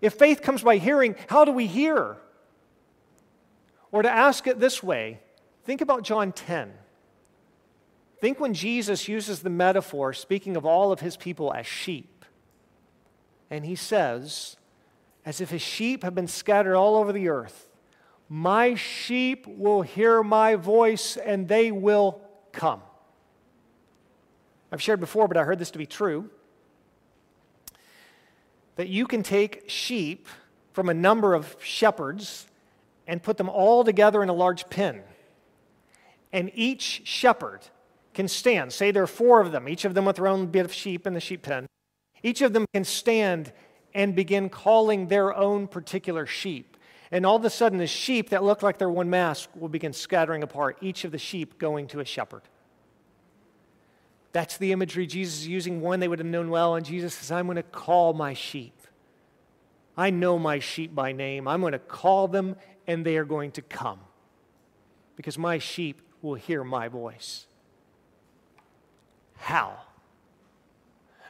If 0.00 0.14
faith 0.14 0.42
comes 0.42 0.62
by 0.62 0.76
hearing, 0.76 1.16
how 1.28 1.44
do 1.44 1.50
we 1.50 1.66
hear? 1.66 2.18
Or 3.90 4.02
to 4.02 4.10
ask 4.10 4.46
it 4.46 4.60
this 4.60 4.82
way, 4.82 5.20
think 5.64 5.80
about 5.80 6.02
John 6.02 6.32
10. 6.32 6.72
Think 8.20 8.38
when 8.38 8.54
Jesus 8.54 9.08
uses 9.08 9.40
the 9.40 9.50
metaphor, 9.50 10.12
speaking 10.12 10.56
of 10.56 10.66
all 10.66 10.92
of 10.92 11.00
his 11.00 11.16
people 11.16 11.52
as 11.52 11.66
sheep. 11.66 12.24
And 13.50 13.64
he 13.64 13.74
says, 13.74 14.56
as 15.26 15.40
if 15.40 15.50
his 15.50 15.60
sheep 15.60 16.04
have 16.04 16.14
been 16.14 16.28
scattered 16.28 16.76
all 16.76 16.96
over 16.96 17.12
the 17.12 17.28
earth, 17.28 17.68
my 18.28 18.74
sheep 18.74 19.46
will 19.46 19.82
hear 19.82 20.22
my 20.22 20.54
voice 20.54 21.16
and 21.16 21.48
they 21.48 21.70
will 21.70 22.22
come. 22.52 22.80
I've 24.72 24.80
shared 24.80 25.00
before, 25.00 25.28
but 25.28 25.36
I 25.36 25.44
heard 25.44 25.58
this 25.58 25.70
to 25.72 25.78
be 25.78 25.86
true 25.86 26.30
that 28.76 28.88
you 28.88 29.06
can 29.06 29.22
take 29.22 29.64
sheep 29.68 30.28
from 30.72 30.88
a 30.88 30.94
number 30.94 31.34
of 31.34 31.56
shepherds 31.62 32.46
and 33.06 33.22
put 33.22 33.38
them 33.38 33.48
all 33.48 33.84
together 33.84 34.22
in 34.22 34.28
a 34.28 34.34
large 34.34 34.68
pen. 34.68 35.02
And 36.32 36.50
each 36.54 37.02
shepherd 37.04 37.60
can 38.12 38.28
stand. 38.28 38.72
Say 38.72 38.90
there 38.90 39.02
are 39.02 39.06
four 39.06 39.40
of 39.40 39.52
them, 39.52 39.68
each 39.68 39.84
of 39.84 39.94
them 39.94 40.04
with 40.04 40.16
their 40.16 40.26
own 40.26 40.46
bit 40.46 40.64
of 40.64 40.72
sheep 40.72 41.06
in 41.06 41.14
the 41.14 41.20
sheep 41.20 41.42
pen. 41.42 41.66
Each 42.22 42.42
of 42.42 42.52
them 42.52 42.66
can 42.74 42.84
stand 42.84 43.52
and 43.96 44.14
begin 44.14 44.50
calling 44.50 45.08
their 45.08 45.34
own 45.34 45.66
particular 45.66 46.26
sheep. 46.26 46.76
And 47.10 47.24
all 47.24 47.36
of 47.36 47.44
a 47.46 47.50
sudden, 47.50 47.78
the 47.78 47.86
sheep 47.86 48.30
that 48.30 48.44
look 48.44 48.62
like 48.62 48.76
they're 48.76 48.90
one 48.90 49.08
mass 49.08 49.48
will 49.54 49.70
begin 49.70 49.94
scattering 49.94 50.42
apart, 50.42 50.76
each 50.82 51.04
of 51.04 51.12
the 51.12 51.18
sheep 51.18 51.58
going 51.58 51.86
to 51.88 52.00
a 52.00 52.04
shepherd. 52.04 52.42
That's 54.32 54.58
the 54.58 54.72
imagery 54.72 55.06
Jesus 55.06 55.40
is 55.40 55.48
using, 55.48 55.80
one 55.80 55.98
they 55.98 56.08
would 56.08 56.18
have 56.18 56.28
known 56.28 56.50
well. 56.50 56.74
And 56.74 56.84
Jesus 56.84 57.14
says, 57.14 57.32
I'm 57.32 57.46
going 57.46 57.56
to 57.56 57.62
call 57.62 58.12
my 58.12 58.34
sheep. 58.34 58.74
I 59.96 60.10
know 60.10 60.38
my 60.38 60.58
sheep 60.58 60.94
by 60.94 61.12
name. 61.12 61.48
I'm 61.48 61.62
going 61.62 61.72
to 61.72 61.78
call 61.78 62.28
them, 62.28 62.56
and 62.86 63.02
they 63.02 63.16
are 63.16 63.24
going 63.24 63.52
to 63.52 63.62
come 63.62 64.00
because 65.16 65.38
my 65.38 65.58
sheep 65.58 66.02
will 66.20 66.34
hear 66.34 66.62
my 66.62 66.88
voice. 66.88 67.46
How? 69.38 69.78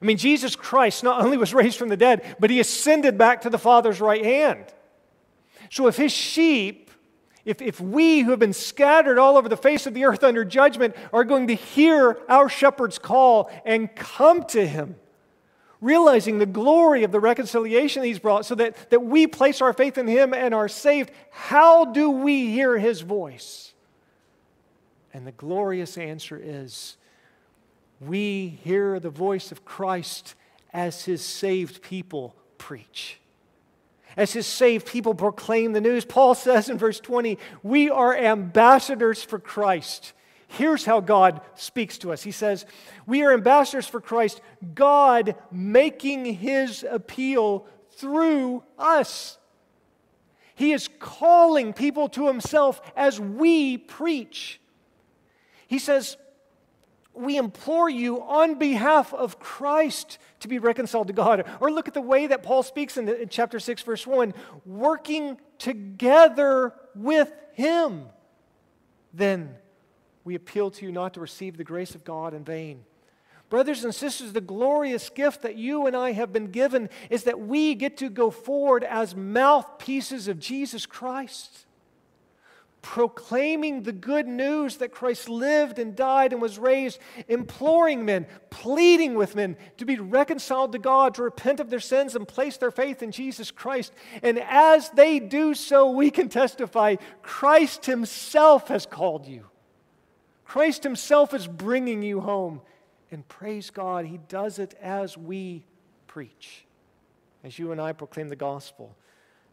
I 0.00 0.04
mean, 0.04 0.18
Jesus 0.18 0.54
Christ 0.54 1.02
not 1.02 1.22
only 1.22 1.36
was 1.36 1.54
raised 1.54 1.78
from 1.78 1.88
the 1.88 1.96
dead, 1.96 2.36
but 2.38 2.50
he 2.50 2.60
ascended 2.60 3.16
back 3.16 3.42
to 3.42 3.50
the 3.50 3.58
Father's 3.58 4.00
right 4.00 4.24
hand. 4.24 4.64
So 5.70 5.86
if 5.86 5.96
his 5.96 6.12
sheep, 6.12 6.90
if, 7.44 7.62
if 7.62 7.80
we 7.80 8.20
who 8.20 8.30
have 8.30 8.38
been 8.38 8.52
scattered 8.52 9.18
all 9.18 9.36
over 9.36 9.48
the 9.48 9.56
face 9.56 9.86
of 9.86 9.94
the 9.94 10.04
earth 10.04 10.22
under 10.22 10.44
judgment 10.44 10.94
are 11.12 11.24
going 11.24 11.46
to 11.46 11.54
hear 11.54 12.18
our 12.28 12.48
shepherd's 12.48 12.98
call 12.98 13.50
and 13.64 13.94
come 13.94 14.44
to 14.44 14.66
him, 14.66 14.96
realizing 15.80 16.38
the 16.38 16.46
glory 16.46 17.04
of 17.04 17.12
the 17.12 17.20
reconciliation 17.20 18.02
he's 18.02 18.18
brought, 18.18 18.44
so 18.44 18.54
that, 18.54 18.90
that 18.90 19.02
we 19.02 19.26
place 19.26 19.60
our 19.60 19.72
faith 19.72 19.96
in 19.98 20.06
him 20.06 20.34
and 20.34 20.54
are 20.54 20.68
saved, 20.68 21.10
how 21.30 21.84
do 21.86 22.10
we 22.10 22.50
hear 22.50 22.78
his 22.78 23.00
voice? 23.00 23.72
And 25.14 25.26
the 25.26 25.32
glorious 25.32 25.96
answer 25.96 26.38
is 26.42 26.96
we 28.00 28.58
hear 28.62 29.00
the 29.00 29.10
voice 29.10 29.52
of 29.52 29.64
Christ 29.64 30.34
as 30.72 31.04
his 31.04 31.22
saved 31.24 31.82
people 31.82 32.36
preach 32.58 33.18
as 34.16 34.32
his 34.32 34.46
saved 34.46 34.86
people 34.86 35.14
proclaim 35.14 35.72
the 35.72 35.80
news. 35.80 36.04
Paul 36.04 36.34
says 36.34 36.68
in 36.68 36.78
verse 36.78 37.00
20, 37.00 37.38
We 37.62 37.90
are 37.90 38.16
ambassadors 38.16 39.22
for 39.22 39.38
Christ. 39.38 40.12
Here's 40.48 40.84
how 40.84 41.00
God 41.00 41.40
speaks 41.54 41.98
to 41.98 42.12
us. 42.12 42.22
He 42.22 42.30
says, 42.30 42.64
We 43.06 43.22
are 43.22 43.32
ambassadors 43.32 43.86
for 43.86 44.00
Christ, 44.00 44.40
God 44.74 45.34
making 45.50 46.24
his 46.24 46.84
appeal 46.88 47.66
through 47.92 48.62
us. 48.78 49.38
He 50.54 50.72
is 50.72 50.88
calling 50.98 51.74
people 51.74 52.08
to 52.10 52.26
himself 52.26 52.80
as 52.96 53.20
we 53.20 53.76
preach. 53.76 54.60
He 55.66 55.78
says, 55.78 56.16
we 57.16 57.36
implore 57.36 57.88
you 57.88 58.22
on 58.22 58.58
behalf 58.58 59.12
of 59.14 59.38
Christ 59.38 60.18
to 60.40 60.48
be 60.48 60.58
reconciled 60.58 61.06
to 61.08 61.12
God. 61.12 61.46
Or 61.60 61.70
look 61.70 61.88
at 61.88 61.94
the 61.94 62.00
way 62.00 62.26
that 62.26 62.42
Paul 62.42 62.62
speaks 62.62 62.96
in, 62.96 63.06
the, 63.06 63.22
in, 63.22 63.28
chapter 63.28 63.58
6, 63.58 63.82
verse 63.82 64.06
1 64.06 64.34
working 64.64 65.38
together 65.58 66.74
with 66.94 67.32
Him. 67.52 68.06
Then 69.12 69.54
we 70.24 70.34
appeal 70.34 70.70
to 70.72 70.86
you 70.86 70.92
not 70.92 71.14
to 71.14 71.20
receive 71.20 71.56
the 71.56 71.64
grace 71.64 71.94
of 71.94 72.04
God 72.04 72.34
in 72.34 72.44
vain. 72.44 72.84
Brothers 73.48 73.84
and 73.84 73.94
sisters, 73.94 74.32
the 74.32 74.40
glorious 74.40 75.08
gift 75.08 75.42
that 75.42 75.56
you 75.56 75.86
and 75.86 75.94
I 75.94 76.12
have 76.12 76.32
been 76.32 76.50
given 76.50 76.90
is 77.10 77.24
that 77.24 77.38
we 77.38 77.76
get 77.76 77.96
to 77.98 78.08
go 78.08 78.30
forward 78.30 78.82
as 78.82 79.14
mouthpieces 79.14 80.26
of 80.26 80.40
Jesus 80.40 80.84
Christ 80.84 81.65
proclaiming 82.96 83.82
the 83.82 83.92
good 83.92 84.26
news 84.26 84.78
that 84.78 84.90
Christ 84.90 85.28
lived 85.28 85.78
and 85.78 85.94
died 85.94 86.32
and 86.32 86.40
was 86.40 86.58
raised, 86.58 86.98
imploring 87.28 88.06
men, 88.06 88.26
pleading 88.48 89.16
with 89.16 89.36
men 89.36 89.58
to 89.76 89.84
be 89.84 89.98
reconciled 89.98 90.72
to 90.72 90.78
God, 90.78 91.14
to 91.16 91.22
repent 91.22 91.60
of 91.60 91.68
their 91.68 91.78
sins 91.78 92.16
and 92.16 92.26
place 92.26 92.56
their 92.56 92.70
faith 92.70 93.02
in 93.02 93.12
Jesus 93.12 93.50
Christ. 93.50 93.92
And 94.22 94.38
as 94.38 94.88
they 94.88 95.18
do 95.18 95.52
so, 95.52 95.90
we 95.90 96.10
can 96.10 96.30
testify 96.30 96.96
Christ 97.20 97.84
Himself 97.84 98.68
has 98.68 98.86
called 98.86 99.26
you. 99.26 99.44
Christ 100.46 100.82
Himself 100.82 101.34
is 101.34 101.46
bringing 101.46 102.00
you 102.00 102.22
home. 102.22 102.62
And 103.10 103.28
praise 103.28 103.68
God, 103.68 104.06
He 104.06 104.20
does 104.26 104.58
it 104.58 104.72
as 104.80 105.18
we 105.18 105.66
preach, 106.06 106.64
as 107.44 107.58
you 107.58 107.72
and 107.72 107.80
I 107.80 107.92
proclaim 107.92 108.30
the 108.30 108.36
gospel. 108.36 108.96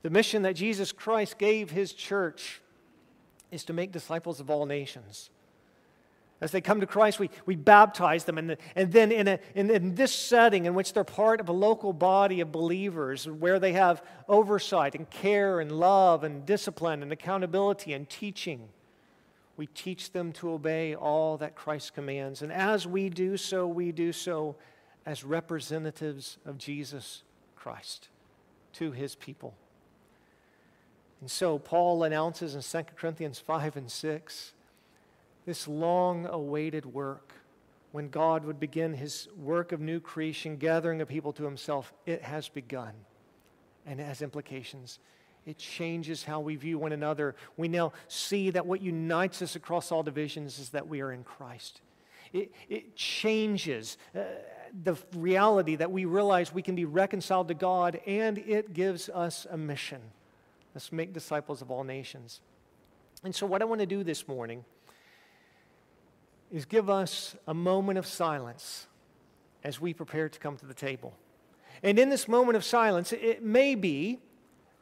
The 0.01 0.09
mission 0.09 0.43
that 0.43 0.55
Jesus 0.55 0.93
Christ 0.93 1.37
gave 1.37 1.71
His 1.71 1.91
church 1.91 2.61
is 3.53 3.63
to 3.65 3.73
make 3.73 3.91
disciples 3.91 4.39
of 4.39 4.49
all 4.49 4.65
nations. 4.65 5.29
As 6.41 6.51
they 6.51 6.59
come 6.59 6.81
to 6.81 6.87
Christ, 6.87 7.19
we, 7.19 7.29
we 7.45 7.55
baptize 7.55 8.25
them. 8.25 8.37
And, 8.37 8.49
the, 8.49 8.57
and 8.75 8.91
then, 8.91 9.13
in, 9.13 9.29
a, 9.29 9.39
in, 9.55 9.69
in 9.69 9.95
this 9.95 10.13
setting 10.13 10.65
in 10.65 10.73
which 10.73 10.91
they're 10.91 11.05
part 11.05 11.39
of 11.39 11.47
a 11.47 11.53
local 11.53 11.93
body 11.93 12.41
of 12.41 12.51
believers, 12.51 13.29
where 13.29 13.59
they 13.59 13.71
have 13.73 14.03
oversight 14.27 14.93
and 14.93 15.09
care 15.09 15.61
and 15.61 15.71
love 15.71 16.25
and 16.25 16.45
discipline 16.45 17.01
and 17.01 17.13
accountability 17.13 17.93
and 17.93 18.09
teaching, 18.09 18.67
We 19.55 19.67
teach 19.67 20.11
them 20.11 20.33
to 20.33 20.51
obey 20.51 20.95
all 20.95 21.37
that 21.37 21.55
Christ 21.55 21.93
commands. 21.93 22.41
And 22.41 22.51
as 22.51 22.87
we 22.87 23.09
do 23.09 23.37
so, 23.37 23.67
we 23.67 23.91
do 23.91 24.11
so 24.11 24.55
as 25.05 25.23
representatives 25.23 26.37
of 26.45 26.57
Jesus 26.57 27.23
Christ 27.55 28.09
to 28.73 28.91
his 28.91 29.15
people. 29.15 29.53
And 31.23 31.31
so 31.31 31.57
Paul 31.57 32.03
announces 32.03 32.53
in 32.53 32.61
2 32.61 32.91
Corinthians 32.97 33.39
5 33.39 33.77
and 33.77 33.89
6 33.89 34.53
this 35.45 35.69
long 35.69 36.25
awaited 36.25 36.85
work 36.85 37.31
when 37.93 38.09
God 38.09 38.43
would 38.43 38.59
begin 38.59 38.93
his 38.93 39.29
work 39.37 39.71
of 39.71 39.79
new 39.79 40.01
creation, 40.01 40.57
gathering 40.57 40.99
a 40.99 41.05
people 41.05 41.31
to 41.31 41.45
himself. 41.45 41.93
It 42.05 42.23
has 42.23 42.49
begun 42.49 42.91
and 43.85 44.01
it 44.01 44.03
has 44.03 44.21
implications. 44.21 44.99
It 45.45 45.57
changes 45.57 46.25
how 46.25 46.41
we 46.41 46.57
view 46.57 46.77
one 46.77 46.91
another. 46.91 47.35
We 47.55 47.69
now 47.69 47.93
see 48.09 48.49
that 48.49 48.65
what 48.65 48.81
unites 48.81 49.41
us 49.41 49.55
across 49.55 49.93
all 49.93 50.03
divisions 50.03 50.59
is 50.59 50.71
that 50.71 50.89
we 50.89 50.99
are 50.99 51.13
in 51.13 51.23
Christ. 51.23 51.79
It, 52.33 52.51
it 52.67 52.97
changes 52.97 53.97
uh, 54.13 54.23
the 54.83 54.97
reality 55.15 55.77
that 55.77 55.89
we 55.89 56.03
realize 56.03 56.53
we 56.53 56.61
can 56.61 56.75
be 56.75 56.83
reconciled 56.83 57.47
to 57.47 57.53
God, 57.53 58.01
and 58.05 58.39
it 58.39 58.73
gives 58.73 59.07
us 59.07 59.47
a 59.49 59.55
mission. 59.55 60.01
Let's 60.73 60.91
make 60.91 61.13
disciples 61.13 61.61
of 61.61 61.69
all 61.69 61.83
nations. 61.83 62.41
And 63.23 63.33
so, 63.33 63.45
what 63.45 63.61
I 63.61 63.65
want 63.65 63.79
to 63.81 63.87
do 63.87 64.03
this 64.03 64.27
morning 64.27 64.65
is 66.51 66.65
give 66.65 66.89
us 66.89 67.35
a 67.47 67.53
moment 67.53 67.97
of 67.97 68.05
silence 68.05 68.87
as 69.63 69.79
we 69.79 69.93
prepare 69.93 70.29
to 70.29 70.39
come 70.39 70.57
to 70.57 70.65
the 70.65 70.73
table. 70.73 71.13
And 71.81 71.97
in 71.97 72.09
this 72.09 72.27
moment 72.27 72.55
of 72.55 72.63
silence, 72.63 73.11
it 73.13 73.43
may 73.43 73.75
be 73.75 74.19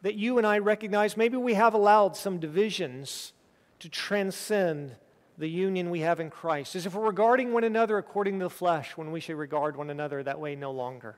that 0.01 0.15
you 0.15 0.37
and 0.37 0.47
I 0.47 0.59
recognize 0.59 1.15
maybe 1.15 1.37
we 1.37 1.53
have 1.53 1.73
allowed 1.73 2.15
some 2.15 2.39
divisions 2.39 3.33
to 3.79 3.89
transcend 3.89 4.95
the 5.37 5.47
union 5.47 5.89
we 5.89 6.01
have 6.01 6.19
in 6.19 6.29
Christ, 6.29 6.75
as 6.75 6.85
if 6.85 6.93
we're 6.93 7.05
regarding 7.05 7.53
one 7.53 7.63
another 7.63 7.97
according 7.97 8.39
to 8.39 8.45
the 8.45 8.49
flesh 8.49 8.97
when 8.97 9.11
we 9.11 9.19
should 9.19 9.35
regard 9.35 9.75
one 9.75 9.89
another 9.89 10.21
that 10.23 10.39
way 10.39 10.55
no 10.55 10.71
longer. 10.71 11.15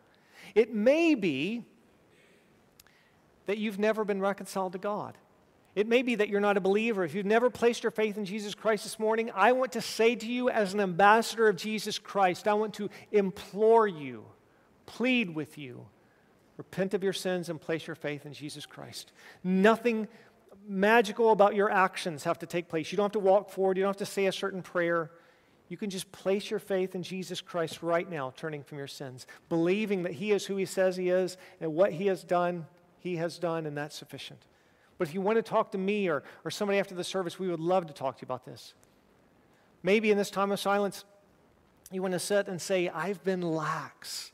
It 0.56 0.74
may 0.74 1.16
be 1.16 1.66
that 3.46 3.58
you've 3.58 3.80
never 3.80 4.06
been 4.06 4.22
reconciled 4.22 4.74
to 4.74 4.80
God. 4.80 5.18
It 5.76 5.88
may 5.88 6.04
be 6.04 6.16
that 6.16 6.30
you're 6.30 6.40
not 6.40 6.58
a 6.58 6.62
believer. 6.62 7.04
If 7.04 7.16
you've 7.16 7.26
never 7.26 7.50
placed 7.50 7.84
your 7.84 7.92
faith 7.92 8.18
in 8.18 8.26
Jesus 8.26 8.54
Christ 8.54 8.84
this 8.84 9.00
morning, 9.00 9.32
I 9.34 9.54
want 9.54 9.72
to 9.72 9.82
say 9.82 10.16
to 10.16 10.26
you, 10.26 10.50
as 10.50 10.74
an 10.74 10.80
ambassador 10.80 11.48
of 11.48 11.56
Jesus 11.56 11.98
Christ, 11.98 12.48
I 12.48 12.54
want 12.54 12.76
to 12.76 12.90
implore 13.12 13.88
you, 13.88 14.26
plead 14.86 15.34
with 15.34 15.58
you, 15.58 15.88
repent 16.58 16.94
of 16.94 17.04
your 17.04 17.14
sins 17.14 17.50
and 17.50 17.60
place 17.60 17.88
your 17.88 17.96
faith 17.96 18.26
in 18.26 18.34
Jesus 18.34 18.68
Christ. 18.68 19.12
Nothing 19.44 20.08
magical 20.68 21.32
about 21.32 21.56
your 21.56 21.72
actions 21.72 22.24
have 22.24 22.40
to 22.40 22.46
take 22.46 22.70
place. 22.70 22.92
You 22.92 22.98
don't 22.98 23.06
have 23.06 23.14
to 23.14 23.20
walk 23.20 23.50
forward, 23.50 23.78
you 23.78 23.84
don't 23.84 23.90
have 23.90 23.98
to 23.98 24.06
say 24.06 24.28
a 24.28 24.32
certain 24.32 24.62
prayer. 24.62 25.10
You 25.70 25.78
can 25.78 25.90
just 25.90 26.12
place 26.12 26.52
your 26.52 26.60
faith 26.60 26.94
in 26.94 27.02
Jesus 27.02 27.42
Christ 27.42 27.82
right 27.82 28.08
now, 28.08 28.32
turning 28.38 28.64
from 28.64 28.78
your 28.78 28.88
sins, 28.88 29.26
believing 29.50 30.04
that 30.04 30.12
He 30.12 30.32
is 30.32 30.46
who 30.46 30.56
He 30.56 30.66
says 30.66 30.98
He 30.98 31.10
is, 31.10 31.38
and 31.60 31.74
what 31.74 31.94
He 31.94 32.08
has 32.08 32.24
done, 32.24 32.68
He 33.04 33.18
has 33.18 33.38
done, 33.38 33.66
and 33.66 33.78
that's 33.78 33.96
sufficient. 33.96 34.40
But 34.98 35.10
if 35.10 35.14
you 35.14 35.20
want 35.20 35.38
to 35.38 35.42
talk 35.42 35.74
to 35.74 35.78
me 35.78 36.08
or, 36.08 36.24
or 36.46 36.50
somebody 36.50 36.80
after 36.80 36.96
the 36.96 37.04
service, 37.04 37.38
we 37.38 37.50
would 37.50 37.60
love 37.60 37.86
to 37.88 37.94
talk 37.94 38.18
to 38.18 38.22
you 38.22 38.28
about 38.28 38.46
this. 38.46 38.74
Maybe 39.84 40.10
in 40.10 40.18
this 40.18 40.32
time 40.32 40.52
of 40.54 40.60
silence, 40.60 41.04
you 41.92 42.02
want 42.02 42.14
to 42.14 42.20
sit 42.20 42.48
and 42.48 42.62
say, 42.62 42.88
I've 42.88 43.22
been 43.26 43.42
lax 43.42 44.32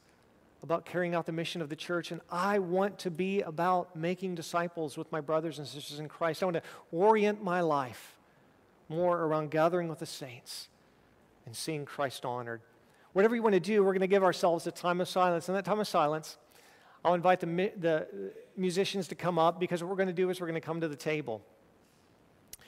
about 0.62 0.86
carrying 0.86 1.16
out 1.16 1.26
the 1.26 1.32
mission 1.32 1.62
of 1.62 1.70
the 1.70 1.76
church, 1.76 2.12
and 2.12 2.22
I 2.30 2.60
want 2.60 3.00
to 3.00 3.10
be 3.10 3.42
about 3.42 3.96
making 3.96 4.36
disciples 4.36 4.98
with 4.98 5.12
my 5.12 5.22
brothers 5.22 5.58
and 5.58 5.68
sisters 5.68 6.00
in 6.00 6.08
Christ. 6.08 6.44
I 6.44 6.46
want 6.46 6.58
to 6.58 6.64
orient 6.92 7.44
my 7.44 7.62
life 7.62 8.18
more 8.88 9.20
around 9.24 9.50
gathering 9.50 9.88
with 9.88 10.00
the 10.00 10.06
saints 10.06 10.68
and 11.48 11.56
seeing 11.56 11.86
Christ 11.86 12.24
honored. 12.24 12.62
Whatever 13.14 13.36
you 13.36 13.42
want 13.42 13.54
to 13.54 13.60
do, 13.60 13.84
we're 13.84 13.94
going 13.94 14.02
to 14.02 14.08
give 14.08 14.24
ourselves 14.24 14.68
a 14.68 14.72
time 14.72 15.02
of 15.02 15.08
silence. 15.08 15.48
In 15.48 15.56
that 15.56 15.66
time 15.66 15.80
of 15.80 15.88
silence, 15.88 16.38
I'll 17.04 17.14
invite 17.14 17.40
the, 17.40 17.72
the 17.78 18.08
musicians 18.58 19.08
to 19.10 19.16
come 19.16 19.40
up 19.40 19.60
because 19.60 19.82
what 19.82 19.90
we're 19.90 19.96
going 19.96 20.08
to 20.08 20.14
do 20.14 20.30
is 20.30 20.42
we're 20.42 20.48
going 20.48 20.60
to 20.60 20.66
come 20.66 20.82
to 20.82 20.88
the 20.88 20.96
table. 20.96 21.42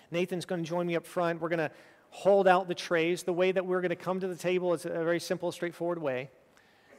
Nathan's 0.10 0.46
going 0.46 0.64
to 0.64 0.68
join 0.68 0.88
me 0.88 0.96
up 0.96 1.06
front. 1.06 1.42
We're 1.42 1.50
going 1.50 1.60
to 1.60 1.72
hold 2.10 2.48
out 2.48 2.68
the 2.68 2.76
trays. 2.76 3.24
The 3.24 3.34
way 3.34 3.52
that 3.52 3.66
we're 3.66 3.82
going 3.82 3.90
to 3.90 3.96
come 3.96 4.20
to 4.20 4.28
the 4.28 4.36
table 4.36 4.74
is 4.74 4.86
a 4.86 4.90
very 4.90 5.20
simple, 5.20 5.52
straightforward 5.52 6.02
way. 6.02 6.30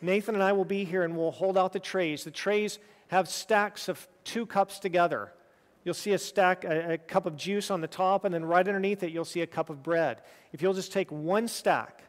Nathan 0.00 0.34
and 0.34 0.42
I 0.42 0.52
will 0.52 0.64
be 0.64 0.84
here 0.84 1.04
and 1.04 1.16
we'll 1.16 1.30
hold 1.30 1.56
out 1.56 1.72
the 1.72 1.80
trays. 1.80 2.24
The 2.24 2.30
trays 2.30 2.78
have 3.08 3.28
stacks 3.28 3.88
of 3.88 4.06
two 4.24 4.46
cups 4.46 4.78
together. 4.78 5.32
You'll 5.84 5.94
see 5.94 6.12
a 6.12 6.18
stack, 6.18 6.64
a, 6.64 6.94
a, 6.94 6.98
cup 6.98 7.26
of 7.26 7.36
juice 7.36 7.70
on 7.70 7.80
the 7.80 7.88
top, 7.88 8.24
and 8.24 8.32
then 8.32 8.44
right 8.44 8.66
underneath 8.66 9.02
it, 9.02 9.10
you'll 9.10 9.24
see 9.24 9.40
a 9.40 9.46
cup 9.46 9.68
of 9.68 9.82
bread. 9.82 10.22
If 10.52 10.62
you'll 10.62 10.74
just 10.74 10.92
take 10.92 11.10
one 11.10 11.48
stack 11.48 12.04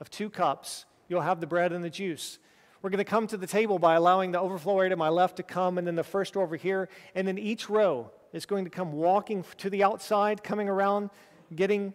of 0.00 0.10
two 0.10 0.30
cups, 0.30 0.84
you'll 1.08 1.22
have 1.22 1.40
the 1.40 1.46
bread 1.46 1.72
and 1.72 1.82
the 1.82 1.90
juice. 1.90 2.38
We're 2.80 2.90
going 2.90 2.98
to 2.98 3.04
come 3.04 3.26
to 3.28 3.36
the 3.36 3.46
table 3.46 3.78
by 3.78 3.96
allowing 3.96 4.30
the 4.30 4.40
overflow 4.40 4.78
area 4.78 4.90
to 4.90 4.96
my 4.96 5.08
left 5.08 5.36
to 5.36 5.42
come, 5.42 5.78
and 5.78 5.86
then 5.86 5.96
the 5.96 6.04
first 6.04 6.36
row 6.36 6.44
over 6.44 6.56
here, 6.56 6.88
and 7.14 7.26
then 7.26 7.36
each 7.36 7.68
row 7.68 8.10
is 8.32 8.46
going 8.46 8.64
to 8.64 8.70
come 8.70 8.92
walking 8.92 9.44
to 9.58 9.68
the 9.68 9.82
outside, 9.82 10.44
coming 10.44 10.68
around, 10.68 11.10
getting 11.54 11.92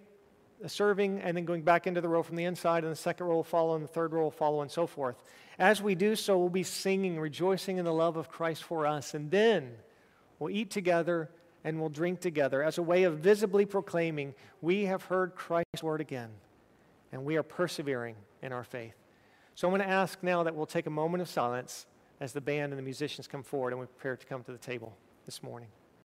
a 0.63 0.69
serving 0.69 1.19
and 1.21 1.35
then 1.37 1.45
going 1.45 1.61
back 1.61 1.87
into 1.87 2.01
the 2.01 2.09
row 2.09 2.23
from 2.23 2.35
the 2.35 2.43
inside, 2.43 2.83
and 2.83 2.91
the 2.91 2.97
second 2.97 3.27
row 3.27 3.35
will 3.35 3.43
follow, 3.43 3.75
and 3.75 3.83
the 3.83 3.87
third 3.87 4.11
row 4.11 4.23
will 4.23 4.31
follow, 4.31 4.61
and 4.61 4.69
so 4.69 4.85
forth. 4.85 5.15
As 5.57 5.81
we 5.81 5.95
do 5.95 6.15
so, 6.15 6.37
we'll 6.37 6.49
be 6.49 6.63
singing, 6.63 7.19
rejoicing 7.19 7.77
in 7.77 7.85
the 7.85 7.93
love 7.93 8.17
of 8.17 8.29
Christ 8.29 8.63
for 8.63 8.85
us, 8.85 9.13
and 9.13 9.31
then 9.31 9.71
we'll 10.39 10.49
eat 10.49 10.69
together 10.69 11.29
and 11.63 11.79
we'll 11.79 11.89
drink 11.89 12.19
together 12.19 12.61
as 12.61 12.77
a 12.77 12.81
way 12.81 13.03
of 13.03 13.19
visibly 13.19 13.65
proclaiming, 13.65 14.35
We 14.61 14.83
have 14.83 15.03
heard 15.03 15.33
Christ's 15.33 15.81
word 15.81 16.01
again, 16.01 16.29
and 17.13 17.23
we 17.23 17.37
are 17.37 17.43
persevering 17.43 18.15
in 18.41 18.51
our 18.51 18.65
faith. 18.65 18.95
So 19.55 19.67
I'm 19.67 19.71
going 19.73 19.87
to 19.87 19.93
ask 19.93 20.21
now 20.23 20.43
that 20.43 20.55
we'll 20.55 20.65
take 20.65 20.87
a 20.87 20.91
moment 20.91 21.21
of 21.21 21.29
silence 21.29 21.85
as 22.19 22.33
the 22.33 22.41
band 22.41 22.71
and 22.71 22.79
the 22.79 22.83
musicians 22.83 23.27
come 23.27 23.43
forward 23.43 23.71
and 23.71 23.79
we 23.79 23.85
prepare 23.85 24.15
to 24.15 24.25
come 24.25 24.43
to 24.43 24.51
the 24.51 24.57
table 24.57 24.97
this 25.25 25.43
morning. 25.43 25.69